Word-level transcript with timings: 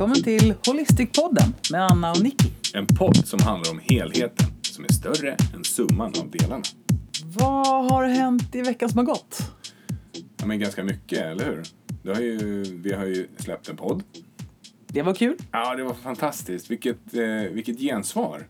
välkommen 0.00 0.22
till 0.22 0.54
Holistic-podden 0.66 1.72
med 1.72 1.86
Anna 1.86 2.10
och 2.10 2.22
Nicky. 2.22 2.48
En 2.74 2.86
podd 2.86 3.16
som 3.16 3.40
handlar 3.42 3.72
om 3.72 3.80
helheten, 3.82 4.46
som 4.62 4.84
är 4.84 4.88
större 4.88 5.36
än 5.54 5.64
summan 5.64 6.12
av 6.20 6.30
delarna. 6.30 6.62
Vad 7.24 7.90
har 7.92 8.04
hänt 8.04 8.54
i 8.54 8.62
veckan 8.62 8.88
som 8.88 8.98
har 8.98 9.04
gått? 9.04 9.52
Ja, 10.36 10.46
men 10.46 10.60
ganska 10.60 10.84
mycket, 10.84 11.18
eller 11.18 11.44
hur? 11.44 11.62
Det 12.02 12.14
har 12.14 12.20
ju, 12.20 12.62
vi 12.82 12.92
har 12.92 13.06
ju 13.06 13.28
släppt 13.36 13.68
en 13.68 13.76
podd. 13.76 14.02
Det 14.86 15.02
var 15.02 15.14
kul. 15.14 15.36
Ja, 15.52 15.74
det 15.74 15.84
var 15.84 15.94
fantastiskt. 15.94 16.70
Vilket, 16.70 17.14
eh, 17.14 17.52
vilket 17.52 17.78
gensvar. 17.78 18.46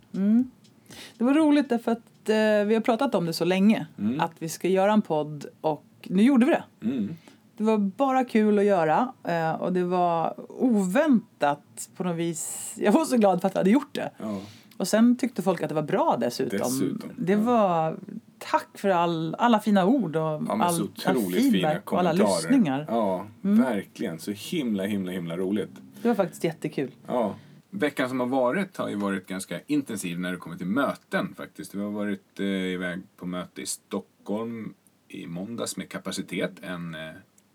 Det 1.19 1.25
var 1.25 1.35
roligt 1.35 1.69
därför 1.69 1.93
att 1.93 2.29
eh, 2.29 2.67
vi 2.67 2.75
har 2.75 2.81
pratat 2.81 3.15
om 3.15 3.27
det 3.27 3.33
så 3.33 3.45
länge. 3.45 3.87
Att 4.19 4.33
vi 4.39 4.49
ska 4.49 4.69
göra 4.69 4.93
en 4.93 5.03
podd 5.03 5.47
och 5.61 5.87
nu 6.03 6.23
gjorde 6.23 6.47
vi 6.47 6.53
det. 6.53 6.65
Mm. 6.83 7.17
Det 7.61 7.67
var 7.67 7.79
bara 7.79 8.25
kul 8.25 8.59
att 8.59 8.65
göra 8.65 9.13
eh, 9.25 9.53
och 9.53 9.73
det 9.73 9.85
var 9.85 10.35
oväntat 10.49 11.91
på 11.97 12.05
något 12.05 12.17
vis. 12.17 12.75
Jag 12.77 12.93
var 12.93 13.05
så 13.05 13.17
glad 13.17 13.41
för 13.41 13.49
att 13.49 13.55
vi 13.55 13.59
hade 13.59 13.71
gjort 13.71 13.95
det. 13.95 14.11
Ja. 14.19 14.41
Och 14.77 14.89
sen 14.89 15.17
tyckte 15.17 15.43
folk 15.43 15.63
att 15.63 15.69
det 15.69 15.75
var 15.75 15.83
bra 15.83 16.17
dessutom. 16.21 16.59
Dessutom, 16.59 17.11
det 17.17 17.33
ja. 17.33 17.39
var 17.39 17.97
tack 18.39 18.79
för 18.79 18.89
all, 18.89 19.35
alla 19.39 19.61
fina 19.61 19.87
ord 19.87 20.17
och 20.17 20.23
Ja, 20.23 20.43
all, 20.49 20.89
all 21.05 21.33
feedback 21.33 21.93
och 21.93 21.99
alla 21.99 22.13
lyssningar. 22.13 22.87
Ja, 22.89 23.27
verkligen. 23.41 24.19
Så 24.19 24.31
himla, 24.31 24.85
himla, 24.85 25.13
himla 25.13 25.37
roligt. 25.37 25.73
Det 26.03 26.09
var 26.09 26.15
faktiskt 26.15 26.45
jättekul. 26.45 26.91
Ja. 27.07 27.35
Veckan 27.71 28.09
som 28.09 28.21
har 28.21 28.27
varit 28.27 28.77
har 28.77 28.89
ju 28.89 28.97
varit 28.97 29.27
ganska 29.27 29.61
intensiv 29.67 30.21
när 30.21 30.33
det 30.33 30.39
kommer 30.39 30.57
till 30.57 30.67
möten 30.67 31.35
faktiskt. 31.35 31.75
Vi 31.75 31.81
har 31.81 31.91
varit 31.91 32.41
eh, 32.41 32.47
iväg 32.47 33.01
på 33.17 33.27
möte 33.27 33.63
i 33.63 33.67
Stockholm 33.67 34.75
i 35.11 35.27
måndags 35.27 35.77
med 35.77 35.89
Kapacitet, 35.89 36.53
en, 36.63 36.95
eh, 36.95 37.11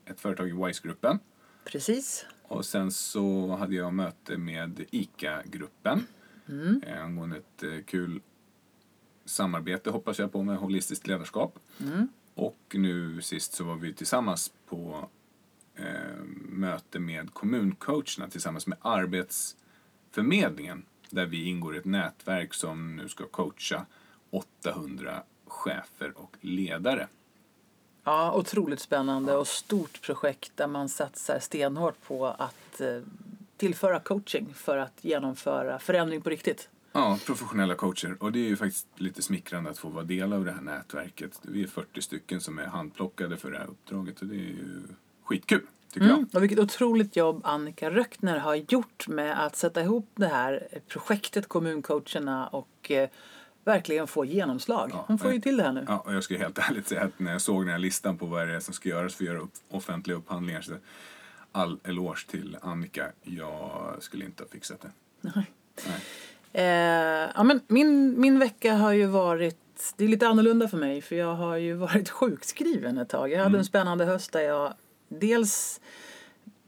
ett 0.06 0.20
företag 0.20 0.50
i 0.50 0.52
WISE-gruppen. 0.52 1.20
Precis. 1.66 2.26
Och 2.44 2.66
sen 2.66 2.92
så 2.92 3.56
hade 3.56 3.76
jag 3.76 3.94
möte 3.94 4.38
med 4.38 4.86
ICA-gruppen 4.92 6.04
Mm. 6.50 6.82
eh, 6.88 7.04
angående 7.04 7.38
ett 7.38 7.64
eh, 7.64 7.84
kul 7.86 8.22
samarbete 9.26 9.90
hoppas 9.90 10.20
jag 10.20 10.32
på 10.32 10.44
med 10.44 10.58
holistiskt 10.58 11.08
ledarskap. 11.08 11.60
Mm. 11.82 12.08
Och 12.34 12.58
nu 12.74 13.22
sist 13.22 13.54
så 13.54 13.64
var 13.64 13.76
vi 13.76 13.94
tillsammans 13.94 14.52
på 14.68 15.10
eh, 15.76 16.24
möte 16.50 17.00
med 17.00 17.34
kommuncoacherna 17.34 18.30
tillsammans 18.30 18.68
med 18.68 18.78
Arbetsförmedlingen 18.82 20.86
där 21.10 21.26
vi 21.26 21.44
ingår 21.44 21.76
i 21.76 21.78
ett 21.78 21.86
nätverk 21.86 22.54
som 22.54 22.96
nu 22.96 23.10
ska 23.10 23.28
coacha 23.28 23.86
800 24.30 25.24
chefer 25.46 26.18
och 26.18 26.38
ledare. 26.42 27.08
Ja, 28.08 28.34
otroligt 28.36 28.80
spännande 28.80 29.36
och 29.36 29.48
stort 29.48 30.02
projekt 30.02 30.52
där 30.56 30.68
man 30.68 30.90
satsar 30.90 31.40
stenhårt 31.40 32.02
på 32.08 32.28
att 32.28 32.82
eh, 32.82 33.02
tillföra 33.58 34.00
coaching 34.00 34.54
för 34.54 34.78
att 34.78 34.94
genomföra 35.02 35.80
förändring 35.80 36.22
på 36.22 36.30
riktigt. 36.30 36.70
Ja, 36.92 37.20
professionella 37.26 37.76
coacher. 37.76 38.18
Och 38.20 38.32
det 38.32 38.40
är 38.40 38.48
ju 38.48 38.56
faktiskt 38.56 38.88
lite 38.96 39.22
smickrande 39.22 39.70
att 39.70 39.78
få 39.78 39.90
vara 39.90 40.04
del 40.04 40.34
av 40.34 40.46
det 40.46 40.52
här 40.52 40.62
nätverket. 40.62 41.40
Vi 41.42 41.64
är 41.64 41.68
40 41.68 42.02
stycken 42.02 42.42
som 42.42 42.60
är 42.60 42.66
handplockade 42.66 43.38
för 43.38 43.52
det 43.52 43.58
här 43.58 43.68
uppdraget 43.68 44.22
och 44.22 44.28
det 44.28 44.36
är 44.36 44.40
ju 44.40 44.84
skitkul, 45.24 45.62
tycker 45.92 46.10
Mm. 46.10 46.30
Och 46.34 46.44
vilket 46.44 46.60
otroligt 46.60 47.16
jobb 47.16 47.42
Annika 47.44 47.92
Röckner 47.92 48.38
har 48.38 48.56
gjort 48.56 49.08
med 49.08 49.46
att 49.46 49.56
sätta 49.56 49.82
ihop 49.82 50.10
det 50.16 50.28
här 50.28 50.68
projektet 50.88 51.48
Kommuncoacherna 51.48 52.48
och 52.48 52.92
eh, 52.92 53.10
verkligen 53.66 54.08
få 54.08 54.26
genomslag. 54.26 54.90
Ja, 54.94 55.06
Hon 55.08 55.18
får 55.18 55.34
ju 55.34 55.42
till 55.42 55.58
det 55.58 55.64
här 55.64 55.72
nu. 55.72 55.86
Ja, 55.88 55.98
och 55.98 56.14
jag 56.14 56.24
ska 56.24 56.38
helt 56.38 56.58
ärligt 56.70 56.88
säga 56.88 57.02
att 57.02 57.20
när 57.20 57.32
jag 57.32 57.42
såg 57.42 57.62
den 57.62 57.72
här 57.72 57.80
listan 57.80 58.18
på 58.18 58.26
vad 58.26 58.48
det 58.48 58.56
är 58.56 58.60
som 58.60 58.74
ska 58.74 58.90
göras 58.90 59.16
för 59.16 59.24
att 59.24 59.28
göra 59.28 59.40
upp 59.40 59.54
offentliga 59.70 60.18
upphandlingar 60.18 60.62
så 60.62 60.74
all 61.52 61.80
eloge 61.84 62.28
till 62.28 62.58
Annika. 62.62 63.12
Jag 63.22 63.96
skulle 64.00 64.26
inte 64.26 64.44
ha 64.44 64.50
fixat 64.50 64.82
det. 64.82 64.92
Nej. 65.22 65.52
Nej. 65.88 66.02
Eh, 66.54 67.32
ja, 67.36 67.44
men 67.44 67.62
min, 67.68 68.22
min 68.22 68.40
vecka 68.40 68.74
har 68.74 68.92
ju 68.92 69.06
varit, 69.06 69.94
det 69.98 70.04
är 70.04 70.08
lite 70.08 70.28
annorlunda 70.28 70.68
för 70.68 70.78
mig 70.78 71.02
för 71.02 71.16
jag 71.16 71.36
har 71.36 71.56
ju 71.56 71.74
varit 71.74 72.10
sjukskriven 72.20 72.98
ett 72.98 73.10
tag. 73.10 73.32
Jag 73.32 73.44
hade 73.44 73.58
en 73.58 73.66
spännande 73.66 74.06
höst 74.06 74.32
där 74.32 74.42
jag 74.42 74.74
dels 75.08 75.82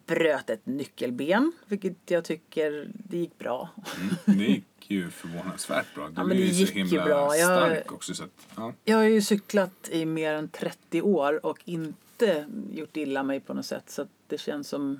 bröt 0.07 0.49
ett 0.49 0.65
nyckelben, 0.65 1.51
vilket 1.67 2.11
jag 2.11 2.23
tycker 2.25 2.87
det 2.93 3.17
gick 3.17 3.37
bra. 3.37 3.69
Mm, 3.97 4.39
det 4.39 4.45
gick 4.45 4.65
ju 4.91 5.09
förvånansvärt 5.09 5.95
bra. 5.95 6.07
Du 6.07 6.13
Ja, 6.15 6.23
men 6.23 6.37
är 6.37 6.41
det 6.41 6.47
ju 6.47 6.67
så 6.67 6.73
himla 6.73 7.05
bra. 7.05 7.35
Jag- 7.37 7.45
stark 7.61 7.91
också. 7.91 8.13
Så 8.13 8.23
att, 8.23 8.29
ja. 8.55 8.73
Jag 8.83 8.97
har 8.97 9.03
ju 9.03 9.21
cyklat 9.21 9.89
i 9.91 10.05
mer 10.05 10.33
än 10.33 10.47
30 10.49 11.01
år 11.01 11.45
och 11.45 11.59
inte 11.65 12.45
gjort 12.71 12.97
illa 12.97 13.23
mig 13.23 13.39
på 13.39 13.53
något 13.53 13.65
sätt 13.65 13.89
så 13.89 14.07
det 14.27 14.37
känns 14.37 14.67
som 14.67 14.99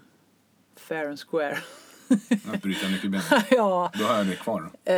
fair 0.75 1.07
and 1.09 1.19
square. 1.19 1.57
Att 2.53 2.62
bryta 2.62 2.88
nyckelbenet. 2.88 3.25
ja, 3.51 3.91
Då 4.00 4.03
har 4.03 4.17
jag 4.17 4.28
det 4.28 4.35
kvar. 4.35 4.72
eh, 4.85 4.96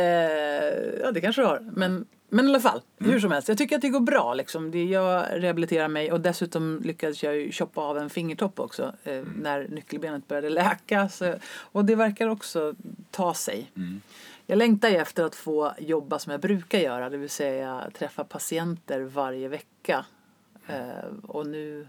ja, 1.02 1.12
det 1.12 1.20
kanske 1.20 1.42
du 1.42 1.46
har. 1.46 1.70
Men, 1.76 2.06
men 2.30 2.46
i 2.46 2.48
alla 2.48 2.60
fall, 2.60 2.80
Mm. 3.00 3.12
hur 3.12 3.20
som 3.20 3.30
helst. 3.30 3.48
Jag 3.48 3.58
tycker 3.58 3.76
att 3.76 3.82
det 3.82 3.88
går 3.88 4.00
bra. 4.00 4.34
Liksom. 4.34 4.70
Det, 4.70 4.84
jag 4.84 5.26
rehabiliterar 5.32 5.88
mig 5.88 6.12
och 6.12 6.20
dessutom 6.20 6.80
lyckades 6.84 7.22
jag 7.22 7.36
ju 7.36 7.52
choppa 7.52 7.80
av 7.80 7.98
en 7.98 8.10
fingertopp 8.10 8.60
också 8.60 8.92
eh, 9.04 9.14
Mm. 9.14 9.28
när 9.42 9.68
nyckelbenet 9.68 10.28
började 10.28 10.50
läka. 10.50 11.08
Så, 11.08 11.34
och 11.52 11.84
det 11.84 11.94
verkar 11.94 12.28
också 12.28 12.74
ta 13.10 13.34
sig. 13.34 13.70
Mm. 13.76 14.00
Jag 14.46 14.56
längtar 14.58 14.88
ju 14.88 14.96
efter 14.96 15.24
att 15.24 15.34
få 15.34 15.72
jobba 15.78 16.18
som 16.18 16.30
jag 16.30 16.40
brukar 16.40 16.78
göra, 16.78 17.10
det 17.10 17.16
vill 17.16 17.30
säga 17.30 17.90
träffa 17.98 18.24
patienter 18.24 19.00
varje 19.00 19.48
vecka. 19.48 20.04
Eh, 20.66 21.14
och 21.22 21.46
nu, 21.46 21.88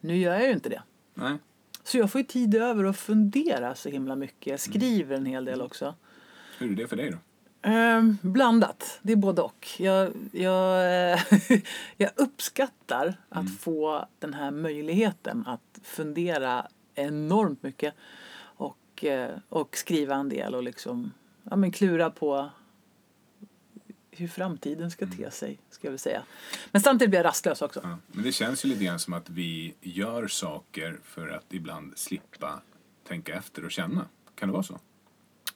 nu 0.00 0.16
gör 0.16 0.34
jag 0.34 0.44
ju 0.46 0.52
inte 0.52 0.68
det. 0.68 0.82
Nej. 1.14 1.36
Så 1.84 1.98
jag 1.98 2.12
får 2.12 2.20
ju 2.20 2.26
tid 2.26 2.54
över 2.54 2.84
att 2.84 2.96
fundera 2.98 3.74
så 3.74 3.88
himla 3.88 4.16
mycket. 4.16 4.46
Jag 4.46 4.60
skriver 4.60 5.16
en 5.16 5.26
hel 5.26 5.44
del 5.44 5.62
också. 5.62 5.94
Hur 6.58 6.72
är 6.72 6.76
det 6.76 6.86
för 6.88 6.96
dig 6.96 7.10
då? 7.10 7.18
Ehm, 7.62 8.18
blandat, 8.22 8.98
det 9.02 9.12
är 9.12 9.16
både 9.16 9.42
och. 9.42 9.68
Jag, 9.78 10.12
jag, 10.32 10.84
eh, 11.12 11.20
jag 11.96 12.10
uppskattar 12.16 13.14
att 13.28 13.60
få 13.60 14.06
den 14.18 14.34
här 14.34 14.50
möjligheten 14.50 15.46
att 15.46 15.80
fundera 15.82 16.66
enormt 16.94 17.62
mycket 17.62 17.94
och, 18.40 19.04
eh, 19.04 19.38
och 19.48 19.76
skriva 19.76 20.14
en 20.14 20.28
del 20.28 20.54
och 20.54 20.62
liksom 20.62 21.12
ja, 21.42 21.56
men 21.56 21.72
klura 21.72 22.10
på 22.10 22.50
hur 24.10 24.28
framtiden 24.28 24.90
ska 24.90 25.06
te 25.06 25.30
sig, 25.30 25.58
ska 25.70 25.86
jag 25.86 25.92
väl 25.92 25.98
säga. 25.98 26.22
Men 26.70 26.82
samtidigt 26.82 27.10
blir 27.10 27.18
jag 27.18 27.24
rastlös 27.24 27.62
också. 27.62 27.80
Ja. 27.82 27.98
Men 28.06 28.24
det 28.24 28.32
känns 28.32 28.64
ju 28.64 28.68
lite 28.68 28.84
grann 28.84 28.98
som 28.98 29.14
att 29.14 29.30
vi 29.30 29.74
gör 29.80 30.28
saker 30.28 30.98
för 31.04 31.28
att 31.28 31.54
ibland 31.54 31.98
slippa 31.98 32.60
tänka 33.08 33.34
efter 33.34 33.64
och 33.64 33.70
känna. 33.70 34.04
Kan 34.34 34.48
det 34.48 34.52
vara 34.52 34.62
så? 34.62 34.78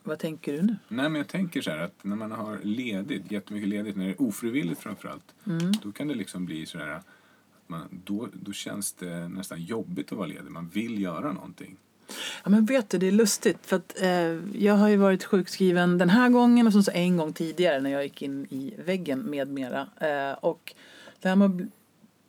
Vad 0.02 0.18
tänker 0.18 0.52
du 0.52 0.62
nu? 0.62 0.76
Nej, 0.88 1.08
men 1.08 1.14
jag 1.14 1.28
tänker 1.28 1.62
så 1.62 1.70
här 1.70 1.78
att 1.78 2.04
när 2.04 2.16
man 2.16 2.32
har 2.32 2.58
ledigt, 2.62 3.30
jättemycket 3.30 3.68
ledigt, 3.68 3.96
när 3.96 4.04
det 4.04 4.10
är 4.10 4.22
ofrivilligt 4.22 4.80
framförallt, 4.80 5.34
då 5.82 5.92
kan 5.92 6.08
det 6.08 6.14
liksom 6.14 6.46
bli 6.46 6.66
så 6.66 6.78
här 6.78 6.88
att 6.88 7.06
man, 7.66 8.02
då, 8.04 8.28
då 8.32 8.52
känns 8.52 8.92
det 8.92 9.28
nästan 9.28 9.62
jobbigt 9.62 10.12
att 10.12 10.18
vara 10.18 10.26
ledig. 10.26 10.50
Man 10.50 10.68
vill 10.68 11.02
göra 11.02 11.32
någonting. 11.32 11.76
Ja, 12.44 12.50
men 12.50 12.64
vet 12.64 12.90
du, 12.90 12.98
det 12.98 13.06
är 13.06 13.12
lustigt 13.12 13.66
för 13.66 13.76
att 13.76 14.02
eh, 14.02 14.08
jag 14.62 14.74
har 14.74 14.88
ju 14.88 14.96
varit 14.96 15.24
sjukskriven 15.24 15.98
den 15.98 16.10
här 16.10 16.28
gången 16.28 16.66
och 16.66 16.72
sen 16.72 16.84
så 16.84 16.90
en 16.90 17.16
gång 17.16 17.32
tidigare 17.32 17.80
när 17.80 17.90
jag 17.90 18.02
gick 18.02 18.22
in 18.22 18.46
i 18.50 18.74
väggen 18.78 19.18
med 19.20 19.48
mera. 19.48 19.88
Eh, 20.00 20.32
och 20.32 20.74
det 21.20 21.28
här 21.28 21.36
med 21.36 21.70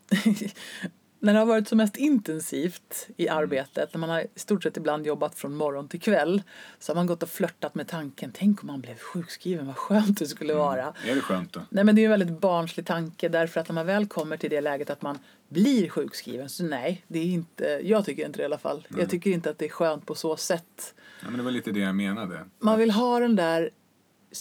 när 1.23 1.33
det 1.33 1.39
har 1.39 1.45
varit 1.45 1.67
som 1.67 1.77
mest 1.77 1.97
intensivt 1.97 3.07
i 3.17 3.29
arbetet, 3.29 3.93
när 3.93 3.99
man 3.99 4.09
har 4.09 4.21
i 4.21 4.27
stort 4.35 4.63
sett 4.63 4.77
ibland 4.77 5.05
jobbat 5.05 5.35
från 5.35 5.55
morgon 5.55 5.87
till 5.87 6.01
kväll, 6.01 6.43
så 6.79 6.91
har 6.91 6.95
man 6.95 7.05
gått 7.05 7.23
och 7.23 7.29
flörtat 7.29 7.75
med 7.75 7.87
tanken, 7.87 8.31
tänk 8.33 8.63
om 8.63 8.67
man 8.67 8.81
blev 8.81 8.97
sjukskriven, 8.97 9.67
vad 9.67 9.77
skönt 9.77 10.19
det 10.19 10.25
skulle 10.25 10.53
vara. 10.53 10.93
Är 11.07 11.15
det 11.15 11.21
skönt 11.21 11.53
då? 11.53 11.61
Nej 11.69 11.83
men 11.83 11.95
det 11.95 12.01
är 12.01 12.03
en 12.03 12.09
väldigt 12.09 12.39
barnslig 12.39 12.85
tanke 12.85 13.29
därför 13.29 13.59
att 13.59 13.67
när 13.67 13.73
man 13.73 13.85
väl 13.85 14.07
kommer 14.07 14.37
till 14.37 14.49
det 14.49 14.61
läget 14.61 14.89
att 14.89 15.01
man 15.01 15.19
blir 15.49 15.89
sjukskriven 15.89 16.49
så 16.49 16.63
nej, 16.63 17.03
det 17.07 17.19
är 17.19 17.25
inte, 17.25 17.65
jag 17.83 18.05
tycker 18.05 18.25
inte 18.25 18.37
det 18.37 18.41
i 18.41 18.45
alla 18.45 18.57
fall. 18.57 18.87
Jag 18.97 19.09
tycker 19.09 19.29
inte 19.29 19.49
att 19.49 19.57
det 19.57 19.65
är 19.65 19.69
skönt 19.69 20.05
på 20.05 20.15
så 20.15 20.37
sätt. 20.37 20.95
Ja, 21.21 21.29
men 21.29 21.37
det 21.37 21.43
var 21.43 21.51
lite 21.51 21.71
det 21.71 21.79
jag 21.79 21.95
menade. 21.95 22.45
Man 22.59 22.79
vill 22.79 22.91
ha 22.91 23.19
den 23.19 23.35
där, 23.35 23.69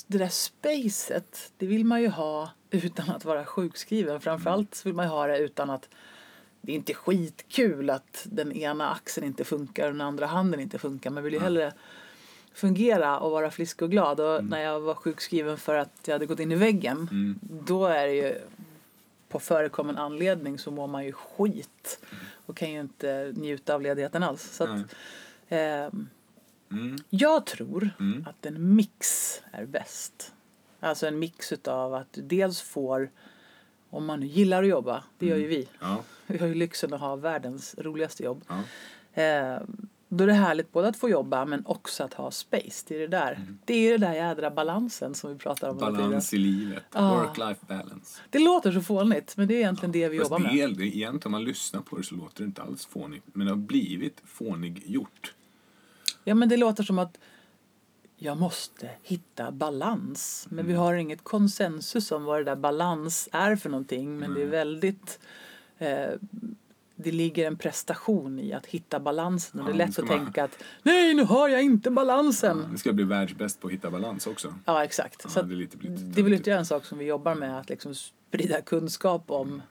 det 0.06 0.18
där 0.18 0.28
spacet, 0.28 1.52
det 1.56 1.66
vill 1.66 1.84
man 1.84 2.02
ju 2.02 2.08
ha 2.08 2.50
utan 2.70 3.10
att 3.10 3.24
vara 3.24 3.44
sjukskriven. 3.44 4.20
Framförallt 4.20 4.74
så 4.74 4.88
vill 4.88 4.94
man 4.94 5.04
ju 5.04 5.10
ha 5.10 5.26
det 5.26 5.38
utan 5.38 5.70
att 5.70 5.88
det 6.62 6.72
är 6.72 6.76
inte 6.76 6.94
skitkul 6.94 7.90
att 7.90 8.26
den 8.30 8.52
ena 8.52 8.90
axeln 8.90 9.26
inte 9.26 9.44
funkar 9.44 9.86
och 9.86 9.92
den 9.92 10.00
andra 10.00 10.26
handen 10.26 10.60
inte 10.60 10.78
funkar. 10.78 11.10
Man 11.10 11.22
vill 11.24 11.32
ju 11.32 11.40
hellre 11.40 11.72
fungera 12.54 13.18
och 13.18 13.30
vara 13.30 13.50
frisk 13.50 13.82
och 13.82 13.90
glad. 13.90 14.20
Och 14.20 14.44
när 14.44 14.60
jag 14.62 14.80
var 14.80 14.94
sjukskriven 14.94 15.56
för 15.58 15.74
att 15.74 15.90
jag 16.04 16.14
hade 16.14 16.26
gått 16.26 16.40
in 16.40 16.52
i 16.52 16.56
väggen, 16.56 17.08
Mm. 17.10 17.38
då 17.42 17.86
är 17.86 18.06
det 18.06 18.14
ju 18.14 18.34
på 19.28 19.40
förekommen 19.40 19.96
anledning 19.96 20.58
så 20.58 20.70
mår 20.70 20.86
man 20.86 21.04
ju 21.04 21.12
skit 21.12 22.00
och 22.46 22.56
kan 22.56 22.70
ju 22.72 22.80
inte 22.80 23.32
njuta 23.36 23.74
av 23.74 23.82
ledigheten 23.82 24.22
alls. 24.22 24.42
Så 24.56 24.64
att, 24.64 24.94
ehm, 25.48 26.08
Mm. 26.70 26.96
jag 27.10 27.46
tror 27.46 27.90
Mm. 28.00 28.26
att 28.30 28.46
en 28.46 28.74
mix 28.74 29.06
är 29.52 29.66
bäst. 29.66 30.32
Alltså 30.80 31.06
en 31.06 31.18
mix 31.18 31.52
utav 31.52 31.94
att 31.94 32.12
du 32.12 32.22
dels 32.22 32.60
får, 32.60 33.10
om 33.92 34.04
man 34.06 34.20
nu 34.20 34.26
gillar 34.26 34.62
att 34.62 34.68
jobba, 34.68 35.04
det 35.18 35.26
gör 35.26 35.36
ju 35.36 35.46
vi. 35.46 35.68
Ja. 35.80 36.02
Vi 36.26 36.38
har 36.38 36.46
ju 36.46 36.54
lyxen 36.54 36.94
att 36.94 37.00
ha 37.00 37.16
världens 37.16 37.74
roligaste 37.78 38.22
jobb. 38.22 38.44
Ja. 38.48 39.22
Eh, 39.22 39.60
Då 40.14 40.24
är 40.24 40.28
det 40.28 40.32
härligt 40.32 40.72
både 40.72 40.88
att 40.88 40.96
få 40.96 41.08
jobba 41.08 41.44
men 41.44 41.66
också 41.66 42.04
att 42.04 42.14
ha 42.14 42.30
space. 42.30 42.84
Det 42.88 42.94
är 42.96 43.00
det 43.00 43.06
där, 43.06 43.32
Mm. 43.34 43.58
det 43.64 43.74
är 43.74 43.92
det 43.98 44.06
där 44.06 44.12
jädra 44.14 44.50
balansen 44.50 45.14
som 45.14 45.32
vi 45.32 45.38
pratar 45.38 45.68
om. 45.68 45.78
Balans 45.78 46.34
i 46.34 46.38
livet. 46.38 46.84
Ah. 46.92 47.14
Work-life 47.24 47.66
balance. 47.68 48.20
Det 48.30 48.38
låter 48.38 48.72
så 48.72 48.80
fånigt 48.82 49.36
men 49.36 49.48
det 49.48 49.54
är 49.54 49.58
egentligen 49.58 49.92
det 49.92 50.08
vi 50.08 50.18
Fast 50.18 50.30
jobbar 50.30 50.44
det 50.50 50.56
med. 50.68 50.76
det, 50.76 50.84
egentligen 50.96 51.20
om 51.24 51.32
man 51.32 51.44
lyssnar 51.44 51.80
på 51.80 51.96
det 51.96 52.02
så 52.02 52.14
låter 52.14 52.42
det 52.42 52.44
inte 52.46 52.62
alls 52.62 52.86
fånigt. 52.86 53.24
Men 53.32 53.46
det 53.46 53.52
har 53.52 53.56
blivit 53.56 54.20
fånig 54.24 54.82
gjort. 54.86 55.34
Ja 56.24 56.34
men 56.34 56.48
det 56.48 56.56
låter 56.56 56.82
som 56.84 56.98
att 56.98 57.18
jag 58.22 58.36
måste 58.36 58.90
hitta 59.02 59.50
balans. 59.50 60.46
Men 60.50 60.58
Mm. 60.58 60.66
vi 60.72 60.78
har 60.78 60.94
inget 60.94 61.24
konsensus 61.24 62.12
om 62.12 62.24
vad 62.24 62.40
det 62.40 62.44
där 62.44 62.56
balans 62.56 63.28
är 63.32 63.56
för 63.56 63.70
någonting. 63.70 64.18
Men 64.18 64.34
det 64.34 64.42
är 64.42 64.46
väldigt 64.46 65.18
eh, 65.78 66.08
det 66.96 67.12
ligger 67.12 67.46
en 67.46 67.56
prestation 67.56 68.38
i 68.40 68.52
att 68.52 68.66
hitta 68.66 69.00
balansen. 69.00 69.60
Och 69.60 69.66
det 69.66 69.72
är 69.72 69.78
Ja, 69.80 69.86
lätt 69.86 69.98
att 69.98 70.04
man- 70.08 70.18
tänka 70.24 70.44
att 70.44 70.58
nej 70.82 71.14
nu 71.14 71.22
har 71.24 71.48
jag 71.48 71.62
inte 71.62 71.90
balansen. 71.90 72.66
Nu 72.70 72.76
ska 72.78 72.88
jag 72.88 72.96
bli 72.96 73.04
världsbäst 73.04 73.60
på 73.60 73.66
att 73.66 73.72
hitta 73.72 73.90
balans 73.90 74.26
också. 74.26 74.54
Ja 74.64 74.84
exakt. 74.84 75.20
Ja, 75.24 75.30
Så 75.30 75.42
det 75.42 75.54
är 75.54 75.56
lite 75.56 75.76
blivit 75.76 76.14
det 76.14 76.20
är 76.20 76.24
väl 76.24 76.32
ytterligare 76.32 76.58
en 76.58 76.66
sak 76.66 76.84
som 76.84 76.98
vi 76.98 77.04
jobbar 77.04 77.34
med. 77.34 77.58
Att 77.60 77.68
liksom 77.68 77.94
sprida 77.94 78.60
kunskap 78.60 79.30
om 79.30 79.48
Mm. 79.48 79.62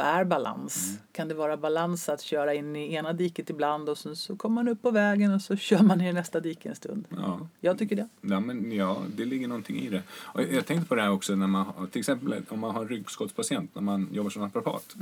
Vad 0.00 0.08
är 0.08 0.24
balans? 0.24 0.98
Kan 1.12 1.28
det 1.28 1.34
vara 1.34 1.56
balans 1.56 2.08
att 2.08 2.20
köra 2.20 2.54
in 2.54 2.76
i 2.76 2.94
ena 2.94 3.12
diket 3.12 3.50
ibland 3.50 3.88
och 3.88 3.98
sen 3.98 4.16
så 4.16 4.36
kommer 4.36 4.54
man 4.54 4.68
upp 4.68 4.82
på 4.82 4.90
vägen 4.90 5.34
och 5.34 5.42
så 5.42 5.56
kör 5.68 5.82
man 5.82 6.00
i 6.00 6.12
nästa 6.12 6.40
dike 6.40 6.68
en 6.68 6.74
stund. 6.74 7.04
Ja, 7.08 7.48
Jag 7.60 7.78
tycker 7.78 7.96
det. 7.96 8.08
Ja, 8.20 8.40
men 8.40 8.72
ja, 8.72 9.02
det 9.16 9.24
ligger 9.24 9.48
någonting 9.48 9.76
i 9.80 9.88
det. 9.88 10.02
Och 10.10 10.42
jag 10.42 10.66
tänkte 10.66 10.88
på 10.88 10.94
det 10.94 11.02
här 11.02 11.10
också 11.10 11.34
när 11.34 11.46
man, 11.46 11.88
till 11.90 11.98
exempel 12.00 12.42
om 12.48 12.60
man 12.60 12.74
har 12.74 12.86
ryggskottspatient, 12.86 13.74
när 13.74 13.82
man 13.82 14.08
jobbar 14.12 14.30
som 14.30 14.42
naprapat. 14.42 14.96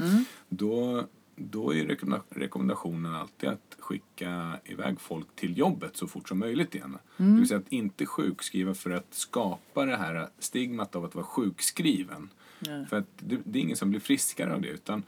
Då, 0.48 1.04
då 1.36 1.74
är 1.74 1.84
rekommenda- 1.86 2.22
rekommendationen 2.30 3.14
alltid 3.14 3.48
att 3.48 3.76
skicka 3.78 4.58
iväg 4.64 5.00
folk 5.00 5.26
till 5.34 5.58
jobbet 5.58 5.96
så 5.96 6.06
fort 6.06 6.28
som 6.28 6.38
möjligt 6.38 6.74
igen. 6.74 6.98
Det 7.16 7.24
vill 7.24 7.48
säga 7.48 7.58
att 7.60 7.68
inte 7.72 8.06
sjukskriva 8.06 8.74
för 8.74 8.90
att 8.90 9.06
skapa 9.14 9.84
det 9.84 9.96
här 9.96 10.28
stigmat 10.38 10.96
av 10.96 11.04
att 11.04 11.14
vara 11.14 11.24
sjukskriven. 11.26 12.28
Nej. 12.60 12.86
För 12.86 12.98
att 12.98 13.06
det, 13.16 13.38
det 13.44 13.58
är 13.58 13.62
ingen 13.62 13.76
som 13.76 13.90
blir 13.90 14.00
friskare 14.00 14.54
av 14.54 14.60
det 14.60 14.68
utan 14.68 15.02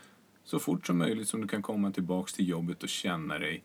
så 0.44 0.58
fort 0.58 0.86
som 0.86 0.98
möjligt 0.98 1.28
som 1.28 1.40
du 1.40 1.48
kan 1.48 1.62
komma 1.62 1.90
tillbaks 1.90 2.32
till 2.32 2.48
jobbet 2.48 2.82
och 2.82 2.88
känna 2.88 3.38
dig 3.38 3.64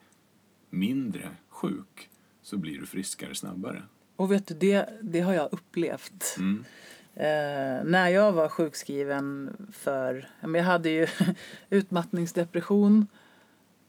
mindre 0.70 1.30
sjuk 1.50 2.10
så 2.42 2.58
blir 2.58 2.80
du 2.80 2.86
friskare 2.86 3.36
snabbare. 3.36 3.84
Och 4.16 4.32
vet 4.32 4.48
du, 4.48 4.54
det, 4.54 4.90
det 5.02 5.20
har 5.20 5.34
jag 5.34 5.50
upplevt. 5.54 6.36
Mm. 6.38 6.66
Eh, 7.14 7.84
när 7.86 8.10
jag 8.10 8.32
var 8.32 8.50
sjukskriven 8.50 9.56
för, 9.72 10.30
jag 10.42 10.64
hade 10.64 10.90
ju 10.90 11.08
utmattningsdepression 11.70 13.08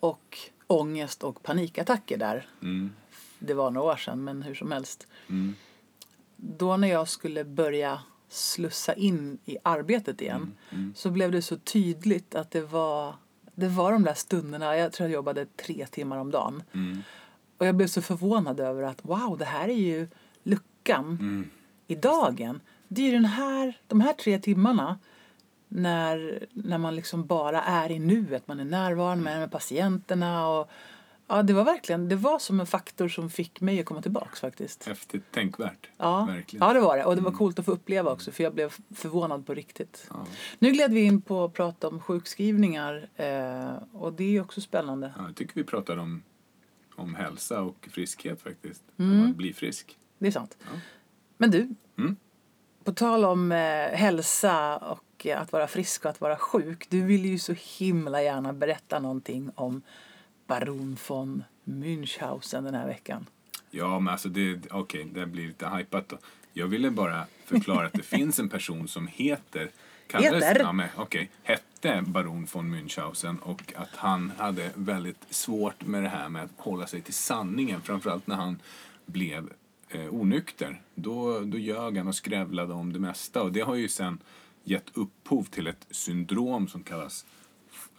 och 0.00 0.38
ångest 0.66 1.24
och 1.24 1.42
panikattacker 1.42 2.18
där. 2.18 2.46
Mm. 2.62 2.92
Det 3.38 3.54
var 3.54 3.70
några 3.70 3.92
år 3.92 3.96
sedan 3.96 4.24
men 4.24 4.42
hur 4.42 4.54
som 4.54 4.72
helst. 4.72 5.06
Mm. 5.28 5.54
Då 6.36 6.76
när 6.76 6.88
jag 6.88 7.08
skulle 7.08 7.44
börja 7.44 8.00
slussa 8.28 8.94
in 8.94 9.38
i 9.44 9.56
arbetet 9.62 10.20
igen 10.20 10.56
Mm. 10.70 10.92
så 10.96 11.10
blev 11.10 11.32
det 11.32 11.42
så 11.42 11.56
tydligt 11.56 12.34
att 12.34 12.50
det 12.50 12.60
var, 12.60 13.14
det 13.54 13.68
var 13.68 13.92
de 13.92 14.02
där 14.04 14.14
stunderna, 14.14 14.76
jag 14.76 14.92
tror 14.92 15.08
jag 15.08 15.14
jobbade 15.14 15.46
tre 15.46 15.86
timmar 15.90 16.16
om 16.16 16.30
dagen. 16.30 16.62
Mm. 16.72 17.02
Och 17.58 17.66
jag 17.66 17.74
blev 17.74 17.86
så 17.86 18.02
förvånad 18.02 18.60
över 18.60 18.82
att 18.82 18.98
wow, 19.04 19.38
det 19.38 19.44
här 19.44 19.68
är 19.68 19.72
ju 19.74 20.08
luckan 20.42 21.04
Mm. 21.20 21.50
i 21.86 21.94
dagen. 21.94 22.60
Det 22.88 23.00
är 23.02 23.06
ju 23.06 23.12
den 23.12 23.24
här, 23.24 23.78
de 23.86 24.00
här 24.00 24.12
tre 24.12 24.38
timmarna 24.38 24.98
när, 25.68 26.46
när 26.52 26.78
man 26.78 26.96
liksom 26.96 27.26
bara 27.26 27.62
är 27.62 27.90
i 27.90 27.98
nuet. 27.98 28.48
Man 28.48 28.60
är 28.60 28.64
närvarande 28.64 29.24
med, 29.24 29.38
med 29.40 29.50
patienterna. 29.50 30.48
Och, 30.48 30.70
ja, 31.28 31.42
det 31.42 31.52
var 31.52 31.64
verkligen 31.64 32.08
det 32.08 32.16
var 32.16 32.38
som 32.38 32.60
en 32.60 32.66
faktor 32.66 33.08
som 33.08 33.30
fick 33.30 33.60
mig 33.60 33.80
att 33.80 33.86
komma 33.86 34.02
tillbaks 34.02 34.40
faktiskt. 34.40 34.84
Häftigt, 34.86 35.32
tänkvärt. 35.32 35.88
Ja, 35.96 36.24
Verkligen. 36.24 36.66
ja 36.66 36.72
det 36.74 36.80
var 36.80 36.96
det. 36.96 37.04
Och 37.04 37.16
det 37.16 37.22
var 37.22 37.32
coolt 37.32 37.58
att 37.58 37.64
få 37.64 37.72
uppleva 37.72 38.10
också 38.12 38.32
för 38.32 38.44
jag 38.44 38.54
blev 38.54 38.74
förvånad 38.94 39.46
på 39.46 39.54
riktigt. 39.54 40.06
Ja. 40.10 40.26
Nu 40.58 40.70
gled 40.70 40.92
vi 40.92 41.00
in 41.02 41.22
på 41.22 41.44
att 41.44 41.52
prata 41.52 41.88
om 41.88 42.00
sjukskrivningar 42.00 43.08
eh, 43.16 43.70
och 43.92 44.12
det 44.12 44.36
är 44.36 44.40
också 44.40 44.60
spännande. 44.60 45.12
Ja, 45.18 45.24
jag 45.26 45.36
tycker 45.36 45.54
vi 45.54 45.64
pratar 45.64 45.96
om, 45.96 46.22
om 46.96 47.14
hälsa 47.14 47.62
och 47.62 47.88
friskhet 47.90 48.42
faktiskt. 48.42 48.82
Mm. 48.98 49.20
Om 49.24 49.30
att 49.30 49.36
bli 49.36 49.52
frisk. 49.52 49.98
Det 50.18 50.26
är 50.26 50.30
sant. 50.32 50.56
Ja. 50.60 50.78
Men 51.36 51.50
du, 51.50 51.74
Mm. 51.98 52.16
på 52.84 52.92
tal 52.92 53.24
om 53.24 53.52
eh, 53.52 53.58
hälsa 53.88 54.76
och 54.76 55.26
att 55.36 55.52
vara 55.52 55.66
frisk 55.66 56.04
och 56.04 56.10
att 56.10 56.20
vara 56.20 56.36
sjuk. 56.36 56.86
Du 56.90 57.00
vill 57.02 57.24
ju 57.24 57.38
så 57.38 57.54
himla 57.78 58.22
gärna 58.22 58.52
berätta 58.52 58.98
någonting 58.98 59.50
om 59.54 59.82
baron 60.46 60.96
von 61.08 61.44
Münchhausen 61.64 62.64
den 62.64 62.74
här 62.74 62.86
veckan. 62.86 63.26
Ja, 63.70 63.98
men 63.98 64.12
alltså 64.12 64.28
det, 64.28 64.60
okej, 64.70 65.04
det 65.14 65.26
blir 65.26 65.46
lite 65.46 65.68
hypat 65.68 66.08
då. 66.08 66.18
Jag 66.52 66.66
ville 66.66 66.90
bara 66.90 67.26
förklara 67.44 67.86
att 67.86 67.92
det 67.92 68.02
finns 68.16 68.38
en 68.38 68.48
person 68.48 68.88
som 68.88 69.06
heter 69.06 69.70
kallades- 70.06 70.44
Heter? 70.44 70.60
Ja, 70.60 70.72
men, 70.72 70.88
okej, 70.96 71.30
hette 71.42 72.02
baron 72.06 72.46
von 72.52 72.74
Münchhausen 72.74 73.38
och 73.38 73.72
att 73.76 73.96
han 73.96 74.32
hade 74.38 74.70
väldigt 74.74 75.24
svårt 75.30 75.86
med 75.86 76.02
det 76.02 76.08
här 76.08 76.28
med 76.28 76.42
att 76.44 76.50
hålla 76.56 76.86
sig 76.86 77.00
till 77.00 77.14
sanningen. 77.14 77.80
Framförallt 77.82 78.26
när 78.26 78.36
han 78.36 78.58
blev 79.06 79.52
eh, 79.88 80.14
onykter. 80.14 80.80
Då, 80.94 81.40
då 81.40 81.58
ljög 81.58 81.96
han 81.98 82.08
och 82.08 82.14
skrävlade 82.14 82.72
om 82.74 82.92
det 82.92 82.98
mesta 82.98 83.42
och 83.42 83.52
det 83.52 83.60
har 83.60 83.74
ju 83.74 83.88
sen 83.88 84.18
gett 84.64 84.90
upphov 84.94 85.44
till 85.44 85.66
ett 85.66 85.86
syndrom 85.90 86.68
som 86.68 86.82
kallas 86.82 87.26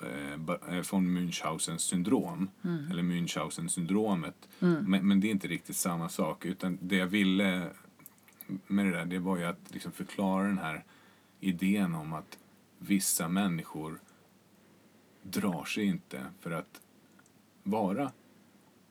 eh, 0.01 0.38
ba- 0.38 0.59
eh, 0.69 0.83
von 0.91 1.18
Münchhausens 1.18 1.77
syndrom. 1.83 2.50
Eller 2.91 3.03
Münchhausen 3.03 3.68
syndromet. 3.69 4.47
Men, 4.88 5.07
men 5.07 5.19
det 5.19 5.27
är 5.27 5.31
inte 5.31 5.47
riktigt 5.47 5.75
samma 5.75 6.09
sak. 6.09 6.45
Utan 6.45 6.77
det 6.81 6.95
jag 6.95 7.07
ville 7.07 7.69
med 8.68 8.85
det 8.85 8.91
där 8.91 9.06
det 9.06 9.19
var 9.19 9.38
ju 9.38 9.44
att 9.45 9.59
liksom 9.74 9.91
förklara 9.91 10.47
den 10.47 10.57
här 10.57 10.83
idén 11.39 11.95
om 11.95 12.13
att 12.13 12.38
vissa 12.79 13.27
människor 13.27 14.00
drar 15.24 15.65
sig 15.65 15.83
inte 15.85 16.25
för 16.39 16.51
att 16.51 16.81
vara 17.63 18.12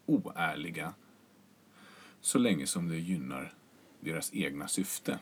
oärliga 0.06 0.94
så 2.20 2.38
länge 2.38 2.66
som 2.66 2.88
det 2.88 2.98
gynnar 2.98 3.54
deras 4.00 4.30
egna 4.34 4.68
syfte. 4.68 5.18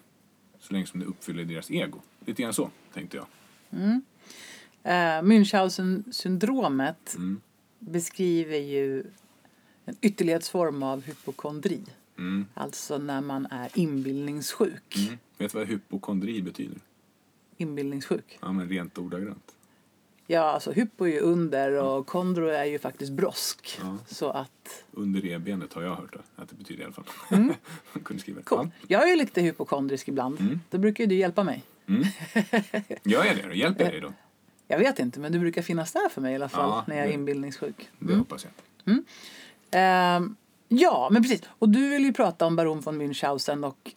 Så 0.61 0.73
länge 0.73 0.87
som 0.87 1.01
det 1.01 1.07
uppfyller 1.07 1.45
deras 1.45 1.71
ego. 1.71 1.99
Lite 2.27 2.43
grann 2.43 2.55
så, 2.55 2.71
tänkte 2.95 3.17
jag. 3.17 3.27
Eh, 4.85 5.23
Münchhausen-syndromet 5.23 7.15
Mm. 7.17 7.41
beskriver 7.79 8.57
ju 8.59 9.05
en 9.85 9.97
ytterlighetsform 10.01 10.83
av 10.83 11.03
hypokondri. 11.03 11.81
Mm. 12.19 12.47
Alltså 12.55 12.99
när 12.99 13.21
man 13.21 13.47
är 13.47 13.69
inbildningssjuk. 13.75 14.97
Mm. 14.97 15.19
Vet 15.39 15.53
du 15.53 15.59
vad 15.59 15.67
hypokondri 15.69 16.43
betyder? 16.43 16.79
Inbildningssjuk. 17.57 18.39
Ja, 18.43 18.53
men 18.53 18.69
rent 18.69 18.99
ordagrant. 18.99 19.51
Ja, 20.27 20.41
alltså 20.41 20.73
hypo 20.73 21.05
är 21.05 21.13
ju 21.13 21.21
under 21.21 21.73
och 21.83 22.07
kondro 22.07 22.47
är 22.49 22.65
ju 22.65 22.79
faktiskt 22.79 23.13
brosk. 23.13 23.79
Ja. 23.83 23.99
Så 24.07 24.31
att, 24.31 24.85
Under 24.93 25.21
revbenet 25.21 25.73
har 25.73 25.83
jag 25.83 25.95
hört 25.95 26.13
det, 26.13 26.43
att 26.43 26.49
det 26.49 26.57
betyder 26.57 26.83
i 26.83 26.85
alla 26.85 26.93
fall. 26.93 27.05
Man 27.31 27.55
kunde 28.05 28.23
skriva 28.23 28.39
det. 28.39 28.45
cool. 28.45 28.71
Jag 28.89 29.03
är 29.03 29.07
ju 29.09 29.17
lite 29.17 29.41
hypokondrisk 29.41 30.09
ibland. 30.09 30.41
Mm. 30.41 30.61
Då 30.71 30.79
brukar 30.79 31.05
ju 31.05 31.09
du 31.09 31.15
hjälpa 31.15 31.45
mig. 31.45 31.63
Ja. 31.87 31.95
Mm. 31.95 32.05
Gör 33.05 33.25
jag 33.27 33.37
det 33.37 33.43
då? 33.49 33.55
Hjälper 33.55 33.85
jag 33.85 33.93
dig 33.93 34.01
då? 34.01 34.13
Jag 34.75 34.79
vet 34.79 34.99
inte, 34.99 35.21
men 35.21 35.33
du 35.33 35.39
brukar 35.39 35.63
finnas 35.63 35.93
där 35.93 36.09
för 36.09 36.21
mig 36.21 36.33
i 36.33 36.35
alla 36.37 36.49
fall 36.49 36.69
Ja, 36.71 36.85
när 36.89 36.97
jag 36.97 37.05
är 37.05 37.09
det- 37.09 37.15
inbildningssjuk. 37.15 37.89
Det 37.99 38.15
hoppas 38.15 38.45
jag. 38.45 38.53
Ehm, 39.71 40.37
ja, 40.69 41.09
men 41.13 41.23
precis. 41.23 41.43
Och 41.59 41.69
du 41.69 41.89
vill 41.89 42.05
ju 42.05 42.13
prata 42.13 42.47
om 42.47 42.57
baron 42.57 42.81
von 42.81 43.01
Münchhausen 43.03 43.65
och 43.67 43.93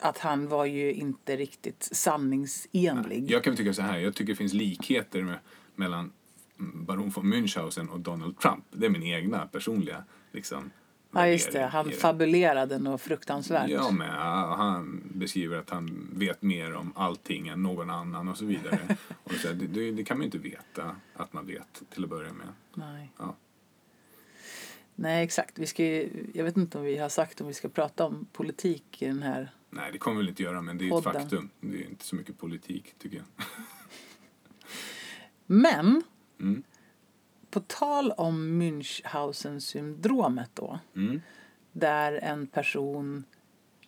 att 0.00 0.18
han 0.18 0.48
var 0.48 0.64
ju 0.64 0.92
inte 0.92 1.36
riktigt 1.36 1.88
sanningsenlig. 1.92 3.30
Jag 3.30 3.44
kan 3.44 3.56
tycka 3.56 3.72
så 3.74 3.82
här, 3.82 3.98
jag 3.98 4.14
tycker 4.14 4.32
det 4.32 4.36
finns 4.36 4.52
likheter 4.52 5.22
med, 5.22 5.38
mellan 5.74 6.12
baron 6.58 7.10
von 7.10 7.32
Münchhausen 7.34 7.88
och 7.88 8.00
Donald 8.00 8.38
Trump. 8.38 8.64
Det 8.70 8.86
är 8.86 8.90
min 8.90 9.02
egna 9.02 9.46
personliga 9.46 10.04
liksom, 10.32 10.70
ja, 11.14 11.28
just 11.28 11.52
det. 11.52 11.62
Han 11.66 11.90
fabulerade 11.90 12.78
något 12.78 13.00
fruktansvärt. 13.00 13.70
Ja, 13.70 13.90
men 13.90 14.10
han 14.10 15.02
beskriver 15.14 15.58
att 15.58 15.70
han 15.70 16.08
vet 16.12 16.42
mer 16.42 16.74
om 16.74 16.92
allting 16.96 17.48
än 17.48 17.62
någon 17.62 17.90
annan 17.90 18.28
och 18.28 18.38
så 18.38 18.44
vidare. 18.44 18.96
och 19.24 19.32
så, 19.32 19.48
här, 19.48 19.54
det, 19.54 19.90
det, 19.92 20.04
kan 20.04 20.16
man 20.16 20.22
ju 20.22 20.26
inte 20.26 20.38
veta 20.38 20.96
att 21.16 21.32
man 21.32 21.46
vet 21.46 21.82
till 21.90 22.04
att 22.04 22.10
börja 22.10 22.32
med. 22.32 22.46
Nej. 22.74 23.12
Ja. 23.18 23.36
Nej, 24.94 25.24
exakt. 25.24 25.58
Vi 25.58 25.66
ska, 25.66 25.84
ju- 25.84 26.26
jag 26.34 26.44
vet 26.44 26.56
inte 26.56 26.78
om 26.78 26.84
vi 26.84 26.96
har 26.98 27.08
sagt 27.08 27.40
om 27.40 27.46
vi 27.46 27.54
ska 27.54 27.68
prata 27.68 28.04
om 28.06 28.26
politik 28.32 29.02
i 29.02 29.06
den 29.06 29.22
här. 29.22 29.50
Nej, 29.70 29.92
det 29.92 29.98
kommer 29.98 30.16
vi 30.16 30.22
väl 30.22 30.28
inte 30.28 30.42
göra, 30.42 30.62
men 30.62 30.78
det 30.78 30.84
är 30.84 30.86
ett 30.98 31.04
Podden. 31.04 31.22
faktum. 31.22 31.50
Det 31.60 31.82
är 31.82 31.86
inte 31.88 32.04
så 32.04 32.16
mycket 32.16 32.38
politik, 32.38 32.94
tycker 32.98 33.16
jag. 33.16 33.26
Men, 35.46 36.02
Mm. 36.40 36.62
På 37.54 37.60
tal 37.60 38.12
om 38.12 38.62
Münchhausen-syndromet 38.62 40.50
då. 40.54 40.78
Mm. 40.96 41.20
där 41.72 42.12
en 42.12 42.46
person 42.46 43.24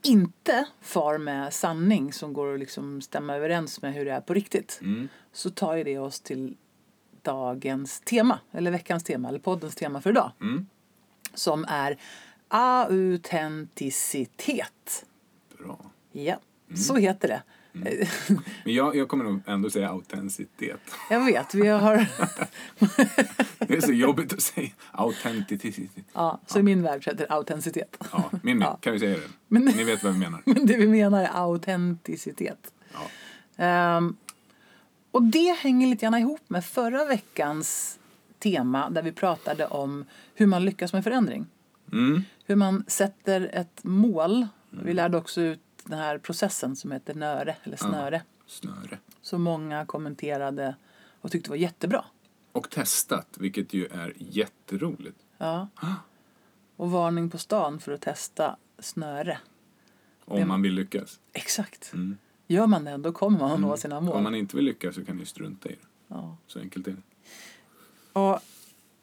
inte 0.03 0.67
far 0.81 1.19
med 1.19 1.53
sanning 1.53 2.13
som 2.13 2.33
går 2.33 2.55
att 2.55 2.61
liksom 2.61 3.01
stämma 3.01 3.35
överens 3.37 3.83
med 3.83 3.95
hur 3.95 4.05
det 4.05 4.13
är 4.13 4.21
på 4.21 4.35
riktigt 4.35 4.79
Mm. 4.83 5.09
så 5.33 5.51
tar 5.51 5.77
ju 5.77 5.85
det 5.85 5.99
oss 5.99 6.21
till 6.21 6.57
dagens 7.23 8.01
tema, 8.01 8.39
eller 8.53 8.71
veckans 8.71 9.05
tema, 9.05 9.29
eller 9.29 9.39
poddens 9.39 9.75
tema 9.75 10.01
för 10.01 10.11
idag. 10.11 10.33
Mm. 10.41 10.67
som 11.35 11.65
är 11.69 11.99
autenticitet. 12.49 15.07
Bra. 15.59 15.79
Ja, 16.13 16.37
så 16.75 16.97
heter 16.97 17.29
det. 17.29 17.43
Men 18.65 18.75
jag, 18.75 18.97
jag 18.97 19.09
kommer 19.09 19.25
nog 19.25 19.41
ändå 19.47 19.71
säga 19.71 19.89
autenticitet. 19.89 20.81
Jag 21.11 21.25
vet, 21.25 21.55
vi 21.55 21.69
har... 21.69 22.07
Det 23.69 23.77
är 23.77 23.81
så 23.81 23.93
jobbigt 23.93 24.33
att 24.33 24.43
säga 24.43 24.71
autenticitet. 24.93 25.91
Ja, 26.13 26.41
så 26.47 26.59
i 26.59 26.63
min 26.63 26.83
värld 26.83 27.05
så 27.05 27.11
heter 27.11 27.27
det 27.27 27.35
autenticitet. 27.35 27.97
Ja, 28.13 28.31
min. 28.43 28.61
Ja. 28.61 28.77
Kan 28.81 28.93
vi 28.93 28.99
säga 28.99 29.17
det? 29.17 29.29
Men- 29.49 29.65
Ni 29.65 29.85
vet 29.85 30.05
vad 30.05 30.13
vi 30.13 30.19
menar. 30.19 30.43
Men 30.47 30.67
det 30.67 30.77
vi 30.77 30.89
menar 30.89 31.23
är 31.25 31.31
autenticitet. 31.35 32.73
Ja. 32.93 33.01
Ehm, 33.65 34.17
och 35.11 35.23
det 35.23 35.57
hänger 35.59 35.87
lite 35.87 36.03
grann 36.07 36.15
ihop 36.15 36.41
med 36.49 36.65
förra 36.65 37.05
veckans 37.05 37.99
tema 38.39 38.91
där 38.91 39.03
vi 39.03 39.13
pratade 39.13 39.67
om 39.67 40.05
hur 40.35 40.47
man 40.47 40.65
lyckas 40.65 40.93
med 40.93 41.05
förändring. 41.05 41.47
Mm. 41.93 42.23
Hur 42.47 42.57
man 42.57 42.85
sätter 42.87 43.51
ett 43.53 43.81
mål. 43.85 44.47
Vi 44.71 44.93
lärde 44.95 45.17
också 45.17 45.41
ut 45.41 45.61
den 45.87 45.99
här 45.99 46.19
processen 46.19 46.77
som 46.77 46.93
heter 46.93 47.15
NÖRE, 47.15 47.57
eller 47.63 47.77
snöre. 47.77 48.23
Snöre. 48.47 48.99
Som 49.23 49.43
många 49.43 49.87
kommenterade 49.87 50.77
och 51.21 51.31
tyckte 51.33 51.51
var 51.51 51.57
jättebra. 51.57 52.05
Och 52.53 52.71
testat, 52.71 53.37
vilket 53.41 53.73
ju 53.75 53.87
är 53.87 54.13
jätteroligt. 54.17 55.19
Ja. 55.39 55.69
Och 56.77 56.91
varning 56.91 57.31
på 57.31 57.39
stan 57.39 57.81
för 57.81 57.93
att 57.93 58.01
testa 58.01 58.57
snöre. 58.79 59.39
Om 60.25 60.39
Det- 60.41 60.47
man 60.47 60.63
vill 60.63 60.75
lyckas. 60.75 61.21
Exakt. 61.33 61.93
Mm. 61.95 62.19
Gör 62.47 62.67
man 62.67 62.85
det, 62.85 62.97
då 62.97 63.13
kommer 63.13 63.39
man 63.39 63.51
att 63.53 63.61
nå 63.61 63.77
sina 63.77 64.01
mål. 64.01 64.17
Om 64.17 64.23
man 64.23 64.35
inte 64.35 64.57
vill 64.57 64.65
lyckas 64.65 64.95
så 64.95 65.05
kan 65.05 65.17
ni 65.17 65.27
strunta 65.27 65.69
i 65.69 65.73
det. 65.73 65.79
Ja. 66.09 66.37
Så 66.47 66.59
enkelt 66.61 66.87
är 66.87 66.91
det. 66.93 67.03
Och 68.21 68.41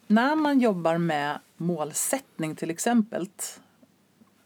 när 0.07 0.35
man 0.35 0.59
jobbar 0.59 0.97
med 0.97 1.39
målsättning 1.57 2.55
till 2.55 2.69
exempel 2.69 3.29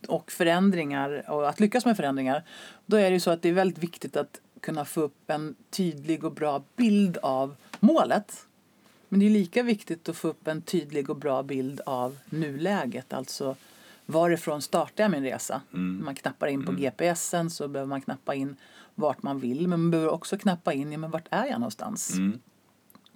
och 0.07 0.31
förändringar 0.31 1.29
och 1.29 1.49
att 1.49 1.59
lyckas 1.59 1.85
med 1.85 1.97
förändringar 1.97 2.43
då 2.85 2.97
är 2.97 3.09
det 3.09 3.13
ju 3.13 3.19
så 3.19 3.31
att 3.31 3.41
det 3.41 3.49
är 3.49 3.53
väldigt 3.53 3.83
viktigt 3.83 4.17
att 4.17 4.41
kunna 4.59 4.85
få 4.85 5.01
upp 5.01 5.29
en 5.29 5.55
tydlig 5.69 6.23
och 6.23 6.31
bra 6.31 6.63
bild 6.75 7.17
av 7.17 7.55
målet. 7.79 8.45
Men 9.09 9.19
det 9.19 9.25
är 9.25 9.29
lika 9.29 9.63
viktigt 9.63 10.09
att 10.09 10.17
få 10.17 10.27
upp 10.27 10.47
en 10.47 10.61
tydlig 10.61 11.09
och 11.09 11.15
bra 11.15 11.43
bild 11.43 11.81
av 11.85 12.17
nuläget, 12.29 13.13
alltså 13.13 13.55
varifrån 14.05 14.61
startar 14.61 15.03
jag 15.03 15.11
min 15.11 15.23
resa? 15.23 15.61
När 15.71 16.03
man 16.03 16.15
knappar 16.15 16.47
in 16.47 16.65
på 16.65 16.71
GPSen 16.71 17.49
så 17.49 17.67
behöver 17.67 17.89
man 17.89 18.01
knappa 18.01 18.35
in 18.35 18.55
vart 18.95 19.23
man 19.23 19.39
vill 19.39 19.67
men 19.67 19.81
man 19.81 19.91
behöver 19.91 20.11
också 20.11 20.37
knappa 20.37 20.73
in, 20.73 20.91
ja 20.91 20.97
men 20.97 21.11
vart 21.11 21.27
är 21.31 21.45
jag 21.45 21.59
någonstans? 21.59 22.13
Mm. 22.13 22.39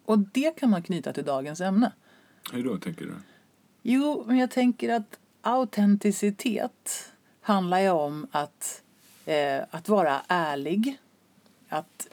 Och 0.05 0.19
det 0.19 0.57
kan 0.57 0.69
man 0.69 0.83
knyta 0.83 1.13
till 1.13 1.25
dagens 1.25 1.61
ämne. 1.61 1.91
Hur 2.51 2.63
då, 2.63 2.77
tänker 2.77 3.05
du? 3.05 3.13
Jo, 3.81 4.23
men 4.27 4.37
jag 4.37 4.51
tänker 4.51 4.93
att 4.93 5.19
autenticitet 5.41 7.11
handlar 7.41 7.79
ju 7.79 7.89
om 7.89 8.27
att, 8.31 8.83
eh, 9.25 9.61
att 9.71 9.89
vara 9.89 10.21
ärlig. 10.27 10.97
Att 11.69 12.07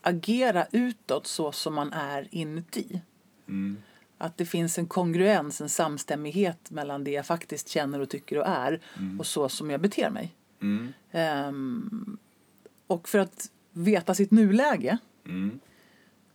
agera 0.00 0.66
utåt 0.72 1.26
så 1.26 1.52
som 1.52 1.74
man 1.74 1.92
är 1.92 2.28
inuti. 2.30 3.00
Mm. 3.48 3.76
Att 4.18 4.36
det 4.36 4.46
finns 4.46 4.78
en 4.78 4.86
kongruens, 4.86 5.60
en 5.60 5.68
samstämmighet 5.68 6.70
mellan 6.70 7.04
det 7.04 7.10
jag 7.10 7.26
faktiskt 7.26 7.68
känner 7.68 8.00
och 8.00 8.08
tycker 8.08 8.38
och 8.38 8.46
är 8.46 8.80
och 9.18 9.26
så 9.26 9.48
som 9.48 9.70
jag 9.70 9.80
beter 9.80 10.10
mig. 10.10 10.34
Mm. 10.60 10.92
Ehm, 11.10 12.18
och 12.86 13.08
för 13.08 13.18
att 13.18 13.50
veta 13.72 14.14
sitt 14.14 14.30
nuläge 14.30 14.98
Mm. 15.24 15.60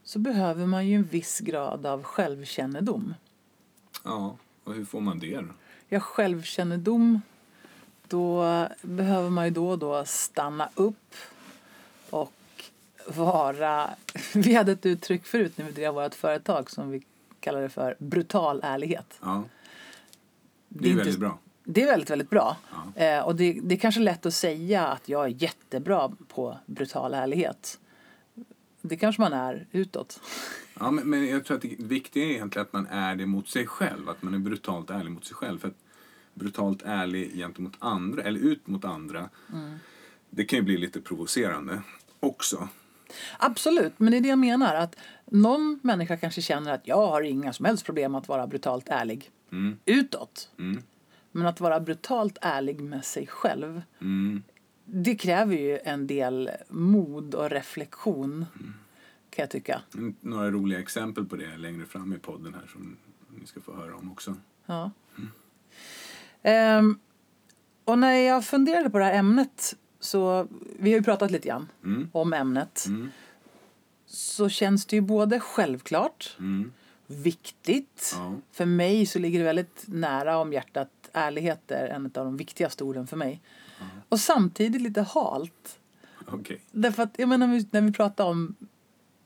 så 0.04 0.20
behöver 0.20 0.66
man 0.66 0.88
ju 0.88 0.96
en 0.96 1.04
viss 1.04 1.40
grad 1.40 1.86
av 1.86 2.04
självkännedom. 2.04 3.14
Ja, 4.04 4.38
och 4.64 4.74
hur 4.74 4.86
får 4.86 5.02
man 5.02 5.20
det 5.20 5.38
då? 5.38 5.48
Ja, 5.94 6.00
självkännedom, 6.00 7.22
då 8.08 8.68
behöver 8.82 9.30
man 9.30 9.46
ju 9.46 9.52
då 9.52 9.70
och 9.70 9.80
då 9.80 10.06
stanna 10.06 10.70
upp 10.76 11.16
och 12.10 12.34
vara... 13.08 13.90
Vi 14.34 14.54
hade 14.54 14.72
ett 14.72 14.86
uttryck 14.86 15.26
förut 15.26 15.58
när 15.58 15.66
vi 15.66 15.72
drev 15.72 15.94
vårt 15.94 16.16
företag 16.16 16.72
som 16.72 16.92
vi 16.92 17.04
kallade 17.40 17.70
för 17.70 17.96
brutal 18.00 18.60
ärlighet. 18.64 19.20
Ja, 19.22 19.44
Det 20.68 20.84
det 20.84 20.92
är 20.92 20.96
väldigt 20.96 21.20
bra. 21.20 21.40
Det 21.64 21.82
är 21.82 21.86
väldigt, 21.86 22.10
väldigt 22.10 22.30
bra. 22.30 22.58
Eh, 22.96 23.20
och 23.20 23.36
det, 23.36 23.60
det 23.64 23.76
är 23.76 23.80
kanske 23.80 24.02
lätt 24.02 24.26
att 24.26 24.34
säga 24.34 24.88
att 24.88 25.10
jag 25.10 25.26
är 25.26 25.44
jättebra 25.44 26.12
på 26.28 26.58
brutal 26.66 27.14
ärlighet. 27.14 27.80
Det 28.82 28.98
kanske 28.98 29.22
man 29.22 29.34
är 29.34 29.68
utåt. 29.72 30.20
Ja, 30.80 30.92
men, 30.92 31.10
men 31.10 31.28
jag 31.28 31.46
tror 31.46 31.58
att 31.58 31.64
det 31.64 31.76
viktiga 31.80 32.26
är 32.26 32.30
egentligen 32.30 32.66
att 32.66 32.74
man 32.74 32.88
är 32.88 33.16
det 33.16 33.26
mot 33.26 33.48
sig 33.48 33.68
själv. 33.68 34.10
Att 34.10 34.22
man 34.22 34.34
är 34.34 34.40
brutalt 34.40 34.90
ärlig 34.90 35.12
mot 35.12 35.26
sig 35.26 35.36
själv. 35.36 35.60
För 35.60 35.68
att 35.68 35.83
brutalt 36.34 36.82
ärlig 36.86 37.36
gentemot 37.36 37.74
andra, 37.80 38.24
eller 38.24 38.40
ut 38.40 38.68
mot 38.68 38.86
andra, 38.86 39.30
det 40.30 40.46
kan 40.46 40.60
ju 40.60 40.64
bli 40.66 40.78
lite 40.78 41.02
provocerande 41.02 41.82
också. 42.20 42.68
Absolut, 43.40 43.94
men 44.00 44.12
det 44.12 44.18
är 44.18 44.22
det 44.22 44.28
jag 44.30 44.40
menar. 44.40 44.76
Att 44.76 44.96
någon 45.26 45.80
människa 45.84 46.18
kanske 46.18 46.42
känner 46.42 46.74
att 46.74 46.88
jag 46.88 47.08
har 47.08 47.22
inga 47.22 47.54
som 47.54 47.66
helst 47.66 47.86
problem 47.86 48.16
att 48.16 48.28
vara 48.28 48.48
brutalt 48.48 48.90
ärlig 48.90 49.30
Mm. 49.52 49.78
utåt. 49.86 50.50
Mm. 50.60 50.82
Men 51.32 51.46
att 51.48 51.60
vara 51.60 51.80
brutalt 51.80 52.38
ärlig 52.42 52.82
med 52.82 53.06
sig 53.06 53.28
själv 53.28 53.82
Mm. 54.02 54.44
det 54.86 55.16
kräver 55.16 55.56
ju 55.56 55.80
en 55.84 56.08
del 56.08 56.50
mod 56.70 57.36
och 57.36 57.50
reflektion 57.50 58.46
kan 59.30 59.44
jag 59.44 59.50
tycka. 59.50 59.82
Mm, 59.94 60.16
Några 60.22 60.52
roliga 60.52 60.80
exempel 60.80 61.26
på 61.26 61.36
det 61.36 61.58
längre 61.58 61.86
fram 61.86 62.14
i 62.14 62.18
podden 62.20 62.54
här 62.54 62.68
som 62.72 62.98
ni 63.40 63.48
ska 63.48 63.62
få 63.62 63.76
höra 63.76 63.96
om 63.96 64.12
också. 64.12 64.36
Ja. 64.66 64.92
Ehm, 66.44 67.00
och 67.86 68.00
när 68.00 68.14
jag 68.14 68.46
funderade 68.46 68.90
på 68.90 68.98
det 69.00 69.06
här 69.06 69.14
ämnet 69.14 69.76
så, 70.00 70.48
vi 70.80 70.92
har 70.92 70.98
ju 70.98 71.04
pratat 71.04 71.32
lite 71.32 71.48
grann 71.48 71.68
Mm. 71.84 72.10
om 72.12 72.34
ämnet, 72.34 72.84
Mm. 72.88 73.12
så 74.06 74.50
känns 74.50 74.86
det 74.86 74.96
ju 74.96 75.02
både 75.02 75.40
självklart, 75.40 76.36
Mm. 76.40 76.72
viktigt. 77.08 78.16
Ja. 78.18 78.34
För 78.52 78.66
mig 78.66 79.06
så 79.06 79.20
ligger 79.20 79.40
det 79.40 79.46
väldigt 79.46 79.84
nära 79.88 80.38
om 80.38 80.54
hjärtat. 80.54 80.90
Ärlighet 81.14 81.72
är 81.72 81.88
en 81.88 82.06
av 82.06 82.12
de 82.12 82.38
viktigaste 82.38 82.84
orden 82.84 83.08
för 83.08 83.18
mig. 83.18 83.42
Och 84.10 84.20
samtidigt 84.20 84.82
lite 84.82 85.02
halt. 85.02 85.80
Okej. 86.28 86.62
Därför 86.72 87.04
att, 87.04 87.16
jag 87.18 87.30
menar, 87.30 87.48
när 87.48 87.56
vi- 87.56 87.68
när 87.72 87.82
vi 87.82 87.92
pratade 87.94 88.30
om 88.30 88.56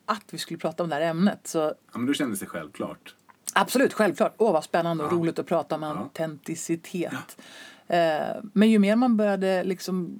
att 0.05 0.23
vi 0.29 0.37
skulle 0.37 0.59
prata 0.59 0.83
om 0.83 0.89
det 0.89 0.95
här 0.95 1.01
ämnet 1.01 1.47
så 1.47 1.57
Ja, 1.59 1.97
men 1.97 2.05
då 2.05 2.13
kändes 2.13 2.39
det 2.39 2.45
självklart. 2.45 3.15
Absolut, 3.59 3.93
självklart. 3.93 4.33
Åh, 4.37 4.53
vad 4.53 4.63
spännande 4.63 5.03
och 5.03 5.11
Ja. 5.13 5.15
roligt 5.17 5.39
att 5.39 5.45
prata 5.45 5.75
om 5.75 5.83
autenticitet. 5.83 7.41
Eh, 7.87 8.35
men 8.53 8.69
ju 8.71 8.79
mer 8.79 8.95
man 8.95 9.17
började 9.17 9.63
liksom 9.63 10.17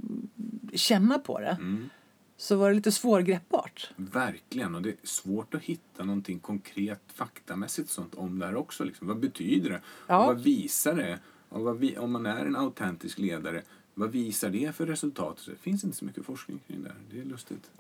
känna 0.74 1.20
på 1.20 1.40
det 1.40 1.58
Mm. 1.60 1.90
så 2.38 2.56
var 2.56 2.70
det 2.70 2.76
lite 2.76 2.92
svårgreppbart. 2.92 3.90
Verkligen, 3.96 4.76
och 4.76 4.82
det 4.82 4.90
är 4.90 4.96
svårt 5.04 5.54
att 5.54 5.62
hitta 5.62 6.04
någonting 6.04 6.40
konkret 6.40 7.02
faktamässigt 7.14 7.90
sånt 7.90 8.16
om 8.16 8.40
det 8.40 8.46
här 8.46 8.56
också. 8.56 8.84
Liksom. 8.84 9.08
Vad 9.08 9.20
betyder 9.20 9.70
det? 9.70 9.82
Ja. 10.08 10.26
Vad 10.28 10.40
visar 10.42 10.94
det? 10.96 11.20
Vad 11.50 11.78
vi, 11.78 11.98
om 11.98 12.12
man 12.12 12.26
är 12.26 12.46
en 12.46 12.56
autentisk 12.56 13.20
ledare, 13.20 13.62
vad 13.94 14.10
visar 14.12 14.50
det 14.50 14.76
för 14.76 14.86
resultat? 14.86 15.44
Det 15.48 15.56
finns 15.56 15.84
inte 15.84 15.98
så 15.98 16.06
mycket 16.06 16.26
forskning 16.26 16.60
kring 16.68 16.84
det 16.84 16.90
här. 16.90 16.98
Det 17.12 17.20
är 17.22 17.26
lustigt. 17.26 17.72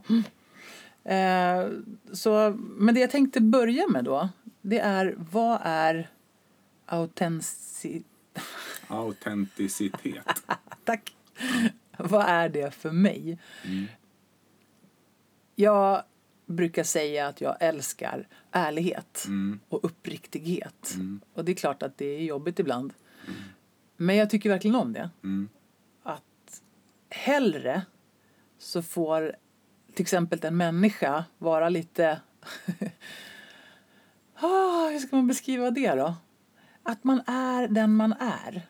Eh, 1.03 1.67
så, 2.13 2.57
men 2.57 2.95
det 2.95 3.01
jag 3.01 3.11
tänkte 3.11 3.41
börja 3.41 3.87
med 3.87 4.03
då, 4.05 4.29
det 4.69 4.79
är 4.79 5.15
vad 5.17 5.59
är 5.63 6.09
autentici... 6.85 8.03
Autenticitet. 8.87 10.43
Tack! 10.83 11.15
vad 11.97 12.25
är 12.25 12.49
det 12.49 12.71
för 12.71 12.91
mig? 12.91 13.39
Mm. 13.65 13.85
Jag 15.55 16.03
brukar 16.45 16.83
säga 16.83 17.27
att 17.27 17.41
jag 17.41 17.57
älskar 17.59 18.27
ärlighet 18.51 19.23
Mm. 19.27 19.59
och 19.69 19.85
uppriktighet. 19.85 20.91
Mm. 20.95 21.21
Och 21.33 21.45
det 21.45 21.51
är 21.51 21.55
klart 21.55 21.83
att 21.83 21.97
det 21.97 22.05
är 22.05 22.21
jobbigt 22.21 22.59
ibland. 22.59 22.93
Men 23.97 24.15
jag 24.15 24.29
tycker 24.29 24.49
verkligen 24.49 24.75
om 24.75 24.93
det. 24.93 25.09
Mm. 25.23 25.49
att 26.03 26.61
hellre 27.09 27.81
så 28.57 28.81
får 28.81 29.35
till 29.93 30.01
exempel 30.03 30.39
en 30.43 30.57
människa 30.57 31.25
vara 31.37 31.69
lite... 31.69 32.21
ah, 34.39 34.89
hur 34.89 34.99
ska 34.99 35.15
man 35.15 35.27
beskriva 35.27 35.71
det 35.71 35.95
då? 35.95 36.15
Att 36.83 37.03
man 37.03 37.21
är 37.27 37.67
den 37.67 37.95
man 37.95 38.13
är. 38.13 38.67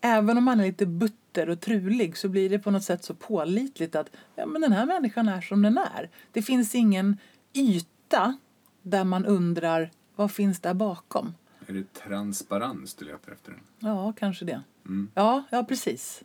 Även 0.00 0.38
om 0.38 0.44
man 0.44 0.60
är 0.60 0.64
lite 0.64 0.86
butter 0.86 1.48
och 1.48 1.60
trulig 1.60 2.16
så 2.16 2.28
blir 2.28 2.50
det 2.50 2.58
på 2.58 2.70
något 2.70 2.84
sätt 2.84 3.04
så 3.04 3.14
pålitligt 3.14 3.94
att 3.94 4.10
ja, 4.34 4.46
men 4.46 4.62
den 4.62 4.72
här 4.72 4.86
människan 4.86 5.28
är 5.28 5.40
som 5.40 5.62
den 5.62 5.78
är. 5.78 6.10
Det 6.32 6.42
finns 6.42 6.74
ingen 6.74 7.18
yta 7.52 8.36
där 8.82 9.04
man 9.04 9.24
undrar 9.24 9.90
vad 10.16 10.30
finns 10.32 10.60
där 10.60 10.74
bakom. 10.74 11.34
Är 11.66 11.72
det 11.72 11.92
transparens 11.92 12.94
du 12.94 13.04
letar 13.04 13.32
efter? 13.32 13.62
Ja, 13.78 14.12
kanske 14.12 14.44
det. 14.44 14.62
Mm. 14.86 15.10
Ja, 15.14 15.44
ja 15.50 15.64
precis. 15.64 16.22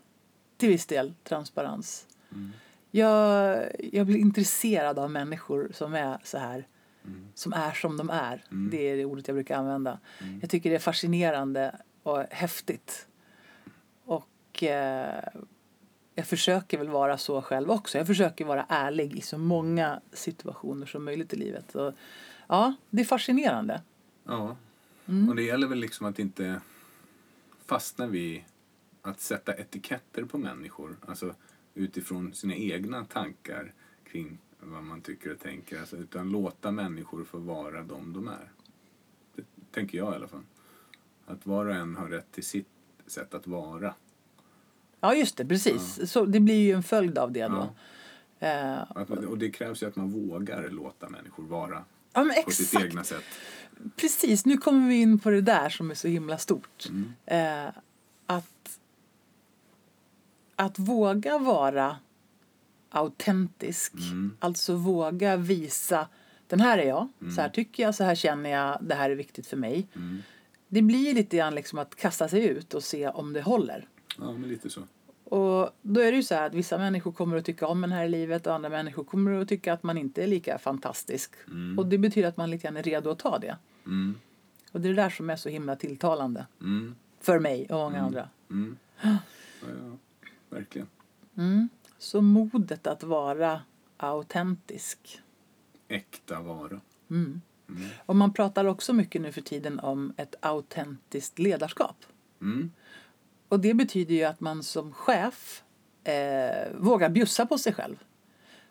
Till 0.57 0.69
viss 0.69 0.85
del 0.85 1.13
transparens. 1.23 2.07
Jag, 2.91 3.63
jag 3.93 4.05
blir 4.05 4.17
intresserad 4.17 4.99
av 4.99 5.11
människor 5.11 5.71
som 5.73 5.93
är 5.93 6.17
så 6.23 6.37
här. 6.37 6.67
Som 7.35 7.53
är 7.53 7.71
som 7.71 7.97
de 7.97 8.09
är. 8.09 8.43
Det 8.49 8.89
är 8.89 8.97
det 8.97 9.05
ordet 9.05 9.27
jag 9.27 9.35
brukar 9.35 9.57
använda. 9.57 9.99
Jag 10.41 10.49
tycker 10.49 10.69
det 10.69 10.75
är 10.75 10.79
fascinerande 10.79 11.75
och 12.03 12.23
häftigt. 12.31 13.07
Och 14.05 14.63
eh, 14.63 15.23
jag 16.15 16.27
försöker 16.27 16.77
väl 16.77 16.89
vara 16.89 17.17
så 17.17 17.41
själv 17.41 17.71
också. 17.71 17.97
Jag 17.97 18.07
försöker 18.07 18.45
vara 18.45 18.65
ärlig 18.69 19.15
i 19.15 19.21
så 19.21 19.37
många 19.37 20.01
situationer 20.13 20.85
som 20.85 21.05
möjligt 21.05 21.33
i 21.33 21.35
livet. 21.35 21.75
Och, 21.75 21.93
ja, 22.47 22.75
det 22.89 23.01
är 23.01 23.05
fascinerande. 23.05 23.81
Ja. 24.23 24.55
Mm. 25.05 25.29
Och 25.29 25.35
det 25.35 25.43
gäller 25.43 25.67
väl 25.67 25.79
liksom 25.79 26.05
att 26.05 26.19
inte 26.19 26.61
fastna 27.65 28.07
vid 28.07 28.43
att 29.01 29.19
sätta 29.19 29.53
etiketter 29.53 30.23
på 30.23 30.37
människor. 30.37 30.97
Alltså 31.07 31.35
utifrån 31.73 32.33
sina 32.33 32.55
egna 32.55 33.05
tankar 33.05 33.73
kring 34.11 34.37
vad 34.59 34.83
man 34.83 35.01
tycker 35.01 35.31
och 35.31 35.39
tänker. 35.39 35.79
Alltså, 35.79 35.97
utan 35.97 36.29
låta 36.29 36.71
människor 36.71 37.23
få 37.23 37.37
vara 37.37 37.83
de 37.83 38.13
de 38.13 38.27
är. 38.27 38.51
Det 39.35 39.43
tänker 39.71 39.97
jag 39.97 40.13
i 40.13 40.15
alla 40.15 40.27
fall. 40.27 40.43
Att 41.25 41.45
var 41.45 41.65
och 41.65 41.75
en 41.75 41.95
har 41.95 42.07
rätt 42.07 42.31
till 42.31 42.43
sitt 42.45 42.67
sätt 43.05 43.33
att 43.33 43.47
vara. 43.47 43.93
Ja, 44.99 45.15
just 45.15 45.37
det. 45.37 45.45
Precis. 45.45 46.11
Så 46.11 46.25
det 46.25 46.39
blir 46.39 46.59
ju 46.59 46.71
en 46.71 46.83
följd 46.83 47.17
av 47.17 47.31
det 47.31 47.47
då. 47.47 47.69
Eh, 48.39 48.81
Att, 48.81 49.09
och 49.09 49.37
det 49.37 49.49
krävs 49.49 49.83
ju 49.83 49.87
att 49.87 49.95
man 49.95 50.11
vågar 50.11 50.69
låta 50.69 51.09
människor 51.09 51.43
vara 51.43 51.83
ja, 52.13 52.31
på 52.45 52.51
sitt 52.51 52.67
exakt. 52.67 52.85
egna 52.85 53.03
sätt. 53.03 53.23
Precis, 53.95 54.45
nu 54.45 54.57
kommer 54.57 54.87
vi 54.87 54.95
in 54.95 55.19
på 55.19 55.29
det 55.29 55.41
där 55.41 55.69
som 55.69 55.91
är 55.91 55.95
så 55.95 56.07
himla 56.07 56.37
stort. 56.37 56.89
Mm. 56.89 57.13
Eh, 57.25 57.73
att, 58.25 58.79
att 60.55 60.79
våga 60.79 61.37
vara 61.37 61.97
autentisk, 62.89 63.93
Mm. 63.93 64.35
alltså 64.39 64.75
våga 64.75 65.35
visa 65.37 66.07
den 66.47 66.59
här 66.59 66.77
är 66.77 66.87
jag, 66.87 67.07
Mm. 67.21 67.33
så 67.35 67.41
här 67.41 67.49
tycker 67.49 67.83
jag, 67.83 67.95
så 67.95 68.03
här 68.03 68.15
känner 68.15 68.49
jag, 68.49 68.77
det 68.81 68.95
här 68.95 69.09
är 69.09 69.15
viktigt 69.15 69.47
för 69.47 69.57
mig. 69.57 69.87
Mm. 69.95 70.17
Det 70.67 70.81
blir 70.81 71.13
lite 71.13 71.37
grann 71.37 71.55
liksom 71.55 71.79
att 71.79 71.95
kasta 71.95 72.27
sig 72.27 72.45
ut 72.47 72.73
och 72.73 72.83
se 72.83 73.07
om 73.09 73.33
det 73.33 73.41
håller. 73.41 73.87
Ja, 74.17 74.31
men 74.31 74.49
lite 74.49 74.69
så. 74.69 74.81
Och 75.23 75.69
då 75.81 76.01
är 76.01 76.11
det 76.11 76.17
ju 76.17 76.23
så 76.23 76.35
här 76.35 76.45
att 76.47 76.53
vissa 76.53 76.77
människor 76.77 77.11
kommer 77.11 77.37
att 77.37 77.45
tycka 77.45 77.67
om 77.67 77.81
den 77.81 77.91
här 77.91 78.05
i 78.05 78.09
livet 78.09 78.47
och 78.47 78.53
andra 78.55 78.69
människor 78.69 79.03
kommer 79.03 79.41
att 79.41 79.47
tycka 79.47 79.73
att 79.73 79.83
man 79.83 79.97
inte 79.97 80.23
är 80.23 80.27
lika 80.27 80.57
fantastisk. 80.57 81.31
Mm. 81.47 81.79
Och 81.79 81.85
det 81.85 81.97
betyder 81.97 82.27
att 82.27 82.37
man 82.37 82.49
lite 82.51 82.63
grann 82.63 82.77
är 82.77 82.83
redo 82.83 83.09
att 83.09 83.19
ta 83.19 83.39
det. 83.39 83.57
Mm. 83.85 84.15
Och 84.71 84.81
det 84.81 84.87
är 84.89 84.93
det 84.93 85.01
där 85.01 85.09
som 85.09 85.29
är 85.29 85.35
så 85.35 85.49
himla 85.49 85.75
tilltalande. 85.75 86.45
Mm. 86.61 86.95
För 87.21 87.39
mig 87.39 87.65
och 87.69 87.75
många 87.77 87.95
Mm. 87.97 88.05
andra. 88.05 88.29
Mm. 88.49 88.77
Ja, 89.01 89.17
ja, 89.61 89.97
verkligen. 90.49 90.87
Mm. 91.99 92.03
Så 92.03 92.21
modet 92.21 92.87
att 92.87 93.03
vara 93.03 93.61
autentisk. 93.97 95.21
Äkta 95.87 96.41
vara. 96.41 96.81
Mm. 97.09 97.41
Mm. 97.69 97.89
Och 98.05 98.15
man 98.15 98.33
pratar 98.33 98.65
också 98.65 98.93
mycket 98.93 99.21
nu 99.21 99.31
för 99.31 99.41
tiden 99.41 99.79
om 99.79 100.13
ett 100.17 100.35
autentiskt 100.39 101.39
ledarskap. 101.39 102.05
Mm. 102.41 102.71
Och 103.49 103.59
det 103.59 103.73
betyder 103.73 104.15
ju 104.15 104.23
att 104.23 104.39
man 104.39 104.63
som 104.63 104.93
chef 104.93 105.63
eh, 106.03 106.71
vågar 106.77 107.09
bjussa 107.09 107.45
på 107.45 107.57
sig 107.57 107.73
själv. 107.73 108.03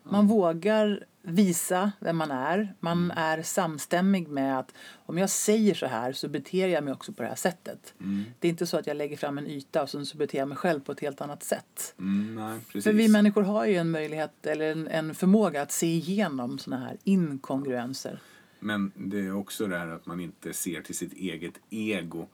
Man 0.03 0.27
vågar 0.27 1.05
visa 1.21 1.91
vem 1.99 2.17
man 2.17 2.31
är. 2.31 2.75
Man 2.79 3.11
är 3.11 3.41
samstämmig 3.41 4.27
med 4.27 4.59
att 4.59 4.73
om 5.05 5.17
jag 5.17 5.29
säger 5.29 5.73
så 5.73 5.85
här 5.85 6.13
så 6.13 6.27
beter 6.27 6.67
jag 6.67 6.83
mig 6.83 6.93
också 6.93 7.13
på 7.13 7.23
det 7.23 7.29
här 7.29 7.35
sättet. 7.35 7.93
Mm. 7.99 8.23
Det 8.39 8.47
är 8.47 8.49
inte 8.49 8.65
så 8.65 8.77
att 8.77 8.87
jag 8.87 8.97
lägger 8.97 9.17
fram 9.17 9.37
en 9.37 9.47
yta 9.47 9.83
och 9.83 9.89
sen 9.89 10.05
så 10.05 10.17
beter 10.17 10.37
jag 10.37 10.47
mig 10.47 10.57
själv 10.57 10.79
på 10.79 10.91
ett 10.91 10.99
helt 10.99 11.21
annat 11.21 11.43
sätt. 11.43 11.95
Mm, 11.99 12.35
nej. 12.35 12.81
För 12.81 12.93
vi 12.93 13.07
människor 13.07 13.41
har 13.41 13.65
ju 13.65 13.75
en 13.75 13.91
möjlighet 13.91 14.45
eller 14.45 14.71
en, 14.71 14.87
en 14.87 15.15
förmåga 15.15 15.61
att 15.61 15.71
se 15.71 15.87
igenom 15.87 16.59
såna 16.59 16.77
här 16.77 16.97
inkongruenser. 17.03 18.19
Men 18.59 18.91
det 18.95 19.19
är 19.19 19.35
också 19.35 19.67
det 19.67 19.77
här 19.77 19.87
att 19.87 20.05
man 20.05 20.19
inte 20.19 20.53
ser 20.53 20.81
till 20.81 20.95
sitt 20.95 21.13
eget 21.13 21.53
ego 21.69 22.27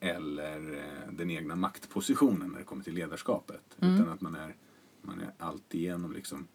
eller 0.00 0.78
eh, 0.78 1.12
den 1.12 1.30
egna 1.30 1.56
maktpositionen 1.56 2.48
när 2.48 2.58
det 2.58 2.64
kommer 2.64 2.84
till 2.84 2.94
ledarskapet. 2.94 3.76
Mm. 3.80 3.94
Utan 3.94 4.08
att 4.08 4.20
man 4.20 4.34
är, 4.34 4.54
man 5.02 5.20
är 5.20 5.30
alltigenom 5.38 6.12
liksom 6.12 6.48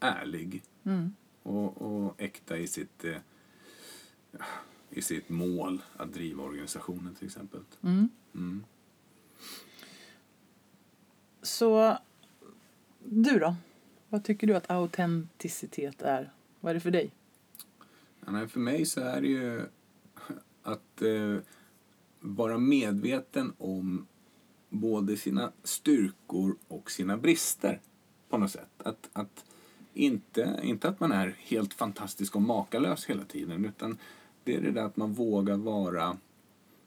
ärlig 0.00 0.62
Mm. 0.84 1.14
och, 1.42 1.82
och 1.82 2.20
äkta 2.20 2.58
i 2.58 2.66
sitt, 2.66 3.04
eh, 3.04 3.16
i 4.90 5.02
sitt 5.02 5.28
mål 5.28 5.82
att 5.96 6.12
driva 6.12 6.42
organisationen 6.42 7.14
till 7.14 7.26
exempel. 7.26 7.60
Mm. 7.82 8.08
Mm. 8.34 8.64
Så 11.42 11.98
du 13.04 13.38
då? 13.38 13.56
Vad 14.08 14.24
tycker 14.24 14.46
du 14.46 14.56
att 14.56 14.70
autenticitet 14.70 16.02
är? 16.02 16.30
Vad 16.60 16.70
är 16.70 16.74
det 16.74 16.80
för 16.80 16.90
dig? 16.90 17.10
Ja, 18.26 18.48
för 18.48 18.60
mig 18.60 18.86
så 18.86 19.00
är 19.00 19.20
det 19.20 19.28
ju 19.28 19.66
att 20.62 21.02
eh, 21.02 21.36
vara 22.20 22.58
medveten 22.58 23.52
om 23.58 24.06
både 24.68 25.16
sina 25.16 25.52
styrkor 25.62 26.56
och 26.68 26.90
sina 26.90 27.16
brister 27.16 27.80
på 28.28 28.38
något 28.38 28.50
sätt. 28.50 28.70
Att, 28.78 29.10
att 29.12 29.44
inte, 29.94 30.60
inte 30.62 30.88
att 30.88 31.00
man 31.00 31.12
är 31.12 31.36
helt 31.38 31.74
fantastisk 31.74 32.36
och 32.36 32.42
makalös 32.42 33.06
hela 33.06 33.24
tiden 33.24 33.64
utan 33.64 33.98
det 34.44 34.56
är 34.56 34.60
det 34.60 34.70
där 34.70 34.84
att 34.84 34.96
man 34.96 35.12
vågar 35.12 35.56
vara, 35.56 36.16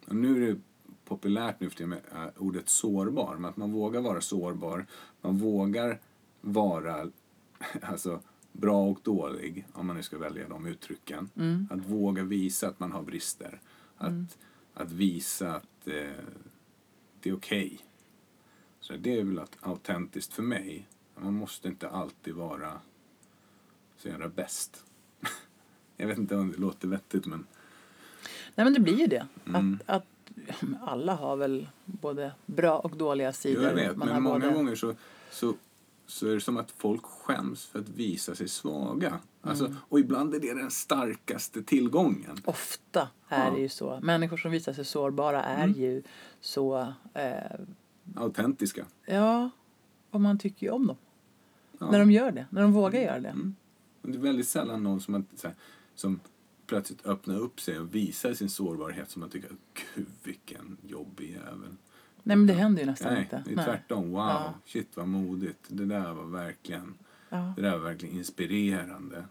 nu 0.06 0.44
är 0.44 0.48
det 0.48 0.60
populärt 1.06 1.60
nu 1.60 1.70
för 1.70 1.78
tiden 1.78 1.90
med 1.90 2.02
äh, 2.12 2.42
ordet 2.42 2.70
sårbar, 2.70 3.36
men 3.36 3.50
att 3.50 3.58
man 3.58 3.72
vågar 3.72 4.02
vara 4.02 4.22
sårbar, 4.22 4.86
man 5.22 5.38
vågar 5.38 6.00
vara 6.42 7.08
alltså, 7.82 8.22
bra 8.52 8.86
och 8.86 9.00
dålig, 9.04 9.66
om 9.74 9.88
man 9.88 9.96
nu 9.96 10.04
ska 10.04 10.18
välja 10.18 10.48
de 10.48 10.66
uttrycken. 10.66 11.30
Mm. 11.36 11.68
Att 11.72 11.86
våga 11.86 12.24
visa 12.24 12.68
att 12.68 12.80
man 12.80 12.92
har 12.92 13.04
brister. 13.04 13.62
Att, 13.98 14.38
att 14.74 14.92
visa 14.92 15.56
att 15.56 15.88
eh, 15.88 16.26
det 17.20 17.30
är 17.30 17.36
okej. 17.36 17.80
Så 18.80 18.94
det 18.94 19.20
är 19.20 19.24
väl 19.24 19.40
att, 19.40 19.58
autentiskt 19.62 20.34
för 20.34 20.44
mig. 20.44 20.88
Man 21.16 21.34
måste 21.34 21.68
inte 21.68 21.90
alltid 21.90 22.34
vara 22.34 22.82
så 24.04 24.10
jävla 24.10 24.28
bäst. 24.30 24.84
Jag 25.98 26.08
vet 26.08 26.18
inte 26.18 26.36
om 26.36 26.52
det 26.52 26.58
låter 26.58 26.88
vettigt 26.88 27.26
men 27.26 27.46
Nej 28.56 28.64
men 28.66 28.74
det 28.74 28.80
blir 28.80 28.98
ju 29.00 29.08
det. 29.08 29.28
Mm. 29.48 29.80
Att, 29.86 29.96
att 29.96 30.64
alla 30.82 31.16
har 31.16 31.36
väl 31.36 31.68
både 31.86 32.32
bra 32.46 32.80
och 32.80 32.98
dåliga 32.98 33.34
sidor. 33.34 33.64
jag 33.64 33.74
vet. 33.74 33.98
Man 33.98 34.08
Men 34.08 34.24
många 34.24 34.40
både- 34.40 34.54
gånger 34.54 34.76
så, 34.76 34.96
så, 35.32 35.54
så 36.08 36.28
är 36.28 36.34
det 36.34 36.42
som 36.42 36.58
att 36.58 36.72
folk 36.72 37.04
skäms 37.06 37.66
för 37.66 37.80
att 37.80 37.90
visa 37.90 38.36
sig 38.36 38.48
svaga. 38.48 39.20
Alltså, 39.42 39.66
Mm. 39.66 39.78
Och 39.90 40.00
ibland 40.00 40.36
är 40.36 40.40
det 40.40 40.54
den 40.54 40.72
starkaste 40.72 41.64
tillgången. 41.64 42.38
Ofta 42.46 43.10
är 43.30 43.46
Ja. 43.46 43.52
det 43.56 43.62
ju 43.62 43.70
så. 43.70 44.00
Människor 44.02 44.38
som 44.38 44.52
visar 44.52 44.74
sig 44.74 44.86
sårbara 44.86 45.44
är 45.44 45.64
Mm. 45.64 45.80
ju 45.82 46.04
så... 46.42 46.94
Eh, 47.14 47.60
Autentiska. 48.16 48.86
ja, 49.06 49.50
och 50.10 50.22
man 50.22 50.38
tycker 50.40 50.66
ju 50.68 50.72
om 50.72 50.88
dem. 50.88 50.98
Ja. 51.80 51.92
När 51.92 52.00
de 52.00 52.12
gör 52.12 52.32
det. 52.32 52.46
När 52.50 52.62
de 52.62 52.74
vågar 52.74 53.00
göra 53.02 53.20
det. 53.20 53.30
Mm. 53.30 53.56
Och 54.04 54.10
det 54.10 54.18
är 54.18 54.22
väldigt 54.22 54.48
sällan 54.48 54.84
någon 54.84 55.02
som, 55.02 55.26
här, 55.44 55.54
som 55.96 56.20
plötsligt 56.68 57.06
öppnar 57.06 57.40
upp 57.40 57.62
sig 57.62 57.80
och 57.80 57.96
visar 57.96 58.34
sin 58.34 58.50
sårbarhet 58.50 59.10
som 59.10 59.20
man 59.20 59.30
tycker 59.30 59.50
gud 59.96 60.08
vilken 60.24 60.78
jobbig 60.88 61.32
jävel. 61.32 61.76
Nej 62.24 62.38
men 62.38 62.48
det 62.48 62.54
händer 62.54 62.82
ju 62.82 62.86
nästan 62.86 63.14
Nej, 63.14 63.22
inte. 63.24 63.44
det 63.46 63.62
är 63.62 63.66
tvärtom. 63.66 64.12
Wow, 64.12 64.20
Ja. 64.20 64.54
shit 64.66 64.88
vad 64.98 65.08
modigt. 65.08 65.60
Det 65.68 65.86
där 65.86 66.14
var 66.14 66.24
verkligen, 66.26 66.94
Ja. 67.30 67.54
det 67.56 67.62
där 67.62 67.72
var 67.72 67.90
verkligen 67.90 68.16
inspirerande. 68.18 69.26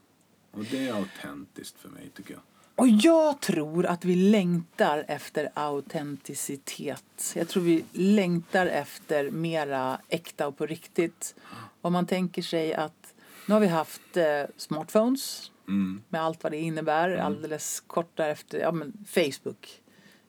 Och 0.51 0.65
det 0.65 0.89
är 0.89 0.95
autentiskt 0.95 1.79
för 1.79 1.89
mig 1.89 2.11
tycker 2.15 2.35
jag. 2.35 2.43
Och 2.75 2.89
jag 2.89 3.41
tror 3.41 3.87
att 3.87 4.05
vi 4.05 4.15
längtar 4.17 5.05
efter 5.09 5.49
autenticitet. 5.55 7.33
Jag 7.37 7.49
tror 7.49 7.63
vi 7.63 7.85
längtar 7.93 8.67
efter 8.67 9.31
mera 9.31 10.01
äkta 10.09 10.47
och 10.49 10.57
på 10.57 10.67
riktigt. 10.67 11.35
Om 11.81 11.93
man 11.93 12.07
tänker 12.07 12.43
sig 12.43 12.75
att 12.75 13.12
nu 13.47 13.55
har 13.55 13.61
vi 13.61 13.67
haft 13.67 14.17
eh, 14.17 14.43
smartphones 14.57 15.49
Mm. 15.69 16.03
med 16.09 16.23
allt 16.23 16.43
vad 16.43 16.53
det 16.53 16.59
innebär. 16.59 17.17
Alldeles 17.17 17.81
kort 17.81 18.17
därefter, 18.17 18.59
ja 18.59 18.73
men 18.73 18.93
Facebook, 19.07 19.81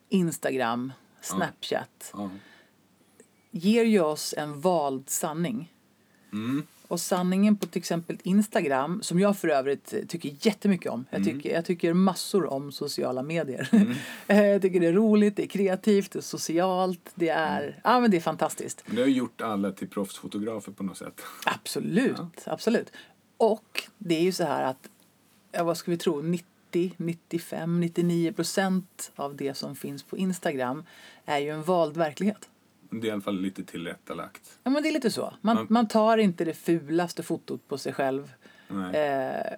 Instagram, 0.08 0.92
Snapchat. 1.20 2.10
Ja. 2.12 2.30
Ger 3.50 3.84
ju 3.84 4.00
oss 4.00 4.34
en 4.38 4.60
vald 4.60 5.10
sanning. 5.10 5.72
Mm. 6.32 6.66
Och 6.88 7.00
sanningen 7.00 7.56
på 7.56 7.66
till 7.66 7.78
exempel 7.78 8.18
Instagram, 8.22 9.02
som 9.02 9.20
jag 9.20 9.38
för 9.38 9.48
övrigt 9.48 9.94
tycker 10.08 10.36
jättemycket 10.40 10.92
om. 10.92 11.04
Jag 11.10 11.24
tycker, 11.24 11.54
jag 11.54 11.64
tycker 11.64 11.92
massor 11.92 12.52
om 12.52 12.72
sociala 12.72 13.22
medier. 13.22 13.68
Eh, 14.26 14.46
jag 14.46 14.62
tycker 14.62 14.80
det 14.80 14.86
är 14.86 14.92
roligt, 14.92 15.36
det 15.36 15.42
är 15.42 15.46
kreativt, 15.46 16.10
det 16.10 16.18
är 16.18 16.20
socialt, 16.20 17.10
det 17.14 17.28
är, 17.28 17.80
ja, 17.84 18.00
men 18.00 18.10
det 18.10 18.16
är 18.16 18.20
fantastiskt. 18.20 18.82
Men 18.86 18.96
det 18.96 19.02
har 19.02 19.08
gjort 19.08 19.40
alla 19.40 19.72
till 19.72 19.88
proffsfotografer 19.88 20.72
på 20.72 20.82
något 20.82 20.96
sätt. 20.96 21.20
Absolut, 21.46 22.20
absolut. 22.44 22.92
Och 23.36 23.82
det 23.98 24.14
är 24.14 24.22
ju 24.22 24.32
så 24.32 24.44
här 24.44 24.62
att, 24.62 24.88
ja, 25.52 25.64
vad 25.64 25.76
ska 25.76 25.90
vi 25.90 25.96
tro, 25.96 26.22
90, 26.22 26.94
95, 26.96 27.80
99 27.80 28.32
procent 28.32 29.12
av 29.16 29.36
det 29.36 29.54
som 29.54 29.76
finns 29.76 30.02
på 30.02 30.16
Instagram 30.16 30.84
är 31.24 31.38
ju 31.38 31.50
en 31.50 31.62
vald 31.62 31.96
verklighet. 31.96 32.48
Det 33.00 33.06
är 33.06 33.08
i 33.08 33.12
alla 33.12 33.20
fall 33.20 33.40
lite 33.40 33.64
tillrättalagt. 33.64 34.40
Ja 34.64 34.70
men 34.70 34.82
det 34.82 34.88
är 34.88 34.92
lite 34.92 35.10
så. 35.10 35.34
Man, 35.40 35.56
Man- 35.56 35.66
man 35.70 35.88
tar 35.88 36.18
inte 36.18 36.44
det 36.44 36.54
fulaste 36.54 37.22
fotot 37.22 37.68
på 37.68 37.78
sig 37.78 37.92
själv. 37.92 38.32
Eh, 38.70 38.74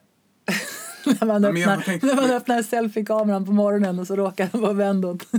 när 1.21 1.25
man 1.27 1.43
Ja, 1.43 1.49
öppnar, 1.49 1.81
tänkte- 1.81 2.07
när 2.07 2.15
man 2.17 2.31
öppnar 2.31 2.63
selfie-kameran 2.63 3.47
på 3.47 3.53
morgonen 3.53 3.99
och 3.99 4.07
så 4.07 4.17
råkar 4.17 4.49
den 4.53 4.61
vara 4.61 4.73
vänd 4.73 5.05
åt... 5.05 5.27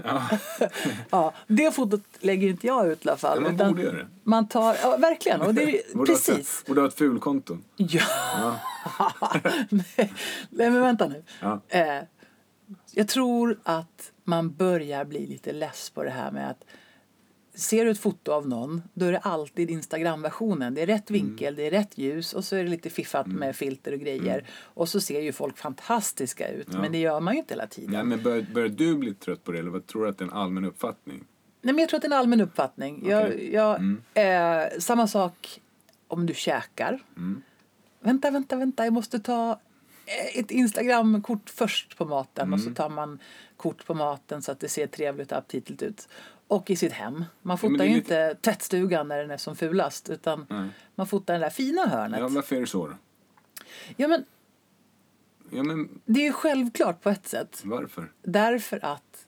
ja, 1.10 1.32
det 1.46 1.74
fotot 1.74 2.02
lägger 2.20 2.48
inte 2.48 2.66
jag 2.66 2.86
ut 2.92 3.06
i 3.06 3.08
alla 3.08 3.18
fall. 3.18 3.38
Ja, 3.44 3.52
man 3.52 3.68
borde 3.68 3.82
göra 3.82 3.96
det. 3.96 4.06
Man 4.22 4.48
tar, 4.48 4.76
ja 4.82 4.96
verkligen. 4.96 5.40
Och 5.40 5.54
det 5.54 5.62
är, 5.62 5.96
Borde 5.96 6.12
precis. 6.12 6.64
Borde 6.66 6.80
ha 6.80 6.88
ett 6.88 6.94
fulkonto. 6.94 7.58
Ja. 7.76 8.56
Nej, 10.50 10.70
men 10.70 10.80
vänta 10.80 11.08
nu. 11.08 11.22
Ja. 11.40 11.60
Eh, 11.68 11.98
jag 12.94 13.08
tror 13.08 13.58
att 13.62 14.12
man 14.24 14.54
börjar 14.54 15.04
bli 15.04 15.26
lite 15.26 15.52
less 15.52 15.90
på 15.90 16.04
det 16.04 16.10
här 16.10 16.30
med 16.30 16.50
att 16.50 16.64
ser 17.54 17.84
du 17.84 17.90
ett 17.90 17.98
foto 17.98 18.32
av 18.32 18.48
någon, 18.48 18.82
då 18.94 19.06
är 19.06 19.12
det 19.12 19.18
alltid 19.18 19.70
Instagram-versionen. 19.70 20.74
Det 20.74 20.82
är 20.82 20.86
rätt 20.86 21.10
Mm. 21.10 21.26
vinkel, 21.26 21.54
det 21.56 21.66
är 21.66 21.70
rätt 21.70 21.98
ljus 21.98 22.32
och 22.32 22.44
så 22.44 22.56
är 22.56 22.64
det 22.64 22.70
lite 22.70 22.90
fiffat 22.90 23.26
med 23.26 23.56
filter 23.56 23.92
och 23.92 23.98
grejer. 23.98 24.44
Och 24.62 24.88
så 24.88 25.00
ser 25.00 25.20
ju 25.20 25.32
folk 25.32 25.58
fantastiska 25.58 26.48
ut, 26.48 26.66
Mm. 26.68 26.76
Ja. 26.76 26.82
men 26.82 26.92
det 26.92 26.98
gör 26.98 27.20
man 27.20 27.34
ju 27.34 27.40
inte 27.40 27.54
hela 27.54 27.66
tiden. 27.66 27.90
Nej, 27.92 28.04
men 28.04 28.22
bör, 28.22 28.46
börjar 28.54 28.68
du 28.68 28.94
bli 28.96 29.14
trött 29.14 29.44
på 29.44 29.52
det 29.52 29.58
eller 29.58 29.70
vad 29.70 29.86
tror 29.86 30.02
du 30.04 30.08
att 30.10 30.18
det 30.18 30.24
är 30.24 30.28
en 30.28 30.32
allmän 30.34 30.64
uppfattning? 30.64 31.24
Nej, 31.62 31.74
men 31.74 31.78
jag 31.78 31.88
tror 31.88 31.98
att 31.98 32.02
det 32.02 32.06
är 32.08 32.12
en 32.12 32.18
allmän 32.18 32.40
uppfattning. 32.40 33.08
Jag, 33.08 33.24
Okej. 33.24 33.50
jag, 33.54 33.76
Mm. 33.76 34.02
eh, 34.14 34.78
samma 34.78 35.06
sak 35.06 35.60
om 36.08 36.26
du 36.26 36.34
käkar. 36.34 37.00
Mm. 37.16 37.42
Vänta, 38.00 38.30
vänta, 38.30 38.56
vänta, 38.56 38.84
jag 38.84 38.92
måste 38.92 39.18
ta 39.20 39.60
ett 40.34 40.50
Instagram-kort 40.50 41.50
först 41.50 41.96
på 41.96 42.04
maten. 42.04 42.52
Och 42.52 42.58
Mm. 42.58 42.68
så 42.70 42.82
tar 42.82 42.88
man 42.88 43.18
kort 43.56 43.86
på 43.86 43.94
maten 43.94 44.42
så 44.42 44.52
att 44.52 44.60
det 44.60 44.68
ser 44.68 44.86
trevligt 44.86 45.32
och 45.32 45.38
aptitligt 45.38 45.82
ut. 45.82 46.08
Och 46.48 46.70
i 46.70 46.76
sitt 46.76 46.92
hem. 46.92 47.24
Man 47.42 47.58
fotar 47.58 47.84
är 47.84 47.88
ju 47.88 47.94
lite- 47.94 47.98
inte 48.30 48.34
tvättstugan 48.40 49.08
när 49.08 49.18
den 49.18 49.30
är 49.30 49.36
som 49.36 49.56
fulast. 49.56 50.10
Utan 50.10 50.46
Nej. 50.50 50.68
man 50.94 51.06
fotar 51.06 51.34
det 51.34 51.40
där 51.40 51.50
fina 51.50 51.86
hörnet. 51.86 52.20
Ja, 52.20 52.24
Ja, 52.26 52.28
varför 52.34 52.56
är 52.56 52.60
det 52.60 52.66
så 52.66 52.86
då? 52.88 52.94
men 54.08 54.24
Ja, 55.52 55.62
men 55.62 56.00
det 56.04 56.20
är 56.20 56.24
ju 56.24 56.32
självklart 56.32 57.00
på 57.02 57.10
ett 57.10 57.28
sätt. 57.28 57.60
varför? 57.64 58.12
Därför 58.22 58.84
att 58.84 59.26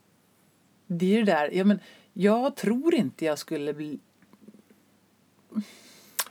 det 0.87 1.07
är 1.07 1.17
ju 1.19 1.23
där, 1.25 1.51
ja 1.53 1.65
men 1.65 1.81
jag 2.13 2.57
tror 2.57 2.95
inte 2.95 3.25
jag 3.25 3.39
skulle 3.39 3.75
bli... 3.75 4.01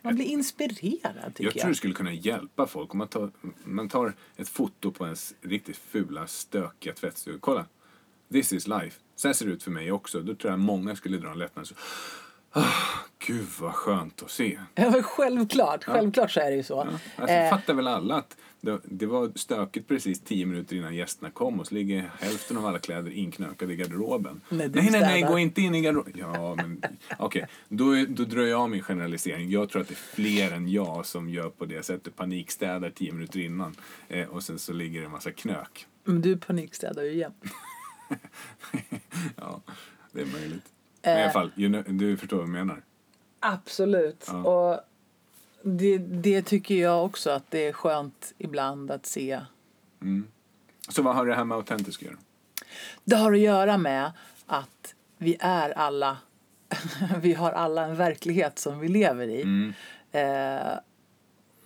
Man 0.01 0.15
blir 0.15 0.25
inspirerad 0.25 1.35
tycker 1.35 1.43
Jag 1.43 1.55
jag. 1.55 1.61
tror 1.61 1.69
det 1.69 1.75
skulle 1.75 1.93
kunna 1.93 2.13
hjälpa 2.13 2.67
folk 2.67 2.91
om 2.93 2.97
man 2.97 3.07
tar, 3.07 3.31
man 3.63 3.89
tar 3.89 4.13
ett 4.35 4.49
foto 4.49 4.91
på 4.91 5.05
ens 5.05 5.33
riktigt 5.41 5.77
fula, 5.77 6.27
stökiga 6.27 6.93
tvättstuga. 6.93 7.37
Kolla! 7.41 7.65
This 8.31 8.53
is 8.53 8.67
life. 8.67 8.99
Så 9.15 9.27
här 9.27 9.33
ser 9.33 9.45
det 9.45 9.51
ut 9.51 9.63
för 9.63 9.71
mig 9.71 9.91
också. 9.91 10.21
Då 10.21 10.35
tror 10.35 10.51
jag 10.51 10.59
många 10.59 10.95
skulle 10.95 11.17
dra 11.17 11.31
en 11.31 11.39
lättnad. 11.39 11.67
Så, 11.67 11.75
ah, 12.51 12.65
Gud 13.31 13.47
vad 13.59 13.73
skönt 13.73 14.23
att 14.23 14.31
se. 14.31 14.59
Ja, 14.75 14.89
men 14.91 15.03
självklart, 15.03 15.83
självklart 15.83 16.31
så 16.31 16.39
är 16.39 16.49
det 16.51 16.55
ju 16.57 16.63
så. 16.63 16.73
Ja, 16.91 16.99
alltså, 17.15 17.35
Eh, 17.35 17.49
fattar 17.49 17.73
väl 17.73 17.87
alla 17.87 18.15
att 18.15 18.37
det, 18.61 18.79
det 18.83 19.05
var 19.05 19.31
stökigt 19.35 19.87
precis 19.87 20.21
tio 20.21 20.45
minuter 20.45 20.75
innan 20.75 20.95
gästerna 20.95 21.29
kom 21.31 21.59
och 21.59 21.67
så 21.67 21.75
ligger 21.75 22.11
hälften 22.19 22.57
av 22.57 22.65
alla 22.65 22.79
kläder 22.79 23.11
inknökade 23.11 23.73
i 23.73 23.75
garderoben. 23.75 24.41
Nej, 24.49 24.69
nej, 24.73 24.89
nej, 24.91 25.01
nej, 25.01 25.21
gå 25.21 25.39
inte 25.39 25.61
in 25.61 25.75
i 25.75 25.81
garderoben. 25.81 26.13
Ja, 26.15 26.55
men 26.55 26.81
okej. 27.19 27.47
Då, 27.69 27.97
är- 27.97 28.05
då 28.05 28.23
drar 28.23 28.43
jag 28.43 28.69
min 28.69 28.83
generalisering. 28.83 29.49
Jag 29.51 29.69
tror 29.69 29.81
att 29.81 29.87
det 29.87 29.93
är 29.93 30.15
fler 30.15 30.51
än 30.51 30.67
jag 30.71 31.05
som 31.05 31.29
gör 31.29 31.49
på 31.49 31.65
det 31.65 31.83
sättet. 31.85 32.15
Panikstädar 32.15 32.89
tio 32.89 33.11
minuter 33.13 33.39
innan 33.39 33.75
eh, 34.09 34.27
och 34.27 34.43
sen 34.43 34.59
så 34.59 34.73
ligger 34.73 34.99
det 34.99 35.05
en 35.05 35.11
massa 35.11 35.31
knök. 35.31 35.87
Men 36.03 36.21
du 36.21 36.37
panikstädar 36.37 37.03
ju 37.03 37.11
igen. 37.11 37.33
Ja, 39.35 39.61
det 40.11 40.21
är 40.21 40.25
möjligt. 40.25 40.63
Men 41.03 41.19
i 41.19 41.23
alla 41.23 41.31
fall, 41.31 41.51
du 41.87 42.17
förstår 42.17 42.37
vad 42.37 42.43
jag 42.45 42.51
menar. 42.53 42.81
Absolut. 43.41 44.25
Ja. 44.27 44.43
Och 44.43 44.79
det, 45.63 45.97
det 45.97 46.41
tycker 46.41 46.75
jag 46.75 47.05
också 47.05 47.29
att 47.29 47.51
det 47.51 47.67
är 47.67 47.73
skönt 47.73 48.33
ibland 48.37 48.91
att 48.91 49.05
se. 49.05 49.41
Så 50.89 51.01
vad 51.01 51.15
har 51.15 51.25
det 51.25 51.35
här 51.35 51.43
med 51.43 51.57
autentisk 51.57 52.01
att 52.01 52.05
göra? 52.05 52.17
Det 53.03 53.15
har 53.15 53.33
att 53.33 53.39
göra 53.39 53.77
med 53.77 54.11
att 54.45 54.95
vi 55.17 55.37
är 55.39 55.69
alla, 55.69 56.17
vi 57.21 57.33
har 57.33 57.51
alla 57.51 57.85
en 57.85 57.95
verklighet 57.95 58.59
som 58.59 58.79
vi 58.79 58.87
lever 58.87 59.27
i. 59.27 59.41
Mm. 59.41 59.73
Eh, 60.11 60.77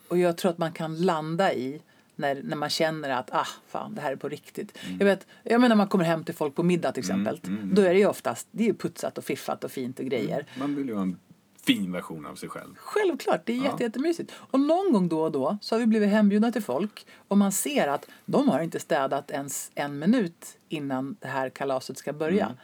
och 0.07 0.17
jag 0.17 0.37
tror 0.37 0.51
att 0.51 0.57
man 0.57 0.71
kan 0.71 1.01
landa 1.01 1.53
i 1.53 1.81
när, 2.15 2.41
när 2.43 2.55
man 2.55 2.69
känner 2.69 3.09
att 3.09 3.29
ah, 3.33 3.47
fan, 3.67 3.95
det 3.95 4.01
här 4.01 4.11
är 4.11 4.15
på 4.15 4.29
riktigt. 4.29 4.77
Mm. 4.85 4.97
Jag, 4.99 5.05
vet, 5.05 5.27
jag 5.43 5.61
menar 5.61 5.69
när 5.69 5.75
man 5.75 5.87
kommer 5.87 6.03
hem 6.03 6.23
till 6.23 6.35
folk 6.35 6.55
på 6.55 6.63
middag 6.63 6.91
till 6.91 7.01
exempel. 7.01 7.39
Då 7.63 7.81
är 7.81 7.93
det 7.93 7.99
ju 7.99 8.07
oftast 8.07 8.47
det 8.51 8.69
är 8.69 8.73
putsat 8.73 9.17
och 9.17 9.23
fiffat 9.23 9.63
och 9.63 9.71
fint 9.71 9.99
och 9.99 10.05
grejer. 10.05 10.45
Man 10.59 10.75
vill 10.75 10.87
ju 10.87 10.95
ha 10.95 11.01
en 11.01 11.19
fin 11.65 11.91
version 11.91 12.25
av 12.25 12.35
sig 12.35 12.49
själv. 12.49 12.75
Självklart, 12.77 13.41
det 13.45 13.53
är 13.53 13.57
Ja. 13.57 13.63
jätte, 13.63 13.83
jättemysigt. 13.83 14.31
Och 14.51 14.59
någon 14.59 14.93
gång 14.93 15.07
då 15.09 15.21
och 15.21 15.31
då 15.31 15.57
så 15.61 15.75
har 15.75 15.79
vi 15.79 15.85
blivit 15.85 16.09
hembjudna 16.09 16.51
till 16.51 16.63
folk 16.63 17.05
och 17.27 17.37
man 17.37 17.51
ser 17.51 17.87
att 17.87 18.07
de 18.25 18.49
har 18.49 18.59
inte 18.61 18.79
städat 18.79 19.31
ens 19.31 19.71
en 19.75 19.99
minut 19.99 20.57
innan 20.69 21.15
det 21.19 21.27
här 21.27 21.49
kalaset 21.49 21.97
ska 21.97 22.13
börja. 22.13 22.45
Mm. 22.45 22.57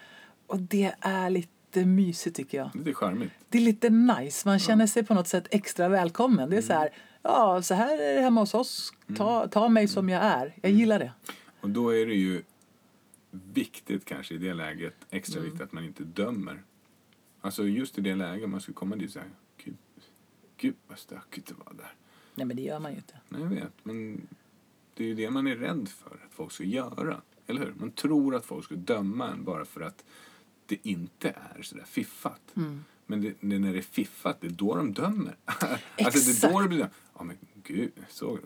Och 0.47 0.59
det 0.59 0.95
är 0.99 1.29
lite 1.29 1.85
mysigt 1.85 2.35
tycker 2.35 2.57
jag. 2.57 2.69
Det 2.73 2.89
är 2.89 2.93
charmigt. 2.93 3.31
Det 3.49 3.57
är 3.57 3.61
lite 3.61 3.89
nice, 3.89 4.47
man 4.47 4.59
känner 4.59 4.87
sig 4.87 5.03
på 5.03 5.13
något 5.13 5.27
sätt 5.27 5.47
extra 5.51 5.89
välkommen. 5.89 6.49
Det 6.49 6.57
är 6.57 6.61
så 6.61 6.73
här, 6.73 6.89
ja 7.21 7.61
så 7.61 7.73
här 7.73 7.97
är 8.01 8.15
det 8.15 8.21
hemma 8.21 8.39
hos 8.41 8.53
oss, 8.53 8.93
ta, 9.17 9.47
ta 9.47 9.69
mig 9.69 9.87
som 9.87 10.09
jag 10.09 10.23
är. 10.23 10.53
Jag 10.61 10.71
gillar 10.71 10.99
det. 10.99 11.11
Och 11.61 11.69
då 11.69 11.95
är 11.95 12.05
det 12.05 12.13
ju 12.13 12.43
viktigt 13.31 14.05
kanske 14.05 14.33
i 14.33 14.37
det 14.37 14.53
läget, 14.53 14.95
extra 15.09 15.41
viktigt 15.41 15.61
att 15.61 15.71
man 15.71 15.85
inte 15.85 16.03
dömer. 16.03 16.61
Alltså 17.41 17.67
just 17.67 17.97
i 17.97 18.01
det 18.01 18.15
läget 18.15 18.49
man 18.49 18.61
ska 18.61 18.73
komma 18.73 18.95
dit 18.95 19.07
och 19.07 19.13
säga 19.13 19.25
gud, 19.57 19.77
gud 20.57 20.75
vad 20.87 20.99
stökigt 20.99 21.47
det 21.47 21.53
var 21.53 21.73
där. 21.73 21.93
Nej 22.35 22.45
men 22.45 22.55
det 22.55 22.61
gör 22.61 22.79
man 22.79 22.91
ju 22.91 22.97
inte. 22.97 23.13
Nej, 23.29 23.41
jag 23.41 23.49
vet, 23.49 23.73
men 23.83 24.27
det 24.93 25.03
är 25.03 25.07
ju 25.07 25.15
det 25.15 25.29
man 25.29 25.47
är 25.47 25.55
rädd 25.55 25.89
för 25.89 26.19
att 26.25 26.33
folk 26.33 26.51
ska 26.51 26.63
göra. 26.63 27.21
Eller 27.47 27.59
hur? 27.61 27.73
Man 27.77 27.91
tror 27.91 28.35
att 28.35 28.45
folk 28.45 28.65
ska 28.65 28.75
döma 28.75 29.27
en 29.27 29.43
bara 29.43 29.65
för 29.65 29.81
att 29.81 30.03
det 30.65 30.77
inte 30.83 31.29
är 31.29 31.61
sådär 31.61 31.83
fiffat. 31.83 32.41
Men 33.05 33.21
det, 33.21 33.33
det, 33.39 33.59
när 33.59 33.73
det 33.73 33.77
är 33.77 33.81
fiffat, 33.81 34.41
det 34.41 34.47
är 34.47 34.51
då 34.51 34.75
de 34.75 34.93
dömer. 34.93 35.35
alltså 35.45 35.71
det 35.97 36.07
är 36.07 36.51
då 36.51 36.59
Exakt. 36.59 36.63
det 36.63 36.67
blir 36.67 36.89
ja 37.17 37.23
men 37.23 37.37
gud, 37.63 37.91
så... 38.09 38.39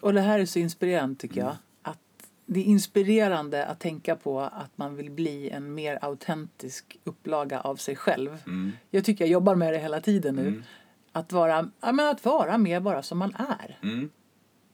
Och 0.00 0.12
det 0.12 0.20
här 0.20 0.38
är 0.38 0.46
så 0.46 0.58
inspirerande 0.58 1.16
tycker 1.16 1.40
jag. 1.40 1.50
Att 1.50 1.58
det 2.50 2.60
är 2.60 2.64
inspirerande 2.64 3.66
att 3.66 3.80
tänka 3.80 4.16
på 4.16 4.40
att 4.40 4.70
man 4.78 4.96
vill 4.96 5.10
bli 5.10 5.50
en 5.50 5.74
mer 5.74 5.98
autentisk 6.02 6.98
upplaga 7.04 7.60
av 7.60 7.76
sig 7.76 7.96
själv. 7.96 8.42
Mm. 8.46 8.72
Jag 8.90 9.04
tycker 9.04 9.24
jag 9.24 9.32
jobbar 9.32 9.54
med 9.54 9.72
det 9.72 9.78
hela 9.78 10.00
tiden 10.00 10.34
nu. 10.34 10.62
Att, 11.12 11.32
vara, 11.32 11.70
ja, 11.80 11.92
men 11.92 12.08
att 12.08 12.24
vara 12.24 12.58
mer 12.58 12.80
bara 12.80 13.02
som 13.02 13.18
man 13.18 13.34
är. 13.34 13.78
Mm. 13.82 14.10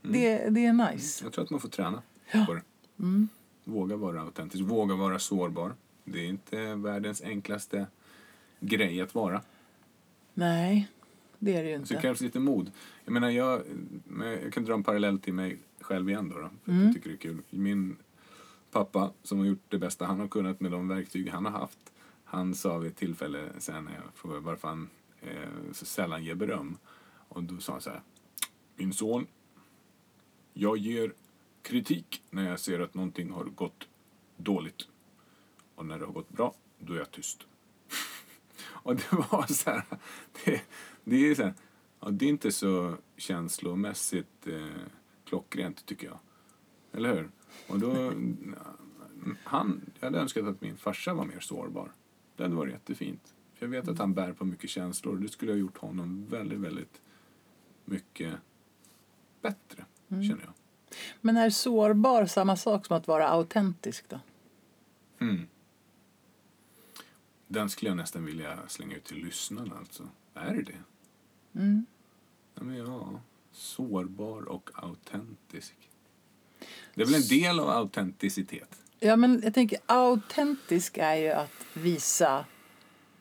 Det, 0.03 0.49
det 0.51 0.67
är 0.67 0.93
nice. 0.93 1.25
Jag 1.25 1.33
tror 1.33 1.45
att 1.45 1.51
man 1.51 1.61
får 1.61 1.69
träna 1.69 2.03
Ja. 2.33 2.45
på 2.47 2.55
det. 2.55 2.63
Våga 3.65 3.97
vara 3.97 4.21
autentisk, 4.21 4.65
våga 4.65 4.95
vara 4.95 5.19
sårbar. 5.19 5.73
Det 6.05 6.19
är 6.21 6.27
inte 6.29 6.75
världens 6.75 7.23
enklaste 7.23 7.87
grej 8.61 9.01
att 9.01 9.15
vara. 9.15 9.43
Nej, 10.35 10.89
det 11.39 11.57
är 11.57 11.63
det 11.65 11.71
ju 11.71 11.77
Så 11.77 11.81
inte. 11.81 11.95
det 11.95 12.01
krävs 12.01 12.21
lite 12.21 12.39
mod. 12.41 12.71
Jag 13.05 13.13
menar, 13.13 13.31
jag, 13.31 13.63
jag 14.43 14.53
kan 14.53 14.65
dra 14.65 14.75
en 14.75 14.83
parallell 14.85 15.19
till 15.19 15.35
mig 15.35 15.59
själv 15.85 16.11
igen 16.11 16.29
då. 16.29 16.39
då 16.39 16.51
för 16.65 16.73
Mm. 16.73 16.85
Jag 16.85 16.95
tycker 16.95 17.09
det 17.09 17.15
är 17.15 17.19
kul. 17.19 17.43
Min 17.51 17.97
pappa 18.71 19.13
som 19.23 19.39
har 19.39 19.47
gjort 19.47 19.65
det 19.69 19.79
bästa 19.79 20.07
han 20.07 20.21
har 20.21 20.29
kunnat 20.29 20.61
med 20.61 20.71
de 20.71 20.89
verktyg 20.89 21.29
han 21.31 21.45
har 21.45 21.53
haft. 21.53 21.93
Han 22.25 22.55
sa 22.55 22.79
vid 22.79 22.91
ett 22.91 22.97
tillfälle 22.97 23.49
sen 23.59 23.85
när 23.85 23.95
jag 23.95 24.03
frågade 24.15 24.41
varför 24.41 24.69
han 24.69 24.89
eh, 25.21 25.73
så 25.73 25.87
sällan 25.87 26.25
ger 26.25 26.35
beröm. 26.35 26.79
Och 27.29 27.43
då 27.43 27.59
sa 27.61 27.73
han 27.73 27.81
så 27.81 27.91
här. 27.91 28.03
Min 28.77 28.93
son, 28.93 29.27
jag 30.53 30.79
ger 30.79 31.13
kritik 31.63 32.23
när 32.31 32.49
jag 32.49 32.61
ser 32.61 32.81
att 32.81 32.95
någonting 32.95 33.31
har 33.31 33.45
gått 33.45 33.89
dåligt. 34.37 34.89
Och 35.75 35.87
när 35.87 35.99
det 35.99 36.05
har 36.05 36.13
gått 36.13 36.31
bra, 36.31 36.55
då 36.79 36.93
är 36.93 36.99
jag 36.99 37.11
tyst. 37.11 37.47
Och 38.65 38.97
det 38.97 39.13
var 39.13 39.47
så 39.47 39.71
här, 39.71 39.85
det, 40.45 40.63
det 41.05 41.31
är 41.31 41.35
så 41.35 41.43
här, 41.43 41.55
ja, 42.01 42.11
det 42.11 42.25
är 42.25 42.29
inte 42.29 42.53
så 42.53 42.97
känslomässigt 43.17 44.47
eh, 44.47 44.87
klockrent 45.25 45.87
tycker 45.87 46.07
jag. 46.07 46.19
Eller 46.93 47.15
hur? 47.15 47.31
Och 47.69 47.79
då, 47.79 48.13
han, 49.45 49.81
jag 50.01 50.07
hade 50.07 50.19
önskat 50.19 50.45
att 50.45 50.61
min 50.61 50.77
farsa 50.77 51.15
var 51.15 51.25
mer 51.25 51.41
sårbar. 51.41 51.93
Det 52.37 52.43
hade 52.43 52.55
varit 52.55 52.73
jättefint. 52.73 53.35
För 53.55 53.67
jag 53.67 53.71
vet 53.71 53.89
att 53.89 53.99
han 53.99 54.15
bär 54.15 54.33
på 54.33 54.45
mycket 54.45 54.71
känslor 54.71 55.17
det 55.17 55.29
skulle 55.29 55.53
ha 55.53 55.57
gjort 55.57 55.79
honom 55.79 56.27
väldigt, 56.27 56.59
väldigt 56.59 57.01
mycket 57.85 58.35
bättre, 59.41 59.85
känner 60.09 60.45
jag. 60.45 60.53
Men 61.21 61.37
är 61.37 61.51
sårbar 61.51 62.27
samma 62.27 62.57
sak 62.57 62.87
som 62.87 62.97
att 62.97 63.09
vara 63.09 63.29
autentisk 63.29 64.09
då? 64.09 64.21
Mm. 65.19 65.47
Den 67.47 67.71
skulle 67.71 67.91
jag 67.91 67.97
nästan 67.97 68.25
vilja 68.25 68.59
slänga 68.69 68.97
ut 68.97 69.05
till 69.05 69.25
lyssnarna 69.25 69.77
alltså. 69.79 70.09
Är 70.35 70.55
det 70.55 70.63
det? 70.63 70.83
Mm. 71.61 71.87
Ja, 72.55 72.63
men 72.63 72.77
ja, 72.77 73.21
sårbar 73.55 74.49
och 74.49 74.71
autentisk. 74.75 75.75
Det 76.95 77.03
är 77.03 77.07
väl 77.07 77.15
en 77.15 77.29
del 77.29 77.61
av 77.61 77.71
autenticitet? 77.71 78.83
Ja, 79.01 79.17
men 79.17 79.41
jag 79.45 79.55
tänker 79.55 79.79
autentisk 79.87 80.99
är 80.99 81.15
ju 81.15 81.31
att 81.31 81.67
visa 81.75 82.45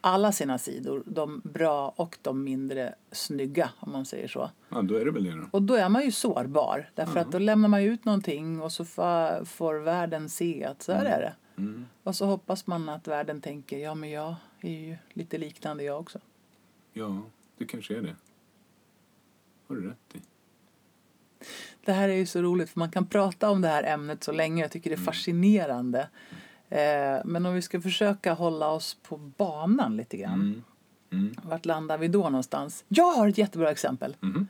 alla 0.01 0.31
sina 0.31 0.57
sidor, 0.57 1.03
de 1.05 1.41
bra 1.43 1.93
och 1.95 2.17
de 2.21 2.43
mindre 2.43 2.95
snygga 3.11 3.69
om 3.79 3.91
man 3.91 4.05
säger 4.05 4.27
så. 4.27 4.51
Ja, 4.69 4.81
då 4.81 4.95
är 4.95 5.05
det 5.05 5.11
väl 5.11 5.23
det 5.23 5.31
då. 5.31 5.47
Och 5.51 5.61
då 5.61 5.73
är 5.73 5.89
man 5.89 6.05
ju 6.05 6.11
sårbar 6.11 6.89
därför 6.95 7.19
att 7.19 7.31
då 7.31 7.39
lämnar 7.39 7.69
man 7.69 7.81
ut 7.81 8.05
någonting 8.05 8.61
och 8.61 8.71
så 8.71 8.85
får 8.85 9.79
världen 9.79 10.29
se 10.29 10.65
att 10.65 10.81
så 10.81 10.91
här 10.91 11.05
är 11.05 11.21
det. 11.21 11.35
Mm. 11.61 11.85
Och 12.03 12.15
så 12.15 12.25
hoppas 12.25 12.67
man 12.67 12.89
att 12.89 13.07
världen 13.07 13.41
tänker 13.41 13.77
ja 13.77 13.95
men 13.95 14.09
jag 14.09 14.35
är 14.61 14.71
ju 14.71 14.97
lite 15.13 15.37
liknande 15.37 15.83
jag 15.83 15.99
också. 15.99 16.19
Ja, 16.93 17.21
det 17.57 17.65
kanske 17.65 17.97
är 17.97 18.01
det. 18.01 18.15
Har 19.67 19.75
du 19.75 19.87
rätt 19.89 19.97
i. 20.13 20.21
Det 21.85 21.91
här 21.91 22.09
är 22.09 22.13
ju 22.13 22.25
så 22.25 22.41
roligt 22.41 22.69
för 22.69 22.79
man 22.79 22.91
kan 22.91 23.05
prata 23.05 23.49
om 23.49 23.61
det 23.61 23.67
här 23.67 23.83
ämnet 23.83 24.23
så 24.23 24.31
länge. 24.31 24.61
Jag 24.61 24.71
tycker 24.71 24.89
det 24.89 24.95
är 24.95 25.05
fascinerande. 25.05 26.07
Eh, 26.69 27.17
men 27.25 27.45
om 27.45 27.53
vi 27.53 27.61
ska 27.61 27.81
försöka 27.81 28.33
hålla 28.33 28.67
oss 28.69 28.97
på 29.03 29.17
banan 29.17 29.97
lite 29.97 30.17
grann. 30.17 30.33
Mm. 30.41 30.63
Mm. 31.11 31.35
Vart 31.43 31.65
landar 31.65 31.97
vi 31.97 32.07
då 32.07 32.23
någonstans? 32.23 32.83
Jag 32.87 33.11
har 33.13 33.27
ett 33.27 33.37
jättebra 33.37 33.71
exempel 33.71 34.15
Mhm. 34.19 34.47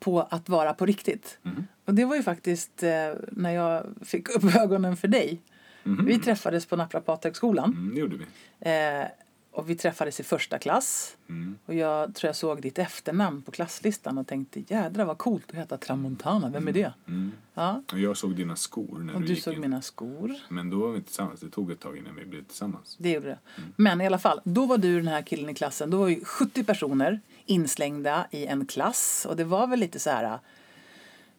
på 0.00 0.20
att 0.22 0.48
vara 0.48 0.74
på 0.74 0.86
riktigt. 0.86 1.38
Mhm. 1.42 1.66
Och 1.84 1.94
det 1.94 2.04
var 2.04 2.16
ju 2.16 2.22
faktiskt 2.22 2.82
eh, 2.82 2.90
när 3.32 3.50
jag 3.50 3.86
fick 4.02 4.28
upp 4.28 4.56
ögonen 4.56 4.96
för 4.96 5.08
dig. 5.08 5.42
Mhm. 5.82 6.06
Vi 6.06 6.18
träffades 6.18 6.66
på 6.66 6.76
Naprapathögskolan. 6.76 7.72
Mm, 7.72 7.94
det 7.94 8.00
gjorde 8.00 8.16
vi. 8.16 8.24
Eh, 8.60 9.06
och 9.54 9.70
vi 9.70 9.76
träffades 9.76 10.20
i 10.20 10.22
första 10.22 10.58
klass. 10.58 11.16
Mm. 11.28 11.58
Och 11.66 11.74
jag 11.74 12.14
tror 12.14 12.28
jag 12.28 12.36
såg 12.36 12.62
ditt 12.62 12.78
efternamn 12.78 13.42
på 13.42 13.50
klasslistan 13.50 14.18
och 14.18 14.26
tänkte 14.26 14.60
jädra 14.68 15.04
vad 15.04 15.18
coolt 15.18 15.50
att 15.50 15.56
heta 15.56 15.78
Tramontana. 15.78 16.48
Vem 16.50 16.68
är 16.68 16.72
det? 16.72 16.92
Mm. 17.08 17.32
Ja. 17.54 17.82
Och 17.92 17.98
jag 17.98 18.16
såg 18.16 18.36
dina 18.36 18.56
skor 18.56 18.98
när 18.98 19.14
Och 19.14 19.20
du 19.20 19.26
du 19.26 19.36
såg 19.36 19.54
in. 19.54 19.60
mina 19.60 19.82
skor. 19.82 20.34
Men 20.48 20.70
då 20.70 20.78
var 20.78 20.90
vi 20.90 20.96
inte 20.96 21.06
tillsammans. 21.06 21.40
Det 21.40 21.50
tog 21.50 21.70
ett 21.70 21.80
tag 21.80 21.96
innan 21.98 22.16
vi 22.16 22.24
blev 22.24 22.44
tillsammans. 22.44 22.96
Det 22.98 23.10
gjorde 23.10 23.26
det. 23.28 23.38
Men 23.76 24.00
i 24.00 24.06
alla 24.06 24.18
fall, 24.18 24.40
då 24.44 24.66
var 24.66 24.78
du 24.78 24.96
den 24.96 25.08
här 25.08 25.22
killen 25.22 25.50
i 25.50 25.54
klassen. 25.54 25.90
Då 25.90 25.98
var 25.98 26.08
ju 26.08 26.24
70 26.24 26.64
personer 26.64 27.20
inslängda 27.46 28.26
i 28.30 28.46
en 28.46 28.66
klass. 28.66 29.26
Och 29.28 29.36
det 29.36 29.44
var 29.44 29.66
väl 29.66 29.80
lite 29.80 29.98
så 29.98 30.10
här 30.10 30.38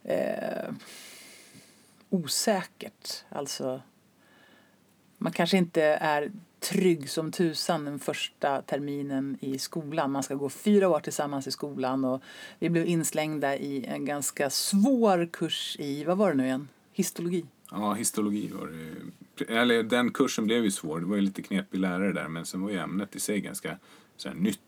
eh, 0.03 0.73
osäkert. 2.09 3.23
Alltså, 3.29 3.81
man 5.17 5.31
kanske 5.31 5.57
inte 5.57 5.83
är 5.83 6.31
trygg 6.69 7.09
som 7.09 7.31
tusan 7.31 7.85
den 7.85 7.99
första 7.99 8.61
terminen 8.61 9.37
i 9.41 9.57
skolan. 9.57 10.11
Man 10.11 10.23
ska 10.23 10.35
gå 10.35 10.49
fyra 10.49 10.89
år 10.89 10.99
tillsammans 10.99 11.47
i 11.47 11.51
skolan 11.51 12.05
och 12.05 12.23
vi 12.59 12.69
blev 12.69 12.85
inslängda 12.85 13.57
i 13.57 13.85
en 13.85 14.05
ganska 14.05 14.49
svår 14.49 15.29
kurs 15.33 15.75
i, 15.79 16.03
vad 16.03 16.17
var 16.17 16.29
det 16.29 16.35
nu 16.35 16.45
igen? 16.45 16.67
Histologi. 16.93 17.45
Ja, 17.71 17.93
histologi 17.93 18.51
var 18.53 18.67
det. 18.67 19.53
Eller 19.53 19.83
den 19.83 20.11
kursen 20.11 20.45
blev 20.45 20.63
ju 20.63 20.71
svår. 20.71 20.99
Det 20.99 21.05
var 21.05 21.15
ju 21.15 21.21
lite 21.21 21.41
knepig 21.41 21.79
lärare 21.79 22.13
där. 22.13 22.27
Men 22.27 22.45
sen 22.45 22.61
var 22.61 22.69
ju 22.69 22.77
ämnet 22.77 23.15
i 23.15 23.19
sig 23.19 23.41
ganska 23.41 23.77
så 24.17 24.29
här, 24.29 24.35
nytt. 24.35 24.59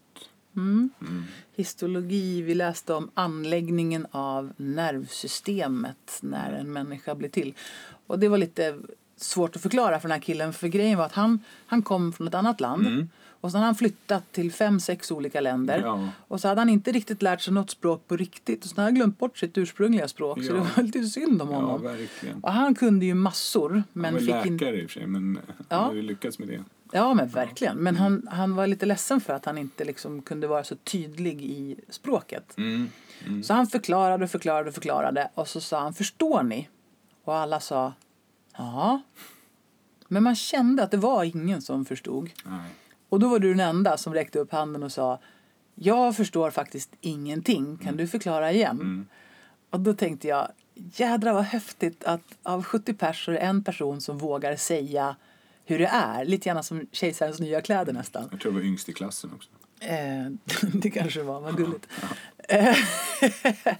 Mm. 0.55 0.89
Mm. 1.01 1.23
Histologi, 1.55 2.41
vi 2.41 2.55
läste 2.55 2.93
om 2.93 3.11
anläggningen 3.13 4.07
av 4.11 4.53
nervsystemet 4.57 6.19
när 6.21 6.51
en 6.51 6.73
människa 6.73 7.15
blir 7.15 7.29
till. 7.29 7.53
Och 8.07 8.19
det 8.19 8.27
var 8.27 8.37
lite 8.37 8.79
svårt 9.17 9.55
att 9.55 9.61
förklara 9.61 9.99
för 9.99 10.07
den 10.07 10.13
här 10.15 10.21
killen 10.21 10.53
för 10.53 10.67
grejen 10.67 10.97
var 10.97 11.05
att 11.05 11.11
han, 11.11 11.39
han 11.67 11.81
kom 11.81 12.13
från 12.13 12.27
ett 12.27 12.33
annat 12.33 12.61
land 12.61 12.87
Mm. 12.87 13.09
och 13.41 13.51
så 13.51 13.57
hade 13.57 13.65
han 13.65 13.75
flyttat 13.75 14.31
till 14.31 14.51
fem, 14.51 14.79
sex 14.79 15.11
olika 15.11 15.41
länder. 15.41 15.81
Ja. 15.85 16.09
Och 16.27 16.41
så 16.41 16.47
hade 16.47 16.61
han 16.61 16.69
inte 16.69 16.91
riktigt 16.91 17.21
lärt 17.21 17.41
sig 17.41 17.53
något 17.53 17.69
språk 17.69 18.07
på 18.07 18.15
riktigt 18.17 18.63
och 18.63 18.69
så 18.69 18.75
hade 18.75 18.85
han 18.87 18.95
glömt 18.95 19.19
bort 19.19 19.37
sitt 19.37 19.57
ursprungliga 19.57 20.07
språk 20.07 20.43
så 20.43 20.49
Ja. 20.49 20.53
det 20.53 20.59
var 20.75 20.83
lite 20.83 21.03
synd 21.03 21.41
om 21.41 21.49
ja, 21.51 21.55
honom. 21.55 21.81
verkligen. 21.83 22.39
och 22.43 22.51
han 22.51 22.75
kunde 22.75 23.05
ju 23.05 23.13
massor 23.13 23.69
Han 23.69 23.83
men 23.93 24.13
var 24.13 24.19
fick 24.19 24.29
läkare 24.29 24.47
inte... 24.47 24.65
i 24.65 24.85
och 24.85 24.89
för 24.89 24.99
sig, 24.99 25.07
men 25.07 25.39
Ja. 25.57 25.75
han 25.75 25.83
hade 25.83 25.95
ju 25.95 26.01
lyckats 26.01 26.39
med 26.39 26.47
det. 26.47 26.63
Ja 26.91 27.13
men 27.13 27.27
verkligen. 27.27 27.77
Men 27.77 27.95
han, 27.95 28.27
han 28.31 28.55
var 28.55 28.67
lite 28.67 28.85
ledsen 28.85 29.21
för 29.21 29.33
att 29.33 29.45
han 29.45 29.57
inte 29.57 29.85
liksom 29.85 30.21
kunde 30.21 30.47
vara 30.47 30.63
så 30.63 30.75
tydlig 30.75 31.41
i 31.41 31.75
språket. 31.89 32.53
Mm. 32.57 32.87
Mm. 33.25 33.43
Så 33.43 33.53
han 33.53 33.67
förklarade 33.67 34.23
och 34.23 34.31
förklarade 34.31 34.67
och 34.69 34.73
förklarade 34.73 35.29
och 35.33 35.47
så 35.47 35.61
sa 35.61 35.79
han 35.79 35.93
förstår 35.93 36.43
ni? 36.43 36.67
Och 37.23 37.35
alla 37.35 37.59
sa 37.59 37.93
ja. 38.57 39.01
Men 40.07 40.23
man 40.23 40.35
kände 40.35 40.83
att 40.83 40.91
det 40.91 40.97
var 40.97 41.23
ingen 41.23 41.61
som 41.61 41.85
förstod. 41.85 42.29
Nej. 42.45 42.69
Och 43.09 43.19
då 43.19 43.29
var 43.29 43.39
du 43.39 43.49
den 43.53 43.59
enda 43.59 43.97
som 43.97 44.13
räckte 44.13 44.39
upp 44.39 44.51
handen 44.51 44.83
och 44.83 44.91
sa 44.91 45.19
jag 45.79 46.15
förstår 46.15 46.51
faktiskt 46.51 46.89
ingenting. 47.01 47.77
Kan 47.77 47.97
du 47.97 48.07
förklara 48.07 48.51
igen? 48.51 48.75
Mm. 48.81 49.07
Och 49.69 49.79
då 49.79 49.93
tänkte 49.93 50.27
jag 50.27 50.51
jädra 50.73 51.33
vad 51.33 51.43
häftigt 51.43 52.03
att 52.03 52.21
av 52.43 52.63
70 52.63 52.93
pers 52.93 53.25
så 53.25 53.31
är 53.31 53.35
det 53.35 53.41
en 53.41 53.63
person 53.63 54.01
som 54.01 54.17
vågar 54.17 54.55
säga 54.55 55.15
hur 55.65 55.79
det 55.79 55.85
är. 55.85 56.25
Lite 56.25 56.49
grann 56.49 56.63
som 56.63 56.87
kejsarens 56.91 57.39
nya 57.39 57.61
kläder 57.61 57.93
nästan. 57.93 58.27
Jag 58.31 58.39
tror 58.41 58.53
jag 58.53 58.59
var 58.59 58.67
yngst 58.67 58.89
i 58.89 58.93
klassen 58.93 59.31
också. 59.35 59.49
Eh, 59.79 60.25
det 60.73 60.89
kanske 60.89 61.23
var, 61.23 61.39
vad 61.39 61.57
gulligt. 61.57 61.87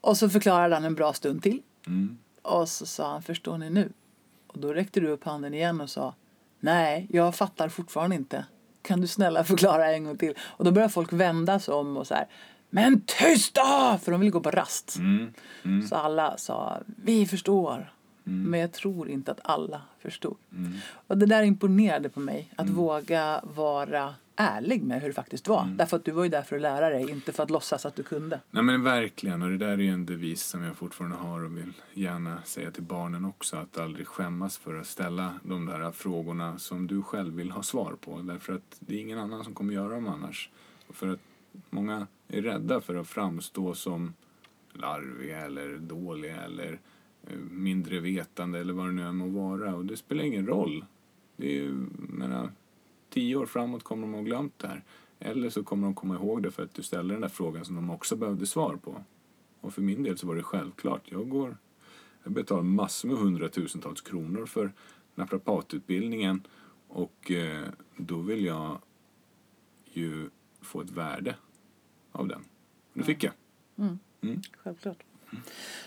Och 0.00 0.16
så 0.16 0.30
förklarade 0.30 0.74
han 0.74 0.84
en 0.84 0.94
bra 0.94 1.12
stund 1.12 1.42
till. 1.42 1.62
Mm. 1.86 2.18
Och 2.42 2.68
så 2.68 2.86
sa 2.86 3.12
han, 3.12 3.22
förstår 3.22 3.58
ni 3.58 3.70
nu? 3.70 3.92
Och 4.46 4.58
då 4.58 4.72
räckte 4.72 5.00
du 5.00 5.08
upp 5.08 5.24
handen 5.24 5.54
igen 5.54 5.80
och 5.80 5.90
sa, 5.90 6.14
nej, 6.60 7.06
jag 7.10 7.34
fattar 7.34 7.68
fortfarande 7.68 8.16
inte. 8.16 8.44
Kan 8.82 9.00
du 9.00 9.06
snälla 9.06 9.44
förklara 9.44 9.92
en 9.92 10.04
gång 10.04 10.16
till? 10.16 10.34
Och 10.40 10.64
då 10.64 10.70
började 10.70 10.92
folk 10.92 11.12
vända 11.12 11.58
sig 11.58 11.74
om 11.74 11.96
och 11.96 12.06
så 12.06 12.14
här, 12.14 12.26
men 12.70 13.00
tyst 13.00 13.54
då! 13.54 13.98
För 14.02 14.10
de 14.10 14.20
ville 14.20 14.30
gå 14.30 14.40
på 14.40 14.50
rast. 14.50 14.96
Mm. 14.96 15.32
Mm. 15.64 15.86
Så 15.86 15.94
alla 15.96 16.36
sa, 16.36 16.80
vi 16.86 17.26
förstår. 17.26 17.92
Mm. 18.26 18.50
Men 18.50 18.60
jag 18.60 18.72
tror 18.72 19.10
inte 19.10 19.32
att 19.32 19.40
alla 19.44 19.82
förstod. 19.98 20.36
Mm. 20.52 20.72
Och 21.06 21.18
det 21.18 21.26
där 21.26 21.42
imponerade 21.42 22.08
på 22.08 22.20
mig. 22.20 22.52
Att 22.56 22.68
våga 22.68 23.40
vara 23.42 24.14
ärlig 24.36 24.82
med 24.82 25.00
hur 25.00 25.08
det 25.08 25.14
faktiskt 25.14 25.48
var. 25.48 25.62
Mm. 25.62 25.76
Därför 25.76 25.96
att 25.96 26.04
du 26.04 26.10
var 26.10 26.22
ju 26.24 26.28
där 26.28 26.42
för 26.42 26.56
att 26.56 26.62
lära 26.62 26.88
dig, 26.88 27.10
inte 27.10 27.32
för 27.32 27.42
att 27.42 27.50
låtsas 27.50 27.86
att 27.86 27.96
du 27.96 28.02
kunde. 28.02 28.40
Nej 28.50 28.62
men 28.62 28.82
verkligen, 28.82 29.42
och 29.42 29.50
det 29.50 29.58
där 29.58 29.72
är 29.72 29.78
ju 29.78 29.88
en 29.88 30.06
devis 30.06 30.42
som 30.42 30.62
jag 30.62 30.76
fortfarande 30.76 31.16
har 31.16 31.44
och 31.44 31.56
vill 31.56 31.72
gärna 31.94 32.42
säga 32.42 32.70
till 32.70 32.82
barnen 32.82 33.24
också. 33.24 33.56
Att 33.56 33.78
aldrig 33.78 34.06
skämmas 34.06 34.58
för 34.58 34.74
att 34.74 34.86
ställa 34.86 35.34
de 35.42 35.66
där 35.66 35.92
frågorna 35.92 36.58
som 36.58 36.86
du 36.86 37.02
själv 37.02 37.34
vill 37.34 37.50
ha 37.50 37.62
svar 37.62 37.96
på. 38.00 38.22
Därför 38.22 38.52
att 38.52 38.76
det 38.80 38.94
är 38.94 39.00
ingen 39.00 39.18
annan 39.18 39.44
som 39.44 39.54
kommer 39.54 39.74
göra 39.74 39.94
dem 39.94 40.08
annars. 40.08 40.50
Och 40.86 40.94
för 40.94 41.08
att 41.08 41.20
många 41.70 42.06
är 42.28 42.42
rädda 42.42 42.80
för 42.80 42.94
att 42.94 43.08
framstå 43.08 43.74
som 43.74 44.14
larviga 44.72 45.40
eller 45.40 45.78
dåliga 45.78 46.42
eller 46.42 46.80
eh, 47.26 47.38
mindre 47.50 48.00
vetande 48.00 48.58
eller 48.58 48.72
vad 48.72 48.86
det 48.86 48.92
nu 48.92 49.02
än 49.02 49.16
må 49.16 49.26
vara. 49.26 49.74
Och 49.74 49.84
det 49.84 49.96
spelar 49.96 50.24
ingen 50.24 50.46
roll. 50.46 50.84
Det 51.36 51.46
är 51.46 51.54
ju, 51.54 51.74
menar, 52.08 52.50
tio 53.12 53.36
år 53.36 53.46
framåt 53.46 53.82
kommer 53.82 54.02
de 54.02 54.14
att 54.14 54.18
ha 54.18 54.24
glömt 54.24 54.58
det 54.58 54.68
här. 54.68 54.84
Eller 55.18 55.50
så 55.50 55.64
kommer 55.64 55.86
de 55.86 55.94
komma 55.94 56.14
ihåg 56.14 56.42
det 56.42 56.50
för 56.50 56.62
att 56.62 56.74
du 56.74 56.82
ställde 56.82 57.14
den 57.14 57.20
där 57.20 57.28
frågan 57.28 57.64
som 57.64 57.74
de 57.74 57.90
också 57.90 58.16
behövde 58.16 58.46
svar 58.46 58.76
på. 58.76 59.04
Och 59.60 59.74
för 59.74 59.82
min 59.82 60.02
del 60.02 60.18
så 60.18 60.26
var 60.26 60.36
det 60.36 60.42
självklart. 60.42 61.02
Jag 61.04 61.28
går, 61.28 61.56
jag 62.22 62.32
betalar 62.32 62.62
massor 62.62 63.08
med 63.08 63.18
hundratusentals 63.18 64.00
kronor 64.00 64.46
för 64.46 64.72
naprapatutbildningen 65.14 66.42
och 66.88 67.30
eh, 67.30 67.68
då 67.96 68.18
vill 68.18 68.44
jag 68.44 68.78
ju 69.84 70.30
få 70.60 70.80
ett 70.80 70.90
värde 70.90 71.36
av 72.12 72.28
den. 72.28 72.40
Och 72.92 72.98
det 72.98 73.04
fick 73.04 73.24
jag. 73.24 73.32
Mm. 73.78 73.98
Självklart. 74.56 75.02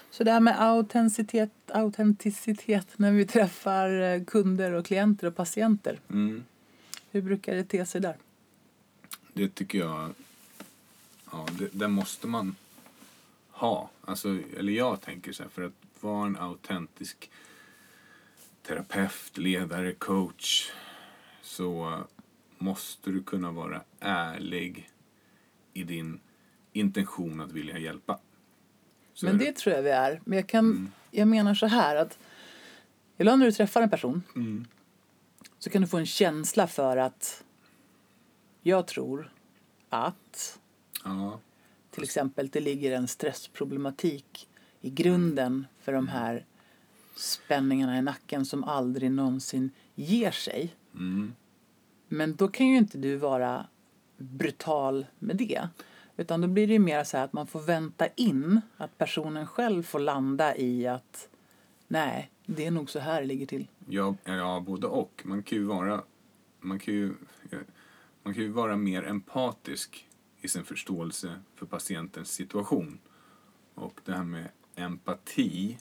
Så 0.09 0.23
det 0.23 0.31
här 0.31 0.39
med 0.39 0.61
autenticitet, 0.61 1.51
autenticitet 1.67 2.99
när 2.99 3.11
vi 3.11 3.25
träffar 3.25 4.01
eh, 4.01 4.23
kunder 4.23 4.71
och 4.71 4.85
klienter 4.85 5.27
och 5.27 5.35
patienter. 5.35 5.99
Mm. 6.09 6.43
Hur 7.15 7.21
brukar 7.21 7.55
det 7.55 7.63
te 7.63 7.85
sig 7.85 8.01
där? 8.01 8.17
Det 9.33 9.55
tycker 9.55 9.79
jag, 9.79 10.13
ja, 11.31 11.47
det, 11.59 11.69
det 11.71 11.87
måste 11.87 12.27
man 12.27 12.55
ha. 13.51 13.89
Alltså, 14.01 14.39
eller 14.57 14.73
jag 14.73 15.01
tänker 15.01 15.31
så 15.31 15.43
här, 15.43 15.49
för 15.49 15.61
att 15.61 15.73
vara 15.99 16.27
en 16.27 16.37
autentisk 16.37 17.31
terapeut, 18.61 19.37
ledare, 19.37 19.91
coach 19.91 20.71
så 21.41 22.03
måste 22.57 23.11
du 23.11 23.23
kunna 23.23 23.51
vara 23.51 23.81
ärlig 23.99 24.89
i 25.73 25.83
din 25.83 26.19
intention 26.73 27.41
att 27.41 27.51
vilja 27.51 27.77
hjälpa. 27.77 28.19
Så 29.13 29.25
Men 29.25 29.35
är 29.35 29.39
det 29.39 29.55
tror 29.55 29.75
jag 29.75 29.83
vi 29.83 29.89
är. 29.89 30.21
Men 30.25 30.37
jag, 30.37 30.47
kan, 30.47 30.91
jag 31.11 31.27
menar 31.27 31.53
så 31.53 31.67
här 31.67 31.95
att 31.95 32.19
ibland 33.17 33.39
när 33.39 33.45
du 33.45 33.51
träffar 33.51 33.81
en 33.81 33.89
person 33.89 34.23
Mm. 34.35 34.67
Så 35.65 35.71
kan 35.71 35.81
du 35.81 35.87
få 35.87 35.97
en 35.97 36.05
känsla 36.05 36.67
för 36.67 36.97
att 36.97 37.43
jag 38.61 38.87
tror 38.87 39.31
att 39.89 40.59
Ja, 41.03 41.39
till 41.91 42.03
exempel 42.03 42.47
det 42.47 42.59
ligger 42.59 42.91
en 42.91 43.07
stressproblematik 43.07 44.49
i 44.81 44.89
grunden 44.89 45.67
för 45.79 45.93
de 45.93 46.07
här 46.07 46.45
spänningarna 47.15 47.97
i 47.97 48.01
nacken 48.01 48.45
som 48.45 48.63
aldrig 48.63 49.11
någonsin 49.11 49.71
ger 49.95 50.31
sig. 50.31 50.75
mm. 50.93 51.35
Men 52.07 52.35
då 52.35 52.47
kan 52.47 52.67
ju 52.67 52.77
inte 52.77 52.97
du 52.97 53.15
vara 53.15 53.67
brutal 54.17 55.05
med 55.19 55.37
det. 55.37 55.67
Utan 56.17 56.41
då 56.41 56.47
blir 56.47 56.67
det 56.67 56.79
mer 56.79 57.03
så 57.03 57.17
här 57.17 57.23
att 57.23 57.33
man 57.33 57.47
får 57.47 57.61
vänta 57.61 58.07
in 58.07 58.61
att 58.77 58.97
personen 58.97 59.47
själv 59.47 59.83
får 59.83 59.99
landa 59.99 60.57
i 60.57 60.87
att 60.87 61.29
nej, 61.87 62.31
det 62.45 62.65
är 62.65 62.71
nog 62.71 62.89
så 62.89 62.99
här 62.99 63.21
det 63.21 63.27
ligger 63.27 63.45
till. 63.45 63.67
Ja, 63.87 64.15
ja, 64.23 64.63
både 64.65 64.87
och. 64.87 65.21
Man 65.25 65.43
kan 65.43 65.57
ju 65.57 65.63
vara... 65.63 66.03
Man 66.61 66.79
kan 66.79 66.93
ju, 66.93 67.13
man 68.23 68.33
kan 68.33 68.43
ju 68.43 68.49
vara 68.49 68.75
mer 68.75 69.03
empatisk 69.03 70.07
i 70.41 70.47
sin 70.47 70.63
förståelse 70.63 71.39
för 71.55 71.65
patientens 71.65 72.31
situation. 72.31 72.99
Och 73.75 74.01
det 74.05 74.11
här 74.11 74.23
med 74.23 74.49
empati 74.75 75.77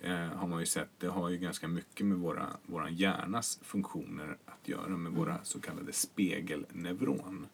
eh, 0.00 0.14
har 0.14 0.48
man 0.48 0.60
ju 0.60 0.66
sett, 0.66 0.88
det 0.98 1.06
har 1.06 1.28
ju 1.28 1.36
ganska 1.38 1.68
mycket 1.68 2.06
med 2.06 2.18
våra, 2.18 2.46
våra 2.66 2.90
hjärnas 2.90 3.58
funktioner 3.62 4.36
att 4.46 4.68
göra, 4.68 4.88
med 4.88 5.12
våra 5.12 5.38
så 5.42 5.60
kallade 5.60 5.92
spegelneuron. 5.92 7.46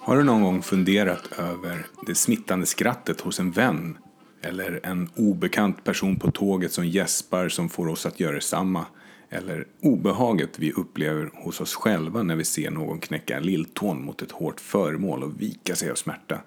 Har 0.00 0.16
du 0.16 0.24
någon 0.24 0.42
gång 0.42 0.62
funderat 0.62 1.32
över 1.32 1.86
det 2.06 2.14
smittande 2.14 2.66
skrattet 2.66 3.20
hos 3.20 3.40
en 3.40 3.50
vän? 3.50 3.98
Eller 4.42 4.80
en 4.82 5.08
obekant 5.16 5.84
person 5.84 6.16
på 6.16 6.30
tåget 6.30 6.72
som 6.72 6.86
gäspar 6.86 7.48
som 7.48 7.68
får 7.68 7.88
oss 7.88 8.06
att 8.06 8.20
göra 8.20 8.34
detsamma? 8.34 8.86
Eller 9.30 9.66
obehaget 9.80 10.58
vi 10.58 10.72
upplever 10.72 11.30
hos 11.34 11.60
oss 11.60 11.74
själva 11.74 12.22
när 12.22 12.36
vi 12.36 12.44
ser 12.44 12.70
någon 12.70 12.98
knäcka 12.98 13.40
lilltån 13.40 14.04
mot 14.04 14.22
ett 14.22 14.32
hårt 14.32 14.60
föremål 14.60 15.22
och 15.22 15.40
vika 15.40 15.74
sig 15.74 15.90
av 15.90 15.94
smärta? 15.94 16.40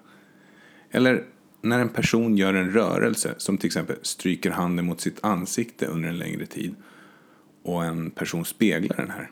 Eller 0.90 1.24
när 1.62 1.80
en 1.80 1.88
person 1.88 2.36
gör 2.36 2.54
en 2.54 2.70
rörelse, 2.70 3.34
som 3.38 3.58
till 3.58 3.66
exempel 3.66 3.96
stryker 4.02 4.50
handen 4.50 4.86
mot 4.86 5.00
sitt 5.00 5.24
ansikte 5.24 5.86
under 5.86 6.08
en 6.08 6.18
längre 6.18 6.46
tid 6.46 6.74
och 7.62 7.84
en 7.84 8.10
person 8.10 8.44
speglar 8.44 8.96
den 8.96 9.10
här. 9.10 9.30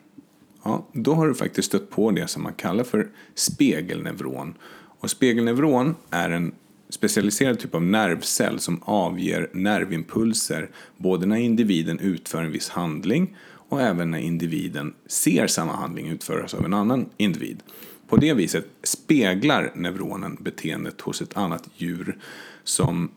Ja, 0.65 0.87
då 0.93 1.15
har 1.15 1.29
du 1.29 1.35
faktiskt 1.35 1.69
stött 1.69 1.91
på 1.91 2.11
det 2.11 2.27
som 2.27 2.43
man 2.43 2.53
kallar 2.53 2.85
för 2.85 3.09
spegelneuron. 3.35 4.55
Och 5.01 5.11
spegelneuron 5.11 5.95
är 6.11 6.31
en 6.31 6.53
specialiserad 6.91 7.59
typ 7.59 7.75
av 7.75 7.83
nervcell 7.83 8.61
som 8.61 8.83
avger 8.83 9.51
nervimpulser 9.53 10.71
både 10.97 11.27
när 11.27 11.37
individen 11.37 11.99
utför 11.99 12.43
en 12.43 12.53
viss 12.53 12.69
handling 12.69 13.37
och 13.69 13.83
även 13.83 14.11
när 14.11 14.19
individen 14.19 14.95
ser 15.07 15.47
samma 15.47 15.73
handling 15.73 16.09
utföras 16.09 16.55
av 16.55 16.65
en 16.65 16.75
annan 16.75 17.09
individ. 17.17 17.63
På 18.09 18.17
det 18.17 18.35
viset 18.35 18.67
speglar 18.83 19.73
neuronen 19.75 20.37
beteendet 20.41 21.01
hos 21.01 21.23
ett 21.23 21.37
annat 21.37 21.69
djur 21.77 22.19
som 22.65 23.11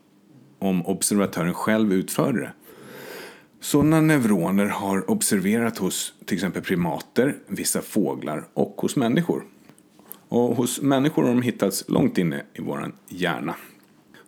om 0.58 0.86
observatören 0.86 1.54
själv 1.54 1.92
utförde 1.92 2.40
det. 2.40 2.52
Sådana 3.60 4.00
neuroner 4.00 4.66
har 4.66 5.10
observerat 5.10 5.78
hos 5.78 6.14
till 6.24 6.34
exempel 6.34 6.62
primater, 6.62 7.36
vissa 7.46 7.82
fåglar 7.82 8.44
och 8.54 8.74
hos 8.76 8.96
människor. 8.96 9.44
Och 10.28 10.56
hos 10.56 10.82
människor 10.82 11.22
har 11.22 11.28
de 11.28 11.42
hittats 11.42 11.84
långt 11.88 12.18
inne 12.18 12.42
i 12.54 12.60
vår 12.60 12.92
hjärna. 13.08 13.54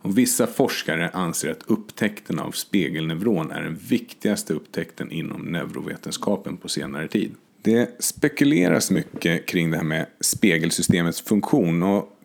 Och 0.07 0.19
vissa 0.19 0.47
forskare 0.47 1.09
anser 1.09 1.51
att 1.51 1.63
upptäckten 1.67 2.39
av 2.39 2.51
spegelneuron 2.51 3.51
är 3.51 3.63
den 3.63 3.77
viktigaste 3.77 4.55
upptäckten 4.55 5.13
inom 5.13 5.43
neurovetenskapen 5.43 6.57
på 6.57 6.69
senare 6.69 7.09
tid. 7.09 7.35
Det 7.63 7.97
spekuleras 7.99 8.91
mycket 8.91 9.47
kring 9.47 9.71
det 9.71 9.77
här 9.77 9.85
med 9.85 10.07
spegelsystemets 10.21 11.21
funktion 11.21 11.83
och 11.83 12.19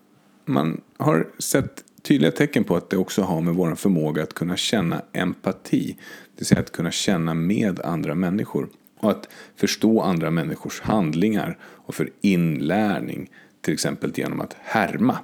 man 0.46 0.82
har 0.98 1.28
sett 1.40 1.84
tydliga 2.02 2.32
tecken 2.32 2.64
på 2.64 2.76
att 2.76 2.90
det 2.90 2.98
också 2.98 3.22
har 3.22 3.42
med 3.42 3.56
vår 3.56 3.76
förmåga 3.76 4.24
att 4.24 4.34
kunna 4.34 4.58
känna 4.58 5.02
empati, 5.14 5.96
det 5.98 6.40
vill 6.42 6.46
säga 6.46 6.62
att 6.62 6.72
kunna 6.72 6.92
känna 6.92 7.34
med 7.34 7.80
andra 7.80 8.16
människor 8.16 8.70
och 9.00 9.12
att 9.12 9.30
förstå 9.56 10.02
andra 10.02 10.32
människors 10.32 10.82
handlingar 10.82 11.58
och 11.62 11.96
för 11.96 12.10
inlärning, 12.22 13.30
till 13.62 13.74
exempel 13.74 14.12
genom 14.15 14.41
att 14.41 14.56
härma. 14.60 15.17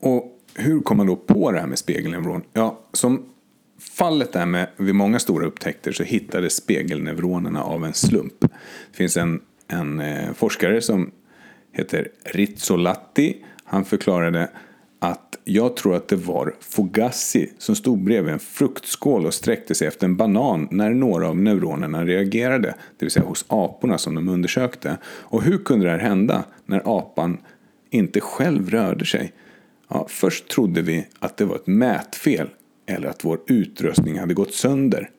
Och 0.00 0.40
hur 0.54 0.80
kom 0.80 0.96
man 0.96 1.06
då 1.06 1.16
på 1.16 1.52
det 1.52 1.60
här 1.60 1.66
med 1.66 1.78
spegelneuron? 1.78 2.42
Ja, 2.52 2.80
som 2.92 3.24
fallet 3.80 4.36
är 4.36 4.46
med 4.46 4.68
vid 4.76 4.94
många 4.94 5.18
stora 5.18 5.46
upptäckter 5.46 5.92
så 5.92 6.02
hittades 6.02 6.56
spegelneuronerna 6.56 7.62
av 7.62 7.84
en 7.84 7.94
slump. 7.94 8.40
Det 8.40 8.96
finns 8.96 9.16
en, 9.16 9.40
en 9.68 10.00
eh, 10.00 10.32
forskare 10.32 10.80
som 10.80 11.10
heter 11.72 12.08
Rizzolatti. 12.24 13.44
Han 13.64 13.84
förklarade 13.84 14.48
att 14.98 15.38
jag 15.44 15.76
tror 15.76 15.96
att 15.96 16.08
det 16.08 16.16
var 16.16 16.54
Fogassi 16.60 17.52
som 17.58 17.76
stod 17.76 18.04
bredvid 18.04 18.32
en 18.32 18.38
fruktskål 18.38 19.26
och 19.26 19.34
sträckte 19.34 19.74
sig 19.74 19.88
efter 19.88 20.06
en 20.06 20.16
banan 20.16 20.68
när 20.70 20.90
några 20.90 21.28
av 21.28 21.36
neuronerna 21.36 22.04
reagerade, 22.04 22.74
det 22.98 23.04
vill 23.04 23.10
säga 23.10 23.26
hos 23.26 23.44
aporna 23.48 23.98
som 23.98 24.14
de 24.14 24.28
undersökte. 24.28 24.96
Och 25.04 25.42
hur 25.42 25.58
kunde 25.58 25.86
det 25.86 25.90
här 25.90 25.98
hända 25.98 26.44
när 26.66 26.98
apan 26.98 27.38
inte 27.94 28.20
själv 28.20 28.70
rörde 28.70 29.06
sig? 29.06 29.32
Ja, 29.88 30.06
först 30.08 30.48
trodde 30.48 30.82
vi 30.82 31.06
att 31.18 31.36
det 31.36 31.44
var 31.44 31.56
ett 31.56 31.66
mätfel 31.66 32.48
eller 32.86 33.08
att 33.08 33.24
vår 33.24 33.40
utrustning 33.46 34.18
hade 34.18 34.34
gått 34.34 34.54
sönder. 34.54 35.10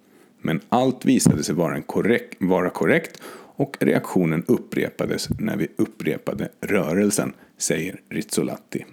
Men 0.42 0.62
allt 0.70 1.06
visade 1.06 1.44
sig 1.44 1.56
vara, 1.56 1.82
korrekt, 1.82 2.36
vara 2.40 2.70
korrekt 2.70 3.22
och 3.56 3.78
reaktionen 3.80 4.44
upprepades 4.48 5.30
när 5.40 5.58
vi 5.58 5.68
upprepade 5.76 6.50
rörelsen, 6.62 7.34
säger 7.58 8.02
Rizzolatti. 8.10 8.86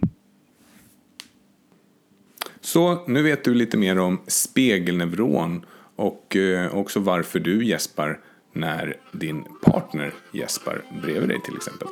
Så 2.60 3.04
nu 3.06 3.22
vet 3.22 3.44
du 3.44 3.54
lite 3.54 3.76
mer 3.76 3.98
om 3.98 4.20
spegelneuron 4.26 5.66
och 5.96 6.36
eh, 6.36 6.74
också 6.74 7.00
varför 7.00 7.38
du 7.38 7.64
gäspar 7.64 8.20
när 8.52 8.96
din 9.12 9.44
partner 9.62 10.14
gäspar 10.32 10.82
bredvid 11.02 11.28
dig 11.28 11.42
till 11.44 11.56
exempel. 11.56 11.88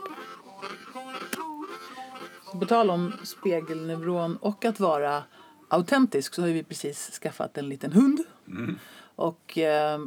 På 2.52 2.66
tal 2.66 2.90
om 2.90 3.12
spegelneuron 3.24 4.36
och 4.36 4.64
att 4.64 4.80
vara 4.80 5.24
autentisk 5.68 6.34
så 6.34 6.42
har 6.42 6.48
vi 6.48 6.62
precis 6.62 7.18
skaffat 7.22 7.58
en 7.58 7.68
liten 7.68 7.92
hund. 7.92 8.20
Mm. 8.46 8.78
Och 9.16 9.58
eh, 9.58 10.00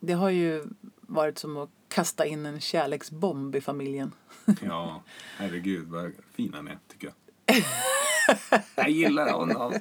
det 0.00 0.12
har 0.12 0.30
ju 0.30 0.64
varit 1.00 1.38
som 1.38 1.56
att 1.56 1.70
kasta 1.88 2.26
in 2.26 2.46
en 2.46 2.60
kärleksbomb 2.60 3.56
i 3.56 3.60
familjen. 3.60 4.12
Ja, 4.62 5.02
herregud 5.36 5.88
vad 5.88 6.12
fin 6.32 6.54
han 6.54 6.68
är 6.68 6.78
tycker 6.88 7.06
jag. 7.06 7.56
Jag 8.74 8.90
gillar 8.90 9.32
honom. 9.32 9.74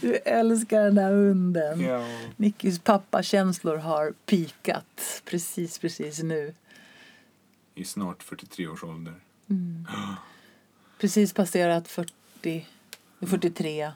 Du 0.00 0.14
älskar 0.14 0.84
den 0.84 0.94
där 0.94 1.12
hunden. 1.12 1.80
Ja. 1.80 2.06
Nickis 2.36 2.78
pappakänslor 2.78 3.76
har 3.76 4.14
pikat 4.26 5.22
precis, 5.24 5.78
precis 5.78 6.22
nu. 6.22 6.54
I 7.74 7.84
snart 7.84 8.22
43 8.22 8.68
års 8.68 8.84
ålder. 8.84 9.14
Precis 11.00 11.32
passerat 11.32 11.88
40, 11.88 12.66
43. 13.20 13.78
Ja, 13.80 13.92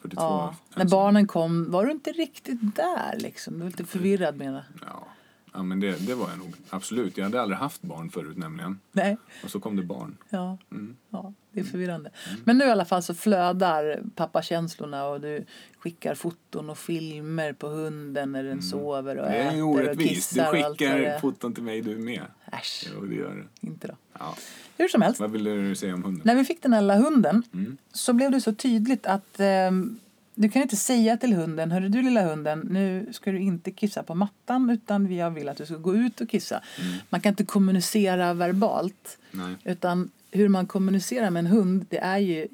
42. 0.00 0.22
Ja. 0.22 0.54
När 0.76 0.84
barnen 0.84 1.26
kom 1.26 1.70
var 1.70 1.86
du 1.86 1.92
inte 1.92 2.12
riktigt 2.12 2.76
där 2.76 3.16
liksom. 3.18 3.54
Du 3.54 3.60
var 3.60 3.66
lite 3.66 3.84
förvirrad 3.84 4.36
med 4.36 4.52
det. 4.54 4.64
Ja, 4.86 5.06
ja 5.52 5.62
men 5.62 5.80
det, 5.80 6.06
det 6.06 6.14
var 6.14 6.28
jag 6.28 6.38
nog. 6.38 6.54
Absolut. 6.70 7.16
Jag 7.16 7.24
hade 7.24 7.42
aldrig 7.42 7.58
haft 7.58 7.82
barn 7.82 8.10
förut 8.10 8.36
nämligen. 8.36 8.80
Nej, 8.92 9.16
Och 9.44 9.50
så 9.50 9.60
kom 9.60 9.76
det 9.76 9.82
barn. 9.82 10.16
ja. 10.30 10.58
Mm. 10.70 10.96
Ja, 11.10 11.32
det 11.62 11.68
är 11.68 11.70
förvirrande. 11.70 12.10
Men 12.44 12.58
nu 12.58 12.64
i 12.64 12.70
alla 12.70 12.84
fall 12.84 13.02
så 13.02 13.14
flödar 13.14 14.00
pappakänslorna 14.14 15.06
och 15.06 15.20
du 15.20 15.44
skickar 15.78 16.14
foton 16.14 16.70
och 16.70 16.78
filmer 16.78 17.52
på 17.52 17.68
hunden 17.68 18.32
när 18.32 18.44
den 18.44 18.62
sover 18.62 19.16
och 19.16 19.26
Mm. 19.28 19.38
Det 19.38 19.42
är 19.44 19.48
äter 19.48 19.62
och 19.62 19.68
orättvist. 19.68 20.08
Du 20.10 20.14
kissar 20.14 20.48
och 20.48 20.56
allt 20.56 20.64
vad 20.64 20.72
det 20.72 20.74
skickar 20.78 20.98
är. 20.98 21.18
foton 21.18 21.54
till 21.54 21.62
mig 21.62 21.80
du 21.82 21.96
med. 21.96 22.22
Äsch, 22.52 22.86
Jo, 22.94 23.04
det 23.06 23.14
gör 23.14 23.46
du. 23.60 23.68
inte 23.68 23.86
då. 23.88 23.94
Ja. 24.18 24.36
Hur 24.78 24.88
som 24.88 25.02
helst, 25.02 25.20
Vad 25.20 25.30
ville 25.30 25.50
du 25.50 25.74
säga 25.74 25.94
om 25.94 26.02
hunden? 26.04 26.22
när 26.24 26.34
vi 26.34 26.44
fick 26.44 26.62
den 26.62 26.72
här 26.72 26.80
lilla 26.80 26.96
hunden 26.96 27.42
Mm. 27.54 27.76
så 27.92 28.12
blev 28.12 28.30
det 28.30 28.40
så 28.40 28.54
tydligt 28.54 29.06
att 29.06 29.40
ehm, 29.40 29.98
du 30.34 30.48
kan 30.48 30.62
inte 30.62 30.76
säga 30.76 31.16
till 31.16 31.32
hunden, 31.32 31.70
hörru 31.72 31.88
du 31.88 32.02
lilla 32.02 32.22
hunden, 32.28 32.60
nu 32.70 33.06
ska 33.12 33.30
du 33.32 33.38
inte 33.40 33.70
kissa 33.70 34.02
på 34.02 34.14
mattan 34.14 34.70
utan 34.70 35.14
jag 35.16 35.30
vill 35.30 35.48
att 35.48 35.56
du 35.56 35.66
ska 35.66 35.74
gå 35.76 35.94
ut 35.94 36.20
och 36.20 36.28
kissa. 36.28 36.62
Mm. 36.80 36.96
Man 37.10 37.20
kan 37.20 37.30
inte 37.30 37.44
kommunicera 37.44 38.34
verbalt. 38.34 39.18
Nej. 39.30 39.54
Utan 39.64 40.10
hur 40.30 40.48
man 40.48 40.66
kommunicerar 40.66 41.30
med 41.30 41.40
en 41.40 41.46
hund 41.46 41.86
det 41.90 41.98
är 41.98 42.18
ju 42.18 42.48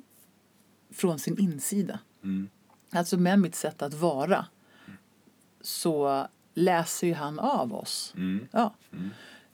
från 0.92 1.18
sin 1.18 1.38
insida. 1.38 1.98
Mm. 2.22 2.48
Alltså 2.90 3.16
med 3.18 3.38
mitt 3.38 3.54
sätt 3.54 3.82
att 3.82 3.94
vara 3.94 4.46
så 5.60 6.26
läser 6.55 7.07
ju 7.07 7.14
han 7.14 7.38
av 7.38 7.74
oss. 7.74 8.14
Mm. 8.16 8.46
Ja. 8.51 8.74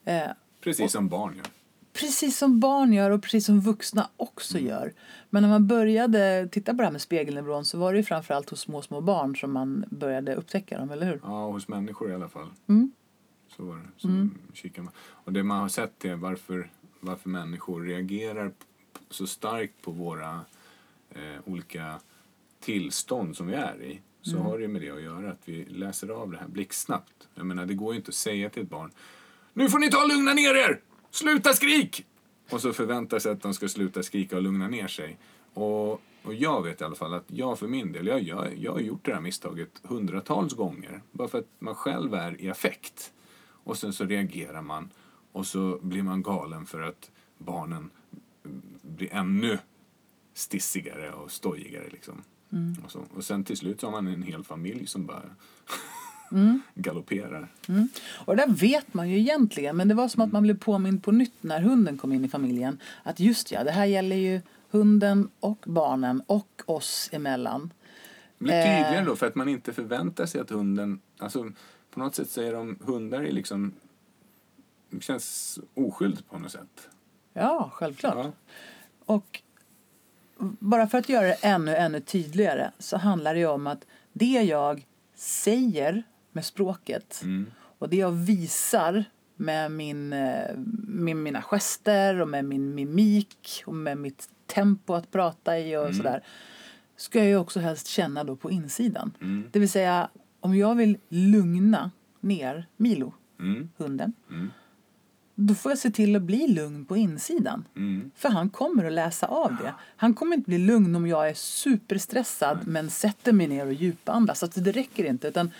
Eh, 0.04 0.30
Precis 0.60 0.92
som 0.92 1.08
barn 1.08 1.36
gör. 1.36 1.46
precis 1.92 2.38
som 2.38 2.60
barn 2.60 2.92
gör 2.92 3.10
och 3.10 3.22
precis 3.22 3.46
som 3.46 3.60
vuxna 3.60 4.08
också 4.16 4.58
gör. 4.58 4.92
Men 5.30 5.42
när 5.42 5.50
man 5.50 5.66
började 5.66 6.48
titta 6.52 6.72
på 6.72 6.76
det 6.76 6.84
här 6.84 6.92
med 6.92 7.00
spegelneuron 7.00 7.64
så 7.64 7.78
var 7.78 7.92
det 7.92 7.98
ju 7.98 8.04
framförallt 8.04 8.50
hos 8.50 8.60
små, 8.60 8.82
små 8.82 9.00
barn 9.00 9.36
som 9.36 9.52
man 9.52 9.84
började 9.90 10.34
upptäcka 10.34 10.78
dem, 10.78 10.90
eller 10.90 11.06
hur? 11.06 11.20
Ja, 11.24 11.50
hos 11.50 11.68
människor 11.68 12.10
i 12.10 12.14
alla 12.14 12.28
fall. 12.28 12.48
Mm. 12.66 12.92
Så 13.56 13.64
var 13.64 13.76
det. 13.76 14.28
Kikar 14.54 14.82
man. 14.82 14.92
Och 15.08 15.32
det 15.32 15.42
man 15.42 15.60
har 15.60 15.68
sett 15.68 16.04
är 16.04 16.14
varför, 16.14 16.70
varför 17.00 17.28
människor 17.28 17.82
reagerar 17.82 18.52
så 19.10 19.26
starkt 19.26 19.82
på 19.82 19.90
våra 19.90 20.44
eh, 21.10 21.40
olika 21.44 22.00
tillstånd 22.60 23.36
som 23.36 23.46
vi 23.46 23.54
är 23.54 23.82
i. 23.82 24.00
Så 24.22 24.38
har 24.38 24.58
det 24.58 24.68
med 24.68 24.82
det 24.82 24.90
att 24.90 25.02
göra 25.02 25.30
att 25.30 25.40
vi 25.44 25.64
läser 25.64 26.08
av 26.08 26.30
det 26.30 26.38
här 26.38 26.48
blixtsnabbt. 26.48 27.28
Jag 27.34 27.46
menar, 27.46 27.66
det 27.66 27.74
går 27.74 27.92
ju 27.92 27.98
inte 27.98 28.08
att 28.08 28.14
säga 28.14 28.50
till 28.50 28.62
ett 28.62 28.70
barn 28.70 28.90
Nu 29.52 29.70
får 29.70 29.78
ni 29.78 29.90
ta 29.90 30.02
och 30.02 30.08
lugna 30.08 30.34
ner 30.34 30.54
er! 30.54 30.80
Sluta 31.10 31.52
skrik! 31.52 32.06
Och 32.50 32.60
så 32.60 32.72
förväntar 32.72 33.18
sig 33.18 33.32
att 33.32 33.42
de 33.42 33.54
ska 33.54 33.68
sluta 33.68 34.02
skrika 34.02 34.36
och 34.36 34.42
lugna 34.42 34.68
ner 34.68 34.88
sig. 34.88 35.18
Och, 35.54 35.92
och 36.22 36.34
jag 36.34 36.62
vet 36.62 36.80
i 36.80 36.84
alla 36.84 36.94
fall 36.94 37.14
att 37.14 37.24
jag 37.26 37.58
för 37.58 37.68
min 37.68 37.92
del, 37.92 38.06
jag, 38.06 38.22
jag, 38.22 38.58
jag 38.58 38.72
har 38.72 38.80
gjort 38.80 39.04
det 39.04 39.14
här 39.14 39.20
misstaget 39.20 39.80
hundratals 39.82 40.54
gånger. 40.54 41.02
Bara 41.12 41.28
för 41.28 41.38
att 41.38 41.48
man 41.58 41.74
själv 41.74 42.14
är 42.14 42.40
i 42.40 42.50
affekt. 42.50 43.12
Och 43.64 43.78
sen 43.78 43.92
så 43.92 44.04
reagerar 44.04 44.62
man. 44.62 44.90
Och 45.32 45.46
så 45.46 45.78
blir 45.82 46.02
man 46.02 46.22
galen 46.22 46.66
för 46.66 46.82
att 46.82 47.10
barnen 47.38 47.90
blir 48.82 49.14
ännu 49.14 49.58
stissigare 50.34 51.12
och 51.12 51.30
stojigare. 51.30 51.88
Liksom. 51.90 52.22
Mm. 52.52 52.76
Och, 52.84 52.90
så. 52.90 53.04
och 53.14 53.24
sen 53.24 53.44
till 53.44 53.56
slut 53.56 53.80
så 53.80 53.86
har 53.86 53.92
man 53.92 54.06
en 54.06 54.22
hel 54.22 54.44
familj 54.44 54.86
som 54.86 55.06
bara 55.06 55.22
Mm. 56.32 56.60
galopperar. 56.74 57.48
Och 58.26 58.36
det 58.36 58.46
där 58.46 58.52
vet 58.52 58.94
man 58.94 59.10
ju 59.10 59.18
egentligen, 59.18 59.76
men 59.76 59.88
det 59.88 59.94
var 59.94 60.08
som 60.08 60.22
att 60.22 60.32
man 60.32 60.42
blev 60.42 60.58
påmind 60.58 61.02
på 61.04 61.12
nytt 61.12 61.34
när 61.40 61.60
hunden 61.60 61.98
kom 61.98 62.12
in 62.12 62.24
i 62.24 62.28
familjen. 62.28 62.78
Att 63.02 63.20
just 63.20 63.52
ja, 63.52 63.64
det 63.64 63.70
här 63.70 63.84
gäller 63.84 64.16
ju 64.16 64.40
hunden 64.70 65.28
och 65.40 65.64
barnen 65.66 66.22
och 66.26 66.62
oss 66.66 67.08
emellan. 67.12 67.72
Det 68.38 68.44
blir 68.44 68.52
tydligare 68.52 68.98
Eh. 68.98 69.04
då 69.04 69.16
för 69.16 69.26
att 69.26 69.34
man 69.34 69.48
inte 69.48 69.72
förväntar 69.72 70.26
sig 70.26 70.40
att 70.40 70.50
hunden, 70.50 71.00
alltså 71.18 71.50
på 71.90 72.00
något 72.00 72.14
sätt 72.14 72.30
säger 72.30 72.52
de 72.52 72.78
hundar 72.84 73.22
är 73.22 73.32
liksom, 73.32 73.72
känns 75.00 75.58
oskyldigt 75.74 76.30
på 76.30 76.38
något 76.38 76.52
sätt. 76.52 76.88
Ja, 77.32 77.70
självklart. 77.74 78.14
Ja. 78.16 78.32
Och 79.04 79.42
bara 80.38 80.86
för 80.86 80.98
att 80.98 81.08
göra 81.08 81.26
det 81.26 81.32
ännu, 81.42 81.76
ännu 81.76 82.00
tydligare 82.00 82.70
så 82.78 82.96
handlar 82.96 83.34
det 83.34 83.46
om 83.46 83.66
att 83.66 83.86
det 84.12 84.42
jag 84.42 84.86
säger 85.14 86.02
med 86.32 86.44
språket 86.44 87.20
Mm. 87.22 87.50
och 87.78 87.88
det 87.88 87.96
jag 87.96 88.10
visar 88.10 89.04
med, 89.36 89.72
min, 89.72 90.12
eh, 90.12 90.56
med 90.88 91.16
mina 91.16 91.42
gester 91.42 92.20
och 92.20 92.28
med 92.28 92.44
min 92.44 92.74
mimik 92.74 93.62
och 93.66 93.74
med 93.74 93.98
mitt 93.98 94.28
tempo 94.46 94.94
att 94.94 95.10
prata 95.10 95.58
i 95.58 95.76
och 95.76 95.94
sådär 95.94 96.24
ska 96.96 97.18
jag 97.18 97.28
ju 97.28 97.36
också 97.36 97.60
helst 97.60 97.86
känna 97.86 98.24
då 98.24 98.36
på 98.36 98.50
insidan. 98.50 99.12
Mm. 99.20 99.44
Det 99.52 99.58
vill 99.58 99.70
säga 99.70 100.10
om 100.40 100.56
jag 100.56 100.74
vill 100.74 100.98
lugna 101.08 101.90
ner 102.20 102.66
Milo, 102.76 103.14
Mm. 103.40 103.70
hunden, 103.76 104.12
Mm. 104.30 104.50
Då 105.40 105.54
får 105.54 105.72
jag 105.72 105.78
se 105.78 105.90
till 105.90 106.16
att 106.16 106.22
bli 106.22 106.48
lugn 106.48 106.84
på 106.84 106.96
insidan. 106.96 107.64
Mm. 107.76 108.10
För 108.14 108.28
han 108.28 108.50
kommer 108.50 108.84
att 108.84 108.92
läsa 108.92 109.26
av 109.26 109.56
det. 109.56 109.74
Han 109.96 110.14
kommer 110.14 110.36
inte 110.36 110.48
bli 110.48 110.58
lugn 110.58 110.94
om 110.94 111.06
jag 111.06 111.28
är 111.28 111.34
superstressad 111.34 112.58
men 112.66 112.90
sätter 112.90 113.32
mig 113.32 113.48
ner 113.48 113.66
och 113.66 113.72
djupandas. 113.72 114.42
Alltså 114.42 114.60
det 114.60 114.72
räcker 114.72 115.04
inte. 115.04 115.28
Utan 115.28 115.50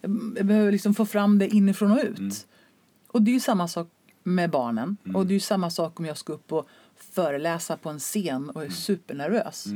jag 0.00 0.46
behöver 0.46 0.72
liksom 0.72 0.94
få 0.94 1.06
fram 1.06 1.38
det 1.38 1.48
inifrån 1.48 1.90
och 1.90 1.98
ut. 2.04 2.46
Och 3.06 3.22
det 3.22 3.34
är 3.34 3.40
samma 3.40 3.68
sak 3.68 3.88
med 4.22 4.50
barnen. 4.50 4.96
Och 5.14 5.26
det 5.26 5.34
är 5.34 5.40
samma 5.40 5.70
sak 5.70 6.00
om 6.00 6.06
jag 6.06 6.18
ska 6.18 6.32
upp 6.32 6.52
och 6.52 6.68
föreläsa 6.96 7.76
på 7.76 7.90
en 7.90 7.98
scen 7.98 8.50
och 8.50 8.64
är 8.64 8.70
supernervös. 8.70 9.66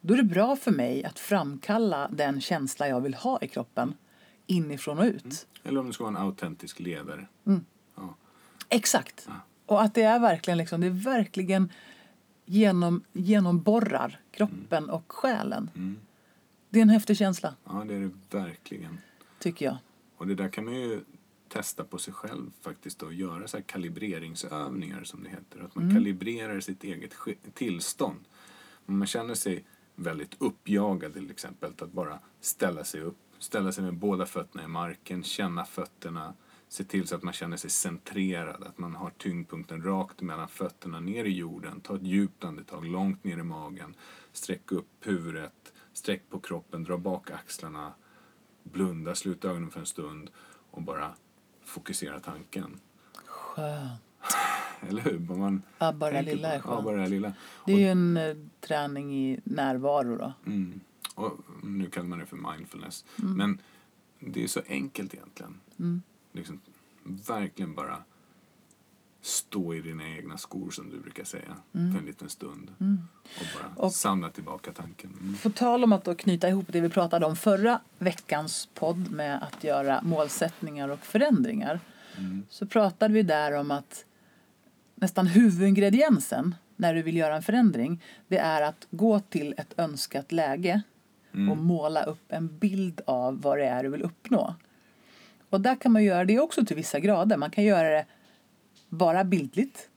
Då 0.00 0.14
är 0.14 0.18
det 0.18 0.24
bra 0.24 0.56
för 0.56 0.70
mig 0.70 1.04
att 1.04 1.18
framkalla 1.18 2.08
den 2.12 2.40
känsla 2.40 2.88
jag 2.88 3.00
vill 3.00 3.14
ha 3.14 3.38
i 3.42 3.48
kroppen 3.48 3.94
inifrån 4.46 4.98
och 4.98 5.04
ut. 5.04 5.46
Eller 5.64 5.80
om 5.80 5.86
du 5.86 5.92
ska 5.92 6.04
vara 6.04 6.16
en 6.16 6.22
autentisk 6.26 6.80
ledare. 6.80 7.26
Ja. 8.70 8.76
Exakt. 8.76 9.28
Och 9.66 9.82
att 9.82 9.94
det 9.94 10.02
är 10.02 10.18
verkligen 10.18 10.58
liksom, 10.58 10.80
det 10.80 10.86
är 10.86 10.90
verkligen 11.04 11.72
genom, 12.44 13.02
genomborrar 13.12 14.20
kroppen 14.30 14.90
och 14.90 15.12
själen. 15.12 15.70
Mm. 15.74 15.98
Det 16.68 16.78
är 16.78 16.82
en 16.82 16.88
häftig 16.88 17.16
känsla, 17.16 17.54
ja, 17.64 17.84
det 17.88 17.94
är 17.94 18.00
det 18.00 18.36
verkligen. 18.38 18.98
tycker 19.38 19.66
jag. 19.66 19.76
Och 20.16 20.26
det 20.26 20.34
där 20.34 20.48
kan 20.48 20.64
man 20.64 20.74
ju 20.74 21.00
testa 21.48 21.84
på 21.84 21.98
sig 21.98 22.14
själv 22.14 22.50
faktiskt 22.60 23.02
och 23.02 23.14
göra 23.14 23.48
så 23.48 23.62
kalibreringsövningar 23.62 25.04
som 25.04 25.22
det 25.22 25.30
heter. 25.30 25.64
Att 25.64 25.74
man 25.74 25.94
kalibrerar 25.94 26.60
sitt 26.60 26.84
eget 26.84 27.14
tillstånd. 27.54 28.24
Om 28.86 28.98
man 28.98 29.06
känner 29.06 29.34
sig 29.34 29.64
väldigt 29.94 30.36
uppjagad 30.38 31.14
till 31.14 31.30
exempel, 31.30 31.72
att 31.80 31.92
bara 31.92 32.18
ställa 32.40 32.84
sig 32.84 33.00
upp, 33.00 33.18
ställa 33.38 33.72
sig 33.72 33.84
med 33.84 33.94
båda 33.94 34.26
fötterna 34.26 34.64
i 34.64 34.68
marken, 34.68 35.22
känna 35.22 35.64
fötterna, 35.64 36.34
se 36.70 36.84
till 36.84 37.06
så 37.06 37.14
att 37.14 37.22
man 37.22 37.32
känner 37.32 37.56
sig 37.56 37.70
centrerad, 37.70 38.64
att 38.64 38.78
man 38.78 38.94
har 38.94 39.10
tyngdpunkten 39.10 39.82
rakt 39.82 40.20
mellan 40.20 40.48
fötterna 40.48 41.00
ner 41.00 41.24
i 41.24 41.32
jorden, 41.36 41.80
ta 41.80 41.96
ett 41.96 42.02
djupt 42.02 42.44
andetag 42.44 42.84
långt 42.84 43.24
ner 43.24 43.38
i 43.38 43.42
magen, 43.42 43.94
sträck 44.32 44.72
upp 44.72 44.88
huvudet, 45.00 45.72
sträck 45.92 46.30
på 46.30 46.40
kroppen, 46.40 46.84
dra 46.84 46.98
bak 46.98 47.30
axlarna, 47.30 47.92
blunda, 48.62 49.14
sluta 49.14 49.48
ögonen 49.48 49.70
för 49.70 49.80
en 49.80 49.86
stund 49.86 50.30
och 50.70 50.82
bara 50.82 51.14
fokusera 51.64 52.20
tanken. 52.20 52.80
Skönt. 53.26 54.00
Eller 54.88 55.02
hur? 55.02 55.18
Man 55.18 55.62
Ja, 55.78 55.92
bara 55.92 56.12
det 56.12 56.22
lilla 56.22 56.48
är 56.52 56.60
skönt. 56.60 56.84
bara 56.84 56.96
det 56.96 57.08
lilla. 57.08 57.32
Det 57.66 57.72
är 57.72 57.78
ju 57.78 57.88
en 57.88 58.16
eh, 58.16 58.36
träning 58.60 59.14
i 59.14 59.40
närvaro 59.44 60.16
då. 60.16 60.32
Mm. 60.46 60.80
Och 61.14 61.38
nu 61.62 61.90
kallar 61.90 62.08
man 62.08 62.18
det 62.18 62.26
för 62.26 62.36
mindfulness. 62.36 63.04
Mm. 63.22 63.32
Men 63.36 63.60
det 64.18 64.44
är 64.44 64.48
så 64.48 64.60
enkelt 64.68 65.14
egentligen. 65.14 65.60
Liksom, 66.32 66.60
verkligen 67.04 67.74
bara 67.74 67.98
stå 69.22 69.74
i 69.74 69.80
dina 69.80 70.08
egna 70.08 70.38
skor 70.38 70.70
som 70.70 70.90
du 70.90 71.00
brukar 71.00 71.24
säga 71.24 71.56
för 71.72 71.78
en 71.98 72.04
liten 72.06 72.28
stund. 72.28 72.70
Och 73.24 73.46
bara 73.54 73.64
Mm. 73.66 73.76
Och- 73.76 73.92
samla 73.92 74.30
tillbaka 74.30 74.72
tanken. 74.72 75.10
Mm. 75.20 75.36
På 75.42 75.50
tal 75.50 75.84
om 75.84 75.92
att 75.92 76.04
då 76.04 76.14
knyta 76.14 76.48
ihop 76.48 76.66
det 76.68 76.80
vi 76.80 76.88
pratade 76.88 77.26
om 77.26 77.36
förra 77.36 77.80
veckans 77.98 78.68
podd 78.74 79.10
med 79.10 79.42
att 79.42 79.64
göra 79.64 80.00
målsättningar 80.02 80.88
och 80.88 80.98
förändringar. 80.98 81.80
Så 82.48 82.66
pratade 82.66 83.14
vi 83.14 83.22
där 83.22 83.52
om 83.52 83.70
att 83.70 84.04
nästan 84.94 85.26
huvudingrediensen 85.26 86.54
när 86.76 86.94
du 86.94 87.02
vill 87.02 87.16
göra 87.16 87.36
en 87.36 87.42
förändring 87.42 88.02
det 88.28 88.38
är 88.38 88.62
att 88.62 88.86
gå 88.90 89.20
till 89.20 89.54
ett 89.56 89.74
önskat 89.78 90.32
läge 90.32 90.82
och 91.50 91.56
måla 91.56 92.02
upp 92.02 92.24
en 92.32 92.58
bild 92.58 93.00
av 93.06 93.40
vad 93.40 93.58
det 93.58 93.64
är 93.66 93.82
du 93.82 93.88
vill 93.88 94.02
uppnå. 94.02 94.54
Och 95.50 95.60
där 95.60 95.76
kan 95.76 95.92
man 95.92 96.04
göra 96.04 96.24
det 96.24 96.40
också 96.40 96.64
till 96.64 96.76
vissa 96.76 97.00
grader. 97.00 97.36
Man 97.36 97.50
kan 97.50 97.64
göra 97.64 97.88
det 97.88 98.06
bara 98.88 99.24
bildligt. 99.24 99.88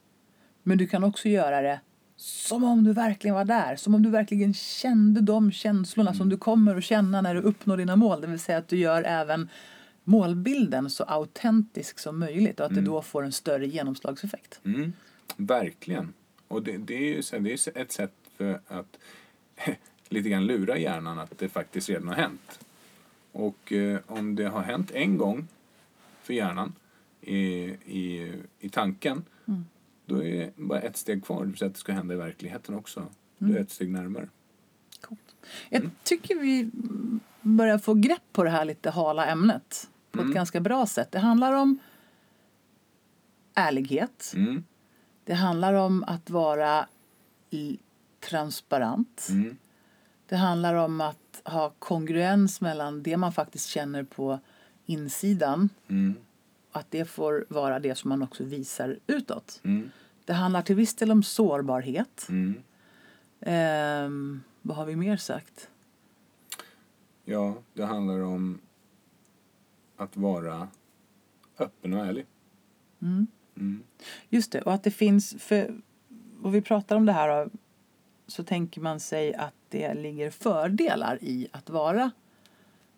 Men 0.62 0.78
du 0.78 0.86
kan 0.86 1.04
också 1.04 1.28
göra 1.28 1.60
det 1.60 1.80
som 2.16 2.64
om 2.64 2.84
du 2.84 2.92
verkligen 2.92 3.34
var 3.34 3.44
där. 3.44 3.76
Som 3.76 3.94
om 3.94 4.02
du 4.02 4.10
verkligen 4.10 4.54
kände 4.54 5.20
de 5.20 5.52
känslorna 5.52 6.14
som 6.14 6.28
du 6.28 6.36
kommer 6.36 6.76
att 6.76 6.84
känna 6.84 7.20
när 7.20 7.34
du 7.34 7.40
uppnår 7.40 7.76
dina 7.76 7.96
mål. 7.96 8.20
Det 8.20 8.26
vill 8.26 8.38
säga 8.38 8.58
att 8.58 8.68
du 8.68 8.76
gör 8.76 9.02
även 9.02 9.48
målbilden 10.04 10.90
så 10.90 11.04
autentisk 11.04 11.98
som 11.98 12.18
möjligt 12.18 12.60
och 12.60 12.66
att 12.66 12.74
det 12.74 12.80
då 12.80 13.02
får 13.02 13.24
en 13.24 13.32
större 13.32 13.66
genomslagseffekt. 13.66 14.60
Mm. 14.64 14.92
Verkligen. 15.36 16.12
Och 16.48 16.62
det, 16.62 16.76
det 16.76 16.94
är 16.94 17.14
ju 17.14 17.22
så, 17.22 17.38
det 17.38 17.52
är 17.52 17.78
ett 17.78 17.92
sätt 17.92 18.12
för 18.36 18.60
att 18.68 18.98
lite 20.08 20.28
grann 20.28 20.46
lura 20.46 20.78
hjärnan 20.78 21.18
att 21.18 21.38
det 21.38 21.48
faktiskt 21.48 21.88
redan 21.88 22.08
har 22.08 22.14
hänt. 22.14 22.58
Och 23.34 23.72
eh, 23.72 24.00
om 24.06 24.34
det 24.34 24.44
har 24.44 24.62
hänt 24.62 24.90
en 24.90 25.18
gång 25.18 25.48
för 26.22 26.34
hjärnan 26.34 26.72
i, 27.20 27.38
i, 27.84 28.32
i 28.58 28.68
tanken 28.68 29.24
då 30.06 30.22
är 30.22 30.38
det 30.38 30.52
bara 30.56 30.80
ett 30.80 30.96
steg 30.96 31.24
kvar. 31.24 31.52
Säga 31.56 31.66
att 31.68 31.74
det 31.74 31.80
ska 31.80 31.92
hända 31.92 32.14
i 32.14 32.16
verkligheten 32.16 32.74
också. 32.74 33.06
Du 33.38 33.56
är 33.56 33.60
ett 33.60 33.70
steg 33.70 33.90
närmare. 33.90 34.28
Coolt. 35.00 35.36
Jag 35.68 35.90
tycker 36.02 36.34
vi 36.38 36.70
börjar 37.40 37.78
få 37.78 37.94
grepp 37.94 38.22
på 38.32 38.44
det 38.44 38.50
här 38.50 38.64
lite 38.64 38.90
hala 38.90 39.26
ämnet 39.26 39.90
på 40.10 40.22
ett 40.22 40.34
ganska 40.34 40.60
bra 40.60 40.86
sätt. 40.86 41.12
Det 41.12 41.18
handlar 41.18 41.52
om 41.52 41.78
ärlighet. 43.54 44.32
Mm. 44.36 44.64
Det 45.24 45.34
handlar 45.34 45.74
om 45.74 46.04
att 46.04 46.30
vara 46.30 46.88
transparent. 48.20 49.26
Mm. 49.30 49.56
Det 50.26 50.36
handlar 50.36 50.74
om 50.74 51.00
att 51.00 51.42
ha 51.44 51.70
kongruens 51.78 52.60
mellan 52.60 53.02
det 53.02 53.16
man 53.16 53.32
faktiskt 53.32 53.68
känner 53.68 54.02
på 54.02 54.38
insidan 54.86 55.68
Mm. 55.88 56.14
och 56.72 56.76
att 56.80 56.90
det 56.90 57.04
får 57.04 57.46
vara 57.48 57.78
det 57.78 57.94
som 57.94 58.08
man 58.08 58.22
också 58.22 58.44
visar 58.44 58.98
utåt. 59.06 59.60
Mm. 59.64 59.90
Det 60.24 60.32
handlar 60.32 60.62
till 60.62 60.76
viss 60.76 60.94
del 60.94 61.10
om 61.10 61.22
sårbarhet. 61.22 62.26
Mm. 62.28 62.62
Ehm, 63.40 64.42
vad 64.62 64.76
har 64.76 64.84
vi 64.86 64.96
mer 64.96 65.16
sagt? 65.16 65.68
Ja, 67.24 67.54
det 67.74 67.84
handlar 67.84 68.20
om 68.20 68.58
att 69.96 70.16
vara 70.16 70.68
öppen 71.58 71.92
och 71.92 72.06
ärlig. 72.06 72.26
Mm. 73.02 73.26
Mm. 73.56 73.82
Just 74.28 74.52
det, 74.52 74.62
och 74.62 74.72
att 74.74 74.82
det 74.84 74.90
finns, 74.90 75.34
för, 75.38 75.80
och 76.42 76.54
vi 76.54 76.62
pratar 76.62 76.96
om 76.96 77.06
det 77.06 77.12
här 77.12 77.50
så 78.26 78.44
tänker 78.44 78.80
man 78.80 79.00
sig 79.00 79.34
att 79.34 79.54
det 79.68 79.94
ligger 79.94 80.30
fördelar 80.30 81.18
i 81.22 81.48
att 81.52 81.70
vara 81.70 82.10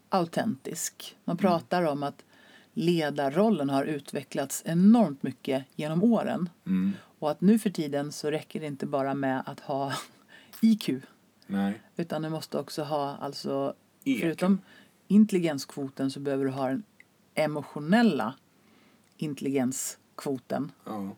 autentisk. 0.09 1.17
Man 1.25 1.37
pratar 1.37 1.83
om 1.83 2.03
att 2.03 2.25
ledarrollen 2.73 3.71
har 3.71 3.85
utvecklats 3.85 4.63
enormt 4.67 5.23
mycket 5.23 5.65
genom 5.75 6.05
åren. 6.05 6.49
Mm. 6.67 6.93
Och 7.19 7.31
att 7.31 7.41
nu 7.41 7.59
för 7.59 7.71
tiden 7.71 8.13
så 8.13 8.31
räcker 8.31 8.61
det 8.61 8.67
inte 8.67 8.87
bara 8.87 9.15
med 9.15 9.43
att 9.47 9.61
ha 9.61 9.93
IQ. 10.61 10.91
Nej. 11.47 11.83
Utan 11.97 12.23
du 12.23 12.29
måste 12.29 12.59
också 12.59 12.83
ha, 12.83 13.17
alltså, 13.17 13.75
EQ. 14.05 14.21
förutom 14.21 14.61
intelligenskvoten 15.09 16.11
så 16.11 16.21
behöver 16.21 16.45
du 16.45 16.51
ha 16.51 16.69
den 16.69 16.83
emotionella 17.35 18.35
intelligenskvoten. 19.17 20.73
Ja. 20.85 21.17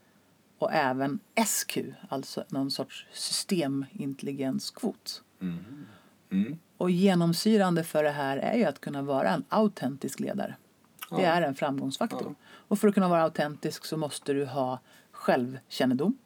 Och 0.59 0.73
även 0.73 1.19
SQ, 1.47 1.79
alltså 2.09 2.45
någon 2.49 2.71
sorts 2.71 3.07
systemintelligenskvot. 3.13 5.23
Mm. 5.41 5.87
Mm. 6.31 6.59
Och 6.77 6.91
genomsyrande 6.91 7.85
för 7.85 8.03
det 8.05 8.11
här 8.11 8.37
är 8.37 8.57
ju 8.57 8.65
att 8.65 8.81
kunna 8.81 9.03
vara 9.03 9.29
en 9.31 9.45
autentisk 9.49 10.21
ledare. 10.21 10.57
Det 11.11 11.25
är 11.25 11.43
en 11.43 11.55
framgångsfaktor. 11.55 12.23
Ja. 12.25 12.35
Och 12.51 12.79
för 12.79 12.89
att 12.89 12.95
kunna 12.95 13.09
vara 13.09 13.23
autentisk 13.23 13.85
så 13.85 13.97
måste 13.97 14.33
du 14.33 14.45
ha 14.47 14.79
självkännedom, 15.13 16.19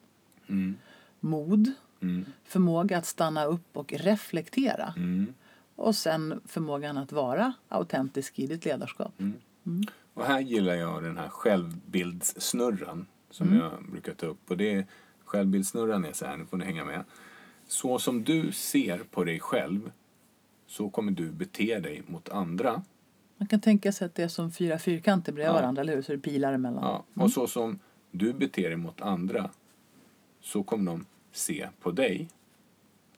Mm. 0.47 0.77
mod, 1.19 1.71
Mm. 2.01 2.25
förmåga 2.43 2.97
att 2.97 3.05
stanna 3.05 3.45
upp 3.45 3.77
och 3.77 3.93
reflektera 3.93 4.93
Mm. 4.97 5.33
och 5.75 5.95
sen 5.95 6.41
förmågan 6.45 6.97
att 6.97 7.11
vara 7.11 7.53
autentisk 7.69 8.39
i 8.39 8.47
ditt 8.47 8.65
ledarskap. 8.65 9.13
Och 10.13 10.25
här 10.25 10.39
gillar 10.39 10.73
jag 10.73 11.03
den 11.03 11.17
här 11.17 11.29
självbildssnurran 11.29 13.07
som 13.33 13.47
Mm. 13.47 13.59
jag 13.59 13.71
brukar 13.91 14.13
ta 14.13 14.25
upp. 14.25 14.51
Och 14.51 14.57
det 14.57 14.73
är, 14.73 14.85
självbildssnurran 15.25 16.05
är 16.05 16.13
så 16.13 16.25
här, 16.25 16.37
nu 16.37 16.45
får 16.45 16.57
ni 16.57 16.65
hänga 16.65 16.85
med. 16.85 17.03
Så 17.67 17.99
som 17.99 18.23
du 18.23 18.51
ser 18.51 18.97
på 18.97 19.23
dig 19.23 19.39
själv 19.39 19.91
så 20.67 20.89
kommer 20.89 21.11
du 21.11 21.31
bete 21.31 21.79
dig 21.79 22.03
mot 22.07 22.29
andra. 22.29 22.83
Man 23.37 23.47
kan 23.47 23.61
tänka 23.61 23.91
sig 23.91 24.05
att 24.05 24.15
det 24.15 24.23
är 24.23 24.27
som 24.27 24.51
fyra 24.51 24.79
fyrkanter 24.79 25.31
bredvid 25.31 25.49
Ja. 25.49 25.53
varandra, 25.53 25.81
eller 25.81 25.95
hur? 25.95 26.01
Så 26.01 26.11
är 26.11 26.15
det 26.15 26.21
pilar 26.23 26.53
emellan. 26.53 26.83
Ja. 27.15 27.23
Och 27.23 27.31
så 27.31 27.47
som 27.47 27.79
du 28.11 28.33
beter 28.33 28.69
dig 28.69 28.77
mot 28.77 29.01
andra 29.01 29.49
så 30.41 30.63
kommer 30.63 30.91
de 30.91 31.05
se 31.31 31.69
på 31.79 31.91
dig. 31.91 32.27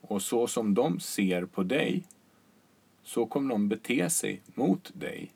Och 0.02 0.22
så 0.22 0.48
som 0.48 0.74
de 0.74 1.00
ser 1.00 1.46
på 1.46 1.64
dig 1.64 2.04
så 3.04 3.26
kommer 3.26 3.50
de 3.50 3.68
bete 3.70 4.10
sig 4.10 4.42
mot 4.54 4.92
dig. 4.94 5.32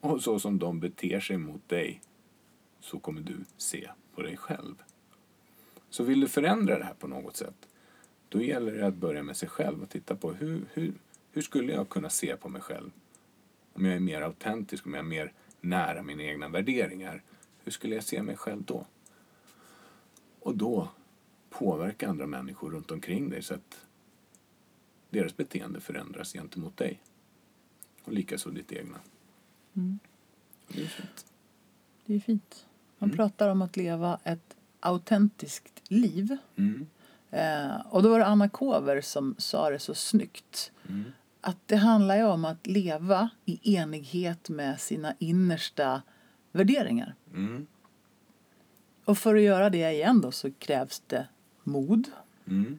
Och 0.00 0.22
så 0.22 0.38
som 0.38 0.58
de 0.58 0.80
beter 0.80 1.20
sig 1.20 1.36
mot 1.38 1.68
dig 1.68 2.00
så 2.82 2.98
kommer 2.98 3.20
du 3.20 3.36
se 3.56 3.90
på 4.14 4.22
dig 4.22 4.36
själv. 4.36 4.82
Så 5.90 6.04
vill 6.04 6.20
du 6.20 6.28
förändra 6.28 6.78
det 6.78 6.84
här 6.84 6.94
på 6.94 7.06
något 7.06 7.36
sätt 7.36 7.68
då 8.32 8.42
gäller 8.42 8.72
det 8.72 8.86
att 8.86 8.94
börja 8.94 9.22
med 9.22 9.36
sig 9.36 9.48
själv 9.48 9.82
och 9.82 9.88
titta 9.88 10.16
på 10.16 10.32
hur, 10.32 10.64
hur, 10.72 10.92
hur 11.32 11.42
skulle 11.42 11.72
jag 11.72 11.88
kunna 11.88 12.10
se 12.10 12.36
på 12.36 12.48
mig 12.48 12.62
själv? 12.62 12.90
Om 13.72 13.84
jag 13.84 13.94
är 13.94 14.00
mer 14.00 14.22
autentisk, 14.22 14.86
om 14.86 14.94
jag 14.94 14.98
är 14.98 15.08
mer 15.08 15.32
nära 15.60 16.02
mina 16.02 16.22
egna 16.22 16.48
värderingar. 16.48 17.22
Hur 17.64 17.72
skulle 17.72 17.94
jag 17.94 18.04
se 18.04 18.22
mig 18.22 18.36
själv 18.36 18.62
då? 18.62 18.86
Och 20.40 20.56
då 20.56 20.88
påverka 21.50 22.08
andra 22.08 22.26
människor 22.26 22.70
runt 22.70 22.90
omkring 22.90 23.30
dig 23.30 23.42
så 23.42 23.54
att 23.54 23.86
deras 25.10 25.36
beteende 25.36 25.80
förändras 25.80 26.32
gentemot 26.32 26.76
dig. 26.76 27.00
Och 28.04 28.12
likaså 28.12 28.50
ditt 28.50 28.72
egna. 28.72 28.98
Och 30.66 30.74
Det 30.74 30.82
är 30.82 30.86
fint. 30.86 31.26
Det 32.06 32.14
är 32.14 32.20
fint. 32.20 32.66
Man 33.02 33.16
pratar 33.16 33.48
om 33.48 33.62
att 33.62 33.76
leva 33.76 34.18
ett 34.24 34.56
autentiskt 34.80 35.82
liv. 35.88 36.36
Mm. 36.56 36.86
Eh, 37.30 37.86
och 37.90 38.02
då 38.02 38.08
var 38.08 38.18
det 38.18 38.26
Anna 38.26 38.48
Kover 38.48 39.00
som 39.00 39.34
sa 39.38 39.70
det 39.70 39.78
så 39.78 39.94
snyggt. 39.94 40.72
Mm. 40.88 41.12
Att 41.40 41.56
det 41.66 41.76
handlar 41.76 42.16
ju 42.16 42.24
om 42.24 42.44
att 42.44 42.66
leva 42.66 43.30
i 43.44 43.76
enighet 43.76 44.48
med 44.48 44.80
sina 44.80 45.14
innersta 45.18 46.02
värderingar. 46.52 47.14
Mm. 47.34 47.66
Och 49.04 49.18
för 49.18 49.34
att 49.34 49.42
göra 49.42 49.70
det 49.70 49.90
igen 49.90 50.20
då 50.20 50.32
så 50.32 50.52
krävs 50.52 51.02
det 51.06 51.26
mod. 51.62 52.08
Mm. 52.46 52.78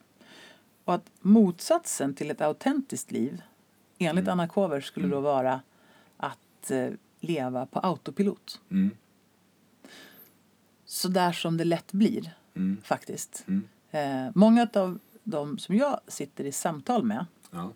Och 0.84 0.94
att 0.94 1.12
motsatsen 1.22 2.14
till 2.14 2.32
ett 2.32 2.42
autentiskt 2.42 3.12
liv 3.12 3.42
enligt 3.98 4.28
Anna 4.28 4.48
Kover 4.48 4.82
skulle 4.82 5.08
då 5.08 5.20
vara 5.20 5.62
att 6.18 6.72
eh, 6.72 6.90
leva 7.20 7.66
på 7.66 7.80
autopilot. 7.80 8.62
Mm. 8.70 8.92
Så 10.94 11.08
där 11.08 11.32
som 11.32 11.58
det 11.58 11.64
lätt 11.66 11.92
blir 11.92 12.34
Mm. 12.56 12.78
faktiskt. 12.84 13.46
Mm. 13.48 13.68
Eh, 13.92 14.32
många 14.36 14.68
av 14.74 15.00
de 15.24 15.58
som 15.58 15.76
jag 15.76 16.00
sitter 16.08 16.44
i 16.44 16.52
samtal 16.52 17.04
med 17.04 17.26
Ja. 17.52 17.72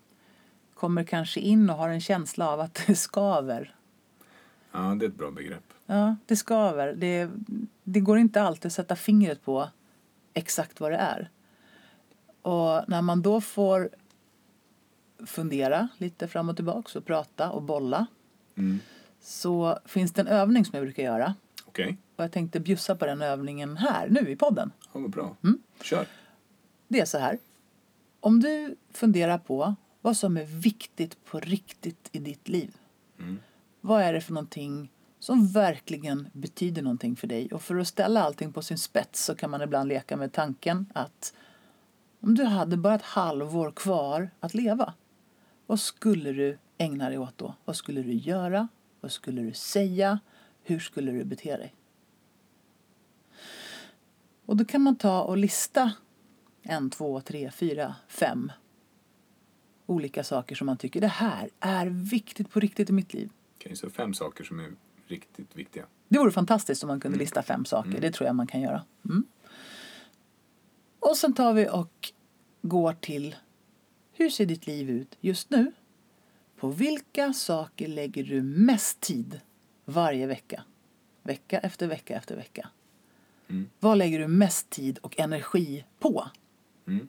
kommer 0.74 1.04
kanske 1.04 1.40
in 1.40 1.70
och 1.70 1.76
har 1.76 1.88
en 1.88 2.00
känsla 2.00 2.48
av 2.48 2.60
att 2.60 2.74
det 2.86 2.94
skaver. 2.94 3.74
ja, 4.72 4.78
det 4.78 5.04
är 5.04 5.08
ett 5.08 5.14
bra 5.14 5.30
begrepp. 5.30 5.64
Ja, 5.86 6.16
det 6.26 6.36
skaver. 6.36 6.94
Det, 6.96 7.30
det 7.84 8.00
går 8.00 8.18
inte 8.18 8.42
alltid 8.42 8.66
att 8.66 8.72
sätta 8.72 8.96
fingret 8.96 9.44
på 9.44 9.68
exakt 10.34 10.80
vad 10.80 10.92
det 10.92 10.96
är. 10.98 11.30
Och 12.42 12.88
när 12.88 13.02
man 13.02 13.22
då 13.22 13.40
får 13.40 13.88
fundera 15.26 15.88
lite 15.98 16.28
fram 16.28 16.48
och 16.48 16.56
tillbaka 16.56 16.98
och 16.98 17.04
prata 17.06 17.50
och 17.50 17.62
bolla 17.62 18.06
Mm. 18.56 18.78
så 19.20 19.78
finns 19.84 20.12
det 20.12 20.20
en 20.20 20.26
övning 20.28 20.64
som 20.64 20.76
jag 20.76 20.84
brukar 20.84 21.02
göra. 21.02 21.34
Okej, 21.66 21.98
Och 22.18 22.24
jag 22.24 22.32
tänkte 22.32 22.60
bjussa 22.60 22.94
på 22.94 23.06
den 23.06 23.22
övningen 23.22 23.76
här, 23.76 24.08
nu 24.08 24.30
i 24.30 24.36
podden. 24.36 24.72
ja, 24.92 25.00
vad 25.00 25.10
bra. 25.10 25.36
Mm. 25.44 25.62
Kör. 25.82 26.06
Det 26.88 27.00
är 27.00 27.04
så 27.04 27.18
här. 27.18 27.38
Om 28.20 28.40
du 28.40 28.76
funderar 28.90 29.38
på 29.38 29.74
vad 30.00 30.16
som 30.16 30.36
är 30.36 30.44
viktigt 30.44 31.24
på 31.24 31.40
riktigt 31.40 32.08
i 32.12 32.18
ditt 32.18 32.48
liv. 32.48 32.76
Mm. 33.18 33.38
Vad 33.80 34.02
är 34.02 34.12
det 34.12 34.20
för 34.20 34.32
någonting 34.32 34.92
som 35.18 35.48
verkligen 35.48 36.28
betyder 36.32 36.82
någonting 36.82 37.16
för 37.16 37.26
dig? 37.26 37.48
Och 37.52 37.62
för 37.62 37.76
att 37.76 37.88
ställa 37.88 38.22
allting 38.22 38.52
på 38.52 38.62
sin 38.62 38.78
spets 38.78 39.24
så 39.24 39.34
kan 39.34 39.50
man 39.50 39.62
ibland 39.62 39.88
leka 39.88 40.16
med 40.16 40.32
tanken 40.32 40.86
att 40.94 41.34
om 42.20 42.34
du 42.34 42.44
hade 42.44 42.76
bara 42.76 42.94
ett 42.94 43.02
halvår 43.02 43.70
kvar 43.70 44.30
att 44.40 44.54
leva, 44.54 44.94
vad 45.66 45.80
skulle 45.80 46.32
du 46.32 46.58
ägna 46.78 47.08
dig 47.08 47.18
åt 47.18 47.38
då? 47.38 47.54
Vad 47.64 47.76
skulle 47.76 48.02
du 48.02 48.12
göra? 48.12 48.68
Vad 49.00 49.12
skulle 49.12 49.42
du 49.42 49.52
säga? 49.52 50.18
Hur 50.62 50.78
skulle 50.78 51.12
du 51.12 51.24
bete 51.24 51.56
dig? 51.56 51.74
Och 54.48 54.56
då 54.56 54.64
kan 54.64 54.82
man 54.82 54.96
ta 54.96 55.22
och 55.22 55.36
lista 55.36 55.92
en, 56.62 56.90
två, 56.90 57.20
tre, 57.20 57.50
fyra, 57.50 57.94
fem 58.08 58.52
olika 59.86 60.24
saker 60.24 60.54
som 60.54 60.66
man 60.66 60.76
tycker 60.76 61.00
det 61.00 61.06
här 61.06 61.50
är 61.60 61.86
viktigt 61.86 62.50
på 62.50 62.60
riktigt 62.60 62.90
i 62.90 62.92
mitt 62.92 63.14
liv. 63.14 63.30
Okej, 63.56 63.76
så 63.76 63.90
fem 63.90 64.14
saker 64.14 64.44
som 64.44 64.60
är 64.60 64.72
riktigt 65.06 65.56
viktiga. 65.56 65.86
Det 66.08 66.18
vore 66.18 66.30
fantastiskt 66.30 66.82
om 66.82 66.88
man 66.88 67.00
kunde 67.00 67.18
lista 67.18 67.42
fem 67.42 67.64
saker. 67.64 68.00
Det 68.00 68.12
tror 68.12 68.26
jag 68.26 68.36
man 68.36 68.46
kan 68.46 68.60
göra. 68.60 68.84
Mm. 69.04 69.24
Och 71.00 71.16
sen 71.16 71.34
tar 71.34 71.52
vi 71.52 71.68
och 71.68 72.12
går 72.62 72.92
till 72.92 73.36
hur 74.12 74.30
ser 74.30 74.46
ditt 74.46 74.66
liv 74.66 74.90
ut 74.90 75.16
just 75.20 75.50
nu? 75.50 75.72
På 76.56 76.68
vilka 76.68 77.32
saker 77.32 77.88
lägger 77.88 78.24
du 78.24 78.42
mest 78.42 79.00
tid 79.00 79.40
varje 79.84 80.26
vecka? 80.26 80.62
Vecka 81.22 81.58
efter 81.58 81.86
vecka 81.86 82.16
efter 82.16 82.36
vecka. 82.36 82.68
Mm. 83.48 83.70
Vad 83.80 83.98
lägger 83.98 84.18
du 84.18 84.28
mest 84.28 84.70
tid 84.70 84.98
och 84.98 85.20
energi 85.20 85.84
på? 85.98 86.28
Mm. 86.86 87.08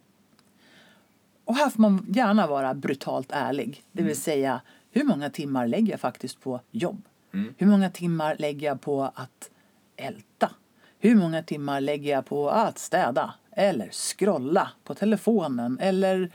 Och 1.45 1.55
här 1.55 1.69
får 1.69 1.81
man 1.81 2.05
gärna 2.09 2.47
vara 2.47 2.73
brutalt 2.73 3.31
ärlig. 3.31 3.83
Det 3.91 4.03
vill 4.03 4.21
säga, 4.21 4.61
hur 4.91 5.03
många 5.03 5.29
timmar 5.29 5.67
lägger 5.67 5.91
jag 5.91 5.99
faktiskt 5.99 6.41
på 6.41 6.61
jobb? 6.71 7.01
Mm. 7.33 7.53
Hur 7.57 7.67
många 7.67 7.89
timmar 7.89 8.35
lägger 8.39 8.67
jag 8.67 8.81
på 8.81 9.03
att 9.03 9.49
älta? 9.95 10.51
Hur 10.99 11.15
många 11.15 11.43
timmar 11.43 11.81
lägger 11.81 12.11
jag 12.11 12.25
på 12.25 12.49
att 12.49 12.79
städa? 12.79 13.33
Eller 13.51 13.89
scrolla 13.89 14.71
på 14.83 14.95
telefonen? 14.95 15.79
Eller 15.81 16.31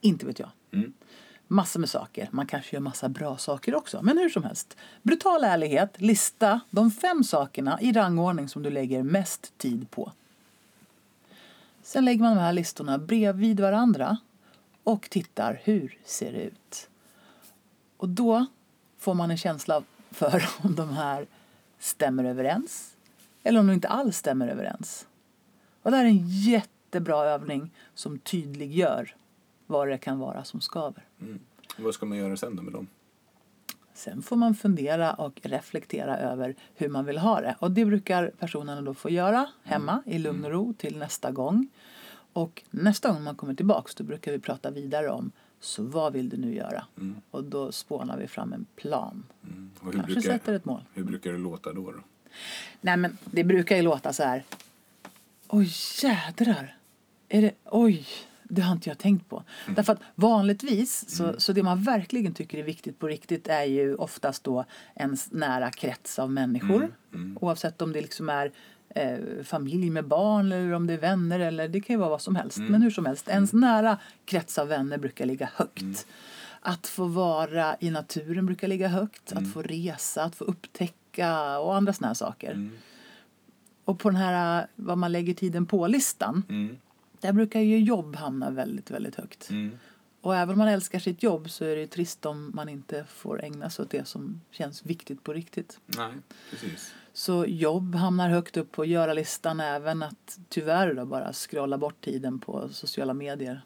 inte 0.00 0.26
vet 0.26 0.38
jag. 0.38 0.50
Massor 1.52 1.80
med 1.80 1.90
saker. 1.90 2.28
Man 2.32 2.46
kanske 2.46 2.76
gör 2.76 2.80
massa 2.80 3.08
bra 3.08 3.36
saker 3.36 3.74
också. 3.74 4.02
Men 4.02 4.18
hur 4.18 4.28
som 4.28 4.44
helst. 4.44 4.76
Brutal 5.02 5.44
ärlighet. 5.44 6.00
Lista 6.00 6.60
de 6.70 6.90
fem 6.90 7.24
sakerna 7.24 7.80
i 7.80 7.92
rangordning 7.92 8.48
som 8.48 8.62
du 8.62 8.70
lägger 8.70 9.02
mest 9.02 9.58
tid 9.58 9.90
på. 9.90 10.12
Sen 11.82 12.04
lägger 12.04 12.22
man 12.22 12.36
de 12.36 12.42
här 12.42 12.52
listorna 12.52 12.98
bredvid 12.98 13.60
varandra 13.60 14.16
och 14.84 15.10
tittar 15.10 15.60
hur 15.64 15.98
ser 16.04 16.32
det 16.32 16.42
ut. 16.42 16.88
Och 17.96 18.08
då 18.08 18.46
får 18.98 19.14
man 19.14 19.30
en 19.30 19.38
känsla 19.38 19.82
för 20.10 20.48
om 20.62 20.74
de 20.74 20.92
här 20.92 21.26
stämmer 21.78 22.24
överens 22.24 22.96
eller 23.42 23.60
om 23.60 23.66
de 23.66 23.72
inte 23.72 23.88
alls 23.88 24.16
stämmer 24.16 24.48
överens. 24.48 25.06
Och 25.82 25.90
det 25.90 25.96
här 25.96 26.04
är 26.04 26.08
en 26.08 26.28
jättebra 26.28 27.24
övning 27.24 27.70
som 27.94 28.18
tydliggör 28.18 29.14
vad 29.70 29.88
det 29.88 29.98
kan 29.98 30.18
vara 30.18 30.44
som 30.44 30.60
skaver. 30.60 31.04
Mm. 31.20 31.40
Vad 31.76 31.94
ska 31.94 32.06
man 32.06 32.18
göra 32.18 32.36
sen 32.36 32.56
då 32.56 32.62
med 32.62 32.72
dem? 32.72 32.86
Sen 33.94 34.22
får 34.22 34.36
man 34.36 34.54
fundera 34.54 35.14
och 35.14 35.40
reflektera 35.42 36.18
över 36.18 36.54
hur 36.74 36.88
man 36.88 37.04
vill 37.04 37.18
ha 37.18 37.40
det. 37.40 37.56
Och 37.58 37.70
det 37.70 37.84
brukar 37.84 38.30
personerna 38.38 38.82
då 38.82 38.94
få 38.94 39.10
göra 39.10 39.46
hemma 39.62 40.02
i 40.06 40.18
lugn 40.18 40.44
och 40.44 40.50
ro 40.50 40.72
till 40.72 40.98
nästa 40.98 41.30
gång. 41.30 41.68
Och 42.32 42.62
nästa 42.70 43.12
gång 43.12 43.22
man 43.22 43.34
kommer 43.34 43.54
tillbaks 43.54 43.94
då 43.94 44.04
brukar 44.04 44.32
vi 44.32 44.38
prata 44.38 44.70
vidare 44.70 45.10
om 45.10 45.32
så 45.60 45.82
vad 45.82 46.12
vill 46.12 46.28
du 46.28 46.36
nu 46.36 46.54
göra? 46.54 46.84
Mm. 46.96 47.16
Och 47.30 47.44
då 47.44 47.72
spånar 47.72 48.18
vi 48.18 48.26
fram 48.26 48.52
en 48.52 48.66
plan. 48.76 49.26
Mm. 49.44 49.70
Och 49.80 49.86
hur, 49.86 49.92
Kanske 49.92 50.12
brukar, 50.12 50.30
sätter 50.30 50.54
ett 50.54 50.64
mål. 50.64 50.80
hur 50.94 51.04
brukar 51.04 51.32
det 51.32 51.38
låta 51.38 51.72
då? 51.72 51.92
då? 51.92 51.98
Nej 52.80 52.96
men 52.96 53.18
det 53.24 53.44
brukar 53.44 53.76
ju 53.76 53.82
låta 53.82 54.12
så 54.12 54.22
här. 54.22 54.44
Oj 55.48 55.70
jädrar. 56.02 56.76
Är 57.28 57.42
det, 57.42 57.52
oj, 57.64 58.06
det 58.50 58.62
har 58.62 58.72
inte 58.72 58.88
jag 58.88 58.98
tänkt 58.98 59.28
på. 59.28 59.44
Därför 59.76 59.92
att 59.92 60.00
vanligtvis 60.14 61.04
så, 61.08 61.34
så 61.38 61.52
det 61.52 61.62
man 61.62 61.82
verkligen 61.82 62.34
tycker 62.34 62.58
är 62.58 62.62
viktigt 62.62 62.98
på 62.98 63.06
riktigt 63.06 63.48
är 63.48 63.64
ju 63.64 63.94
oftast 63.94 64.44
då 64.44 64.64
ens 64.94 65.32
nära 65.32 65.70
krets 65.70 66.18
av 66.18 66.30
människor. 66.30 66.94
Oavsett 67.40 67.82
om 67.82 67.92
det 67.92 68.00
liksom 68.00 68.28
är 68.28 68.52
eh, 68.88 69.44
familj 69.44 69.90
med 69.90 70.06
barn 70.08 70.52
eller 70.52 70.72
om 70.72 70.86
det 70.86 70.92
är 70.92 70.98
vänner 70.98 71.40
eller 71.40 71.68
det 71.68 71.80
kan 71.80 71.94
ju 71.94 72.00
vara 72.00 72.10
vad 72.10 72.22
som 72.22 72.36
helst. 72.36 72.58
Men 72.58 72.82
hur 72.82 72.90
som 72.90 73.06
helst, 73.06 73.28
ens 73.28 73.52
nära 73.52 73.98
krets 74.24 74.58
av 74.58 74.68
vänner 74.68 74.98
brukar 74.98 75.26
ligga 75.26 75.50
högt. 75.54 76.06
Att 76.60 76.86
få 76.86 77.04
vara 77.04 77.76
i 77.80 77.90
naturen 77.90 78.46
brukar 78.46 78.68
ligga 78.68 78.88
högt. 78.88 79.32
Mm. 79.32 79.44
Att 79.44 79.52
få 79.52 79.62
resa, 79.62 80.22
att 80.24 80.34
få 80.34 80.44
upptäcka 80.44 81.58
och 81.58 81.76
andra 81.76 81.94
här 82.02 82.14
saker. 82.14 82.52
Mm. 82.52 82.70
Och 83.84 83.98
på 83.98 84.10
den 84.10 84.16
här 84.16 84.66
vad 84.76 84.98
man 84.98 85.12
lägger 85.12 85.34
tiden 85.34 85.66
på-listan, 85.66 86.42
Mm. 86.48 86.76
Där 87.20 87.32
brukar 87.32 87.60
ju 87.60 87.78
jobb 87.78 88.16
hamna 88.16 88.50
väldigt, 88.50 88.90
väldigt 88.90 89.14
högt. 89.14 89.50
Mm. 89.50 89.78
Och 90.20 90.36
även 90.36 90.52
om 90.52 90.58
man 90.58 90.68
älskar 90.68 90.98
sitt 90.98 91.22
jobb 91.22 91.50
så 91.50 91.64
är 91.64 91.76
det 91.76 91.86
trist 91.86 92.26
om 92.26 92.50
man 92.54 92.68
inte 92.68 93.04
får 93.04 93.44
ägna 93.44 93.70
sig 93.70 93.82
åt 93.82 93.90
det 93.90 94.08
som 94.08 94.40
känns 94.50 94.86
viktigt 94.86 95.24
på 95.24 95.32
riktigt. 95.32 95.80
Nej, 95.86 96.12
precis. 96.50 96.94
Så 97.12 97.44
jobb 97.46 97.94
hamnar 97.94 98.28
högt 98.28 98.56
upp 98.56 98.72
på 98.72 98.84
göra-listan 98.84 99.60
även 99.60 100.02
att 100.02 100.38
tyvärr 100.48 100.94
då 100.94 101.04
bara 101.04 101.32
scrolla 101.32 101.78
bort 101.78 102.04
tiden 102.04 102.38
på 102.38 102.68
sociala 102.68 103.14
medier. 103.14 103.62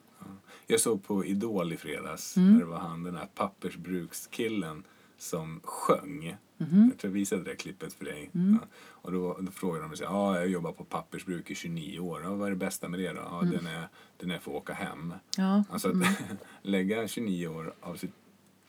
Jag 0.67 0.79
såg 0.79 1.03
på 1.03 1.25
Idol 1.25 1.73
i 1.73 1.77
fredags. 1.77 2.37
Mm. 2.37 2.53
Där 2.53 2.59
det 2.59 2.65
var 2.65 2.79
han 2.79 3.03
den 3.03 3.15
här 3.15 3.27
pappersbrukskillen 3.35 4.83
som 5.17 5.61
sjöng. 5.63 6.37
Mhm. 6.57 6.87
Jag 6.89 6.99
tror 6.99 7.09
jag 7.09 7.13
visade 7.13 7.43
det 7.43 7.55
klippet 7.55 7.93
för 7.93 8.05
dig. 8.05 8.29
Mm. 8.33 8.59
Ja. 8.61 8.67
Och 8.87 9.11
då, 9.11 9.37
då 9.41 9.51
frågade 9.51 9.83
de 9.83 9.89
här, 9.89 9.97
ja, 10.01 10.35
jag 10.39 10.47
jobbar 10.47 10.71
på 10.71 10.83
pappersbruk 10.83 11.51
i 11.51 11.55
29 11.55 11.99
år. 11.99 12.21
Ja, 12.23 12.35
vad 12.35 12.47
är 12.47 12.49
det 12.51 12.55
bästa 12.57 12.89
med 12.89 12.99
det 12.99 13.13
då? 13.13 13.21
Ja, 13.21 13.41
Mm. 13.41 13.53
den, 13.53 13.67
är, 13.67 13.87
den 14.17 14.31
är 14.31 14.37
för 14.39 14.51
att 14.51 14.57
åka 14.57 14.73
hem. 14.73 15.13
Ja, 15.37 15.63
Alltså 15.69 15.89
att 15.89 15.95
lägga 16.61 17.07
29 17.07 17.47
år 17.47 17.73
av 17.81 17.95
sitt 17.95 18.13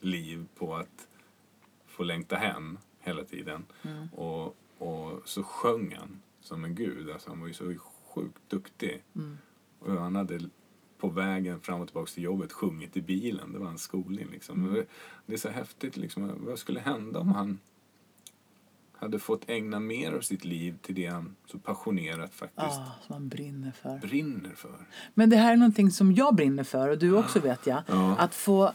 liv 0.00 0.46
på 0.58 0.74
att 0.76 1.08
få 1.86 2.02
längta 2.02 2.36
hem 2.36 2.78
hela 3.00 3.24
tiden. 3.24 3.64
Mm. 3.82 4.08
Och, 4.08 4.56
och 4.78 5.22
så 5.24 5.42
sjöng 5.42 5.94
han 5.98 6.22
som 6.40 6.64
en 6.64 6.74
gud. 6.74 7.10
Alltså 7.10 7.30
han 7.30 7.40
var 7.40 7.46
ju 7.48 7.54
så 7.54 7.74
sjukt 8.14 8.42
duktig. 8.48 9.02
Mm. 9.14 9.38
Och 9.78 9.92
han 9.92 10.16
hade 10.16 10.40
på 10.98 11.08
vägen 11.08 11.60
fram 11.60 11.80
och 11.80 11.86
tillbaka 11.88 12.10
till 12.10 12.22
jobbet 12.22 12.52
sjungit 12.52 12.96
i 12.96 13.02
bilen. 13.02 13.52
Det 13.52 13.58
var 13.58 13.66
hans 13.66 13.82
skolning 13.82 14.26
liksom. 14.32 14.64
Mm. 14.68 14.84
Det 15.26 15.34
är 15.34 15.38
så 15.38 15.48
häftigt 15.48 15.96
liksom. 15.96 16.32
Vad 16.46 16.58
skulle 16.58 16.80
hända 16.80 17.18
om 17.20 17.28
han 17.28 17.58
hade 18.98 19.18
fått 19.18 19.50
ägna 19.50 19.80
mer 19.80 20.12
av 20.12 20.20
sitt 20.20 20.44
liv 20.44 20.78
till 20.82 20.94
det 20.94 21.06
han 21.06 21.36
så 21.46 21.58
passionerat 21.58 22.34
faktiskt 22.34 22.58
ah, 22.66 22.74
som 23.06 23.14
man 23.14 23.28
brinner 23.28 23.72
för. 23.82 23.98
brinner 23.98 24.54
för? 24.56 24.86
Men 25.14 25.30
det 25.30 25.36
här 25.36 25.52
är 25.52 25.56
någonting 25.56 25.90
som 25.90 26.12
jag 26.12 26.34
brinner 26.34 26.64
för 26.64 26.88
och 26.88 26.98
du 26.98 27.16
också 27.16 27.40
vet 27.40 27.66
jag. 27.66 27.82
Ja. 27.86 28.16
Att 28.16 28.34
få 28.34 28.72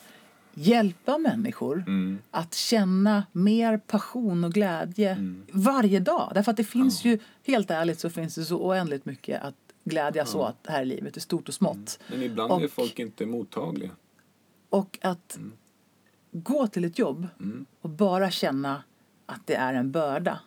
hjälpa 0.54 1.18
människor 1.18 1.84
Mm. 1.88 2.20
att 2.32 2.54
känna 2.54 3.24
mer 3.32 3.78
passion 3.78 4.44
och 4.44 4.54
glädje 4.54 5.12
Mm. 5.12 5.44
varje 5.52 6.00
dag. 6.00 6.32
Därför 6.34 6.52
att 6.52 6.58
det 6.58 6.64
finns 6.64 7.06
ju, 7.06 7.20
helt 7.46 7.72
ärligt 7.72 8.00
så 8.00 8.10
finns 8.10 8.36
det 8.36 8.46
så 8.46 8.58
oändligt 8.68 9.06
mycket 9.06 9.42
att 9.42 9.56
glädjas 9.84 10.36
åt 10.36 10.68
här 10.68 10.82
i 10.82 10.86
livet, 10.86 11.18
i 11.18 11.20
stort 11.20 11.48
och 11.48 11.54
smått. 11.54 12.00
Men 12.08 12.22
ibland 12.22 12.52
är 12.62 12.66
Och- 12.66 12.72
folk 12.72 13.00
inte 13.00 13.26
mottagliga. 13.26 13.90
Och 14.70 15.00
att 15.02 15.40
gå 16.32 16.68
till 16.68 16.86
ett 16.86 17.00
jobb 17.00 17.28
Mm. 17.40 17.66
och 17.82 17.90
bara 17.90 18.32
känna 18.32 18.84
att 19.26 19.48
det 19.48 19.56
är 19.56 19.74
en 19.74 19.92
börda 19.92 20.40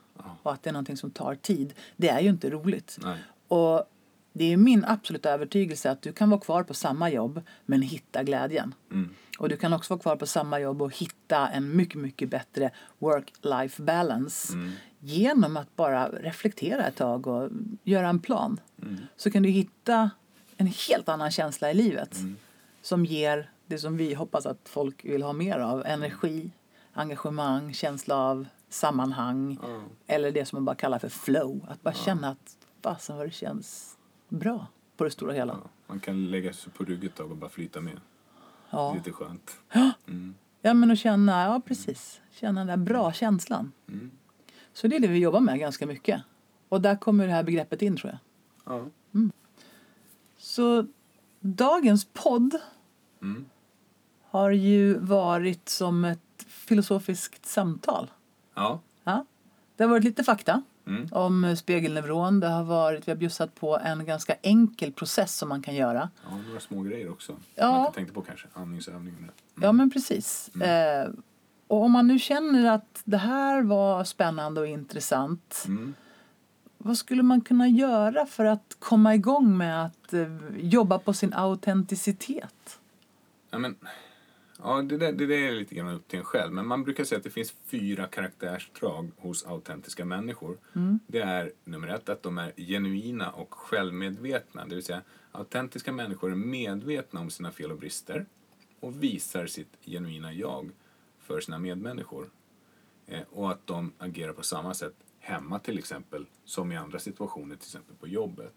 och 0.42 0.52
att 0.52 0.62
det 0.62 0.70
är 0.70 0.72
någonting 0.72 0.96
som 0.96 1.10
tar 1.10 1.34
tid, 1.34 1.74
det 1.96 2.08
är 2.08 2.20
ju 2.20 2.28
inte 2.28 2.50
roligt. 2.50 2.98
Nej. 3.02 3.18
Och 3.48 3.84
det 4.32 4.52
är 4.52 4.56
min 4.56 4.84
absoluta 4.84 5.30
övertygelse 5.30 5.90
att 5.90 6.02
du 6.02 6.12
kan 6.12 6.30
vara 6.30 6.40
kvar 6.40 6.62
på 6.62 6.74
samma 6.74 7.10
jobb 7.10 7.42
men 7.66 7.82
hitta 7.82 8.22
glädjen. 8.22 8.74
Mm. 8.90 9.10
Och 9.38 9.48
du 9.48 9.56
kan 9.56 9.72
också 9.72 9.94
vara 9.94 10.00
kvar 10.02 10.16
på 10.16 10.26
samma 10.26 10.60
jobb 10.60 10.82
och 10.82 10.96
hitta 10.96 11.48
en 11.48 11.76
mycket, 11.76 12.00
mycket 12.00 12.28
bättre 12.30 12.70
work-life 12.98 13.82
balance 13.82 14.52
Mm. 14.54 14.72
Genom 15.04 15.56
att 15.56 15.76
bara 15.76 16.08
reflektera 16.08 16.86
ett 16.86 16.96
tag 16.96 17.26
och 17.26 17.50
göra 17.82 18.08
en 18.08 18.18
plan. 18.20 18.60
Mm. 18.82 18.96
Så 19.16 19.30
kan 19.30 19.42
du 19.42 19.48
hitta 19.48 20.10
en 20.56 20.66
helt 20.66 21.08
annan 21.08 21.30
känsla 21.30 21.70
i 21.70 21.74
livet 21.74 22.16
Mm. 22.18 22.36
som 22.82 23.04
ger 23.04 23.50
det 23.66 23.78
som 23.78 23.96
vi 23.96 24.14
hoppas 24.14 24.46
att 24.46 24.68
folk 24.68 25.04
vill 25.04 25.22
ha 25.22 25.32
mer 25.32 25.58
av. 25.58 25.86
Energi, 25.86 26.50
engagemang, 26.92 27.74
känsla 27.74 28.16
av 28.16 28.46
sammanhang 28.68 29.58
Ja. 29.62 29.80
eller 30.06 30.32
det 30.32 30.44
som 30.44 30.56
man 30.56 30.64
bara 30.64 30.76
kallar 30.76 30.98
för 30.98 31.08
flow. 31.08 31.66
Att 31.68 31.82
bara 31.82 31.94
känna 31.94 32.28
att 32.28 32.56
fasen 32.82 33.16
vad 33.16 33.26
det 33.26 33.30
känns 33.30 33.96
bra 34.28 34.66
på 34.96 35.04
det 35.04 35.10
stora 35.10 35.32
hela. 35.32 35.56
Man 35.86 36.00
kan 36.00 36.30
lägga 36.30 36.52
sig 36.52 36.72
på 36.72 36.84
rygg 36.84 37.04
ett 37.04 37.14
tag 37.14 37.30
och 37.30 37.36
bara 37.36 37.50
flyta 37.50 37.80
med. 37.80 38.00
Ja, 38.70 38.94
Lite 38.94 39.12
skönt. 39.12 39.56
Mm. 40.06 40.34
ja 40.60 40.74
men 40.74 40.90
att 40.90 40.98
känna, 40.98 41.44
ja 41.44 41.60
precis, 41.66 42.20
känna 42.30 42.60
den 42.60 42.66
där 42.66 42.76
bra 42.76 43.12
känslan. 43.12 43.72
Mm. 44.74 44.80
Så 44.80 44.88
det 44.88 44.96
är 44.96 45.00
det 45.00 45.08
vi 45.08 45.18
jobbar 45.18 45.40
med 45.40 45.58
ganska 45.58 45.86
mycket. 45.86 46.22
Och 46.68 46.80
där 46.80 46.96
kommer 46.96 47.26
det 47.26 47.32
här 47.32 47.42
begreppet 47.42 47.82
in 47.82 47.96
tror 47.96 48.10
jag. 48.12 48.18
Ja. 48.74 48.86
Så 50.38 50.86
dagens 51.40 52.04
podd 52.12 52.54
Mm. 53.22 53.44
har 54.30 54.50
ju 54.50 54.98
varit 54.98 55.68
som 55.68 56.04
ett 56.04 56.20
filosofiskt 56.48 57.46
samtal. 57.46 58.10
Ja. 58.54 58.80
Ja. 59.04 59.24
Det 59.76 59.82
har 59.84 59.90
varit 59.90 60.04
lite 60.04 60.24
fakta 60.24 60.62
Mm. 60.86 61.08
om 61.12 61.56
spegelneuron. 61.56 62.40
Det 62.40 62.48
har 62.48 62.64
varit, 62.64 63.08
vi 63.08 63.12
har 63.12 63.16
bjussat 63.16 63.54
på 63.54 63.78
en 63.78 64.04
ganska 64.04 64.34
enkel 64.42 64.92
process 64.92 65.36
som 65.36 65.48
man 65.48 65.62
kan 65.62 65.74
göra. 65.74 66.10
ja, 66.30 66.36
några 66.48 66.60
små 66.60 66.82
grejer 66.82 67.10
också. 67.10 67.36
Ja. 67.54 67.72
Man 67.72 67.80
inte 67.80 67.94
tänkte 67.94 68.14
på 68.14 68.22
kanske. 68.22 68.48
Andningsövningar. 68.52 69.18
Mm. 69.18 69.32
Ja, 69.54 69.72
men 69.72 69.90
precis. 69.90 70.48
Eh, 70.56 71.08
och 71.68 71.82
om 71.82 71.92
man 71.92 72.06
nu 72.06 72.18
känner 72.18 72.70
att 72.74 73.02
det 73.04 73.16
här 73.16 73.62
var 73.62 74.04
spännande 74.04 74.60
och 74.60 74.66
intressant, 74.66 75.64
Mm. 75.66 75.94
vad 76.78 76.96
skulle 76.96 77.22
man 77.22 77.40
kunna 77.40 77.68
göra 77.68 78.26
för 78.26 78.44
att 78.44 78.76
komma 78.78 79.14
igång 79.14 79.56
med 79.56 79.84
att 79.84 80.12
eh, 80.12 80.38
jobba 80.56 80.98
på 80.98 81.12
sin 81.12 81.32
autenticitet? 81.32 82.80
Ja, 83.50 83.58
men, 83.58 83.76
ja, 84.58 84.82
det, 84.82 84.98
där, 84.98 85.12
det 85.12 85.26
där 85.26 85.36
är 85.36 85.52
lite 85.52 85.74
grann 85.74 85.88
upp 85.88 86.08
till 86.08 86.18
en 86.18 86.24
själv. 86.24 86.52
Men 86.52 86.66
man 86.66 86.84
brukar 86.84 87.04
säga 87.04 87.16
att 87.16 87.24
det 87.24 87.30
finns 87.30 87.54
fyra 87.66 88.06
karaktärsdrag 88.06 89.10
hos 89.18 89.46
autentiska 89.46 90.04
människor. 90.04 90.58
Det 91.06 91.20
är 91.20 91.52
nummer 91.64 91.88
ett 91.88 92.08
att 92.08 92.22
de 92.22 92.38
är 92.38 92.52
genuina 92.56 93.30
och 93.30 93.54
självmedvetna. 93.54 94.64
Det 94.66 94.74
vill 94.74 94.84
säga 94.84 95.02
autentiska 95.32 95.92
människor 95.92 96.30
är 96.30 96.36
medvetna 96.36 97.20
om 97.20 97.30
sina 97.30 97.50
fel 97.50 97.70
och 97.72 97.78
brister 97.78 98.26
och 98.80 99.02
visar 99.02 99.46
sitt 99.46 99.72
genuina 99.86 100.32
jag 100.32 100.70
för 101.24 101.40
sina 101.40 101.58
medmänniskor. 101.58 102.30
Eh, 103.06 103.22
och 103.30 103.50
att 103.50 103.66
de 103.66 103.92
agerar 103.98 104.32
på 104.32 104.42
samma 104.42 104.74
sätt 104.74 104.94
hemma 105.18 105.58
till 105.58 105.78
exempel 105.78 106.26
som 106.44 106.72
i 106.72 106.76
andra 106.76 106.98
situationer, 106.98 107.56
till 107.56 107.66
exempel 107.66 107.96
på 107.96 108.08
jobbet. 108.08 108.54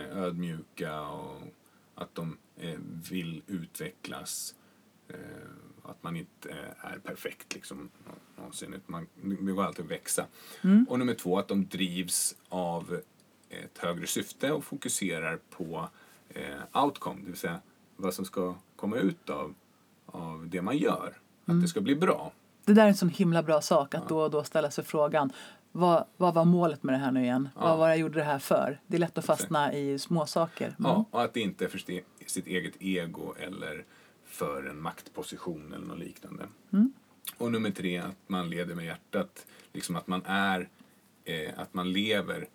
Eh, 0.00 0.18
ödmjuka 0.18 1.00
och 1.02 1.40
att 1.94 2.14
de 2.14 2.36
eh, 2.56 2.78
vill 3.10 3.42
utvecklas. 3.46 4.54
Att 5.82 6.02
man 6.02 6.16
inte 6.16 6.50
är 6.80 6.98
perfekt 6.98 7.54
liksom 7.54 7.90
nå- 8.06 8.12
någonsin. 8.36 8.74
utan 8.74 9.06
Man, 9.16 9.46
går 9.54 9.64
alltid 9.64 9.84
växa. 9.86 10.26
Och 10.88 10.98
nummer 10.98 11.14
två, 11.14 11.38
att 11.38 11.48
de 11.48 11.66
drivs 11.66 12.36
av 12.48 13.00
ett 13.48 13.78
högre 13.78 14.06
syfte 14.06 14.52
och 14.52 14.64
fokuserar 14.64 15.38
på 15.50 15.88
outcome, 16.72 17.20
det 17.20 17.26
vill 17.26 17.36
säga 17.36 17.60
vad 17.96 18.14
som 18.14 18.24
ska 18.24 18.54
komma 18.76 18.96
ut 18.96 19.30
av, 19.30 19.54
av 20.06 20.48
det 20.48 20.62
man 20.62 20.76
gör. 20.78 21.16
Att 21.44 21.60
det 21.62 21.68
ska 21.68 21.80
bli 21.80 21.96
bra. 21.96 22.32
Det 22.64 22.72
där 22.72 22.84
är 22.84 22.88
en 22.88 22.94
sån 22.94 23.08
himla 23.08 23.42
bra 23.42 23.60
sak 23.60 23.94
att 23.94 24.08
då 24.08 24.20
och 24.20 24.30
då 24.30 24.44
ställa 24.44 24.70
sig 24.70 24.84
frågan 24.84 25.32
vad, 25.72 26.04
vad 26.16 26.34
var 26.34 26.44
målet 26.44 26.82
med 26.82 26.94
det 26.94 26.98
här 26.98 27.12
nu 27.12 27.22
igen? 27.22 27.48
Vad 27.54 27.78
var 27.78 27.88
jag 27.88 27.98
gjorde 27.98 28.18
det 28.18 28.24
här 28.24 28.38
för? 28.38 28.80
Det 28.86 28.96
är 28.96 29.00
lätt 29.00 29.18
att 29.18 29.24
fastna 29.24 29.72
i 29.72 29.98
små 29.98 30.26
saker. 30.26 30.64
Mm. 30.64 30.76
Ja, 30.78 31.04
och 31.10 31.22
att 31.22 31.34
det 31.34 31.40
inte 31.40 31.64
är 31.64 31.68
för 31.68 31.78
sitt 32.26 32.46
eget 32.46 32.74
ego 32.80 33.34
eller 33.38 33.84
för 34.24 34.64
en 34.64 34.82
maktposition 34.82 35.72
eller 35.74 35.86
något 35.86 35.98
liknande. 35.98 36.46
Och 37.38 37.52
nummer 37.52 37.70
tre, 37.70 37.98
att 37.98 38.16
man 38.26 38.50
leder 38.50 38.74
med 38.74 38.84
hjärtat. 38.84 39.46
Liksom 39.72 39.96
att 39.96 40.06
man 40.06 40.22
är, 40.24 40.68
eh, 41.24 41.50
att 41.56 41.74
man 41.74 41.92
lever 41.92 42.46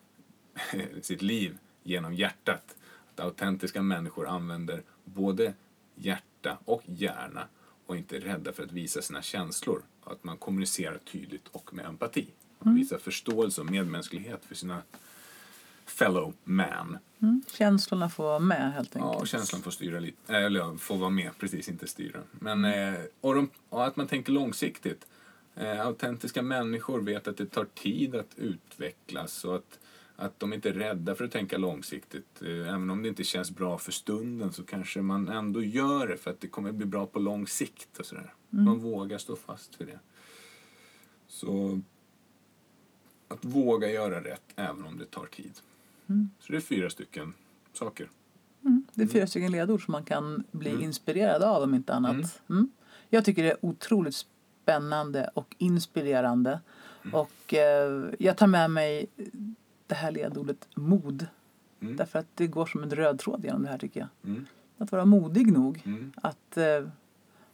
sitt 1.02 1.22
liv 1.22 1.58
genom 1.84 2.14
hjärtat. 2.14 2.76
Att 3.12 3.20
autentiska 3.20 3.82
människor 3.82 4.28
använder 4.28 4.84
både 5.04 5.54
hjärta 5.96 6.58
och 6.66 6.82
hjärna 6.86 7.48
och 7.88 7.98
inte 7.98 8.18
är 8.18 8.22
rädda 8.22 8.54
för 8.54 8.64
att 8.64 8.72
visa 8.72 9.02
sina 9.02 9.22
känslor. 9.22 9.82
Att 10.04 10.24
man 10.24 10.38
kommunicerar 10.38 10.98
tydligt 10.98 11.48
och 11.52 11.74
med 11.74 11.86
empati. 11.86 12.28
Man 12.60 12.76
visar 12.76 12.98
förståelse 12.98 13.62
och 13.62 13.72
medmänsklighet 13.72 14.46
för 14.46 14.56
sina 14.56 14.82
fellow 15.86 16.34
man. 16.44 16.98
Mm. 17.22 17.42
Känslorna 17.48 18.10
får 18.10 18.24
vara 18.24 18.40
med 18.40 18.74
helt 18.74 18.96
enkelt. 18.96 19.14
Ja, 19.14 19.20
och 19.20 19.28
känslan 19.28 19.62
får 19.62 19.72
styra 19.72 20.00
lite. 20.00 20.36
Eller 20.36 20.78
får 20.78 20.98
vara 20.98 21.10
med, 21.10 21.32
precis, 21.40 21.70
inte 21.70 21.88
styra. 21.88 22.20
Men, 22.32 22.66
eh, 22.66 23.00
och, 23.22 23.36
de, 23.36 23.50
och 23.70 23.86
att 23.86 23.96
man 23.96 24.08
tänker 24.08 24.32
långsiktigt. 24.32 25.08
Eh, 25.56 25.82
autentiska 25.82 26.42
människor 26.42 27.02
vet 27.02 27.28
att 27.28 27.38
det 27.38 27.46
tar 27.46 27.66
tid 27.66 28.16
att 28.16 28.32
utvecklas 28.36 29.46
och 29.46 29.56
att, 29.56 29.80
att 30.18 30.40
de 30.40 30.54
inte 30.54 30.70
är 30.70 30.74
rädda 30.74 31.16
för 31.16 31.26
att 31.26 31.32
tänka 31.32 31.58
långsiktigt. 31.58 32.42
Eh, 32.42 32.50
även 32.50 32.90
om 32.90 33.04
det 33.04 33.10
inte 33.10 33.24
känns 33.24 33.52
bra 33.52 33.78
för 33.78 33.92
stunden 33.92 34.54
så 34.54 34.64
kanske 34.64 35.02
man 35.02 35.28
ändå 35.28 35.64
gör 35.64 36.08
det 36.08 36.18
för 36.18 36.32
att 36.32 36.40
det 36.40 36.48
kommer 36.48 36.72
bli 36.72 36.86
bra 36.86 37.06
på 37.06 37.20
lång 37.20 37.48
sikt. 37.48 38.00
Och 38.00 38.06
sådär. 38.06 38.34
Man 38.50 38.80
vågar 38.80 39.18
stå 39.18 39.36
fast 39.36 39.82
vid 39.82 39.88
det. 39.88 40.00
Så 41.28 41.82
att 43.28 43.46
våga 43.46 43.92
göra 43.92 44.24
rätt 44.24 44.54
även 44.56 44.86
om 44.86 44.98
det 44.98 45.06
tar 45.06 45.26
tid. 45.26 45.52
Så 46.40 46.52
det 46.52 46.58
är 46.58 46.62
fyra 46.62 46.90
stycken 46.90 47.34
saker. 47.74 48.10
Mm. 48.66 48.86
Det 48.94 49.04
är 49.04 49.08
fyra 49.08 49.28
stycken 49.28 49.52
ledord 49.52 49.86
som 49.86 49.92
man 49.92 50.06
kan 50.06 50.44
bli 50.52 50.84
inspirerad 50.84 51.44
av 51.44 51.64
om 51.64 51.74
inte 51.74 51.94
annat. 51.94 52.42
Mm. 52.50 52.70
Jag 53.10 53.26
tycker 53.26 53.44
det 53.44 53.52
är 53.52 53.66
otroligt 53.66 54.16
spännande 54.16 55.30
och 55.34 55.56
inspirerande. 55.58 56.60
Och 57.14 57.54
eh, 57.54 58.10
jag 58.20 58.38
tar 58.38 58.48
med 58.48 58.72
mig 58.72 59.08
det 59.88 59.96
här 59.96 60.12
ledordet 60.12 60.68
mod. 60.76 61.28
Mm. 61.82 61.96
Därför 61.96 62.20
att 62.20 62.26
det 62.36 62.48
går 62.48 62.66
som 62.66 62.84
en 62.84 62.90
röd 62.92 63.20
tråd 63.20 63.44
genom 63.46 63.64
det 63.64 63.70
här 63.70 63.78
tycker 63.78 64.00
jag. 64.00 64.10
Mm. 64.32 64.46
Att 64.78 64.92
vara 64.92 65.06
modig 65.06 65.52
nog. 65.54 65.82
Mm. 65.86 66.12
Att 66.16 66.58
eh, 66.58 66.88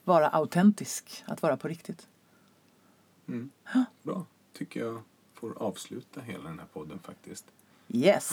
vara 0.03 0.29
autentisk. 0.29 1.23
Att 1.27 1.41
vara 1.41 1.57
på 1.57 1.67
riktigt. 1.67 2.07
Mm. 3.27 3.49
Bra. 4.03 4.25
Tycker 4.57 4.79
jag 4.79 5.01
får 5.33 5.57
avsluta 5.63 6.21
hela 6.21 6.43
den 6.49 6.59
här 6.59 6.67
podden 6.73 6.99
faktiskt. 6.99 7.45
Yes! 7.87 8.31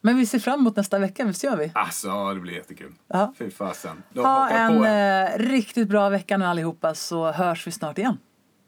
Men 0.00 0.16
vi 0.16 0.26
ser 0.26 0.38
fram 0.38 0.60
emot 0.60 0.76
nästa 0.76 0.98
vecka, 0.98 1.24
visst 1.24 1.44
gör 1.44 1.56
vi? 1.56 1.72
Alltså, 1.74 2.34
det 2.34 2.40
blir 2.40 2.52
jättekul. 2.54 2.92
Ja. 3.08 3.34
Fy 3.38 3.50
fasen. 3.50 4.02
Då 4.12 4.22
Ha 4.22 4.48
en 4.50 4.78
på 4.78 4.84
en. 4.84 5.26
eh, 5.32 5.38
riktigt 5.38 5.88
bra 5.88 6.08
vecka 6.08 6.36
nu 6.36 6.44
allihopa 6.44 6.94
så 6.94 7.32
hörs 7.32 7.66
vi 7.66 7.70
snart 7.70 7.98
igen. 7.98 8.18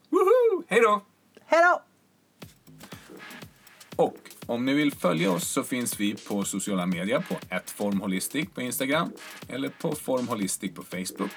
Woho! 0.09 0.63
Hej 0.67 0.81
då! 0.81 1.01
Hej 1.45 1.61
då! 1.63 1.81
Och 3.97 4.17
om 4.45 4.65
ni 4.65 4.73
vill 4.73 4.91
följa 4.91 5.31
oss 5.31 5.47
så 5.47 5.63
finns 5.63 5.99
vi 5.99 6.15
på 6.15 6.43
sociala 6.43 6.85
medier 6.85 7.25
på 7.29 7.35
formholistic 7.65 8.49
på 8.53 8.61
Instagram 8.61 9.11
eller 9.47 9.69
på 9.69 9.95
formholistic 9.95 10.73
på 10.73 10.83
Facebook. 10.83 11.31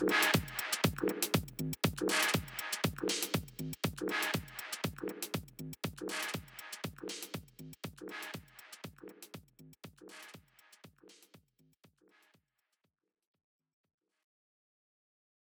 you 0.01 0.38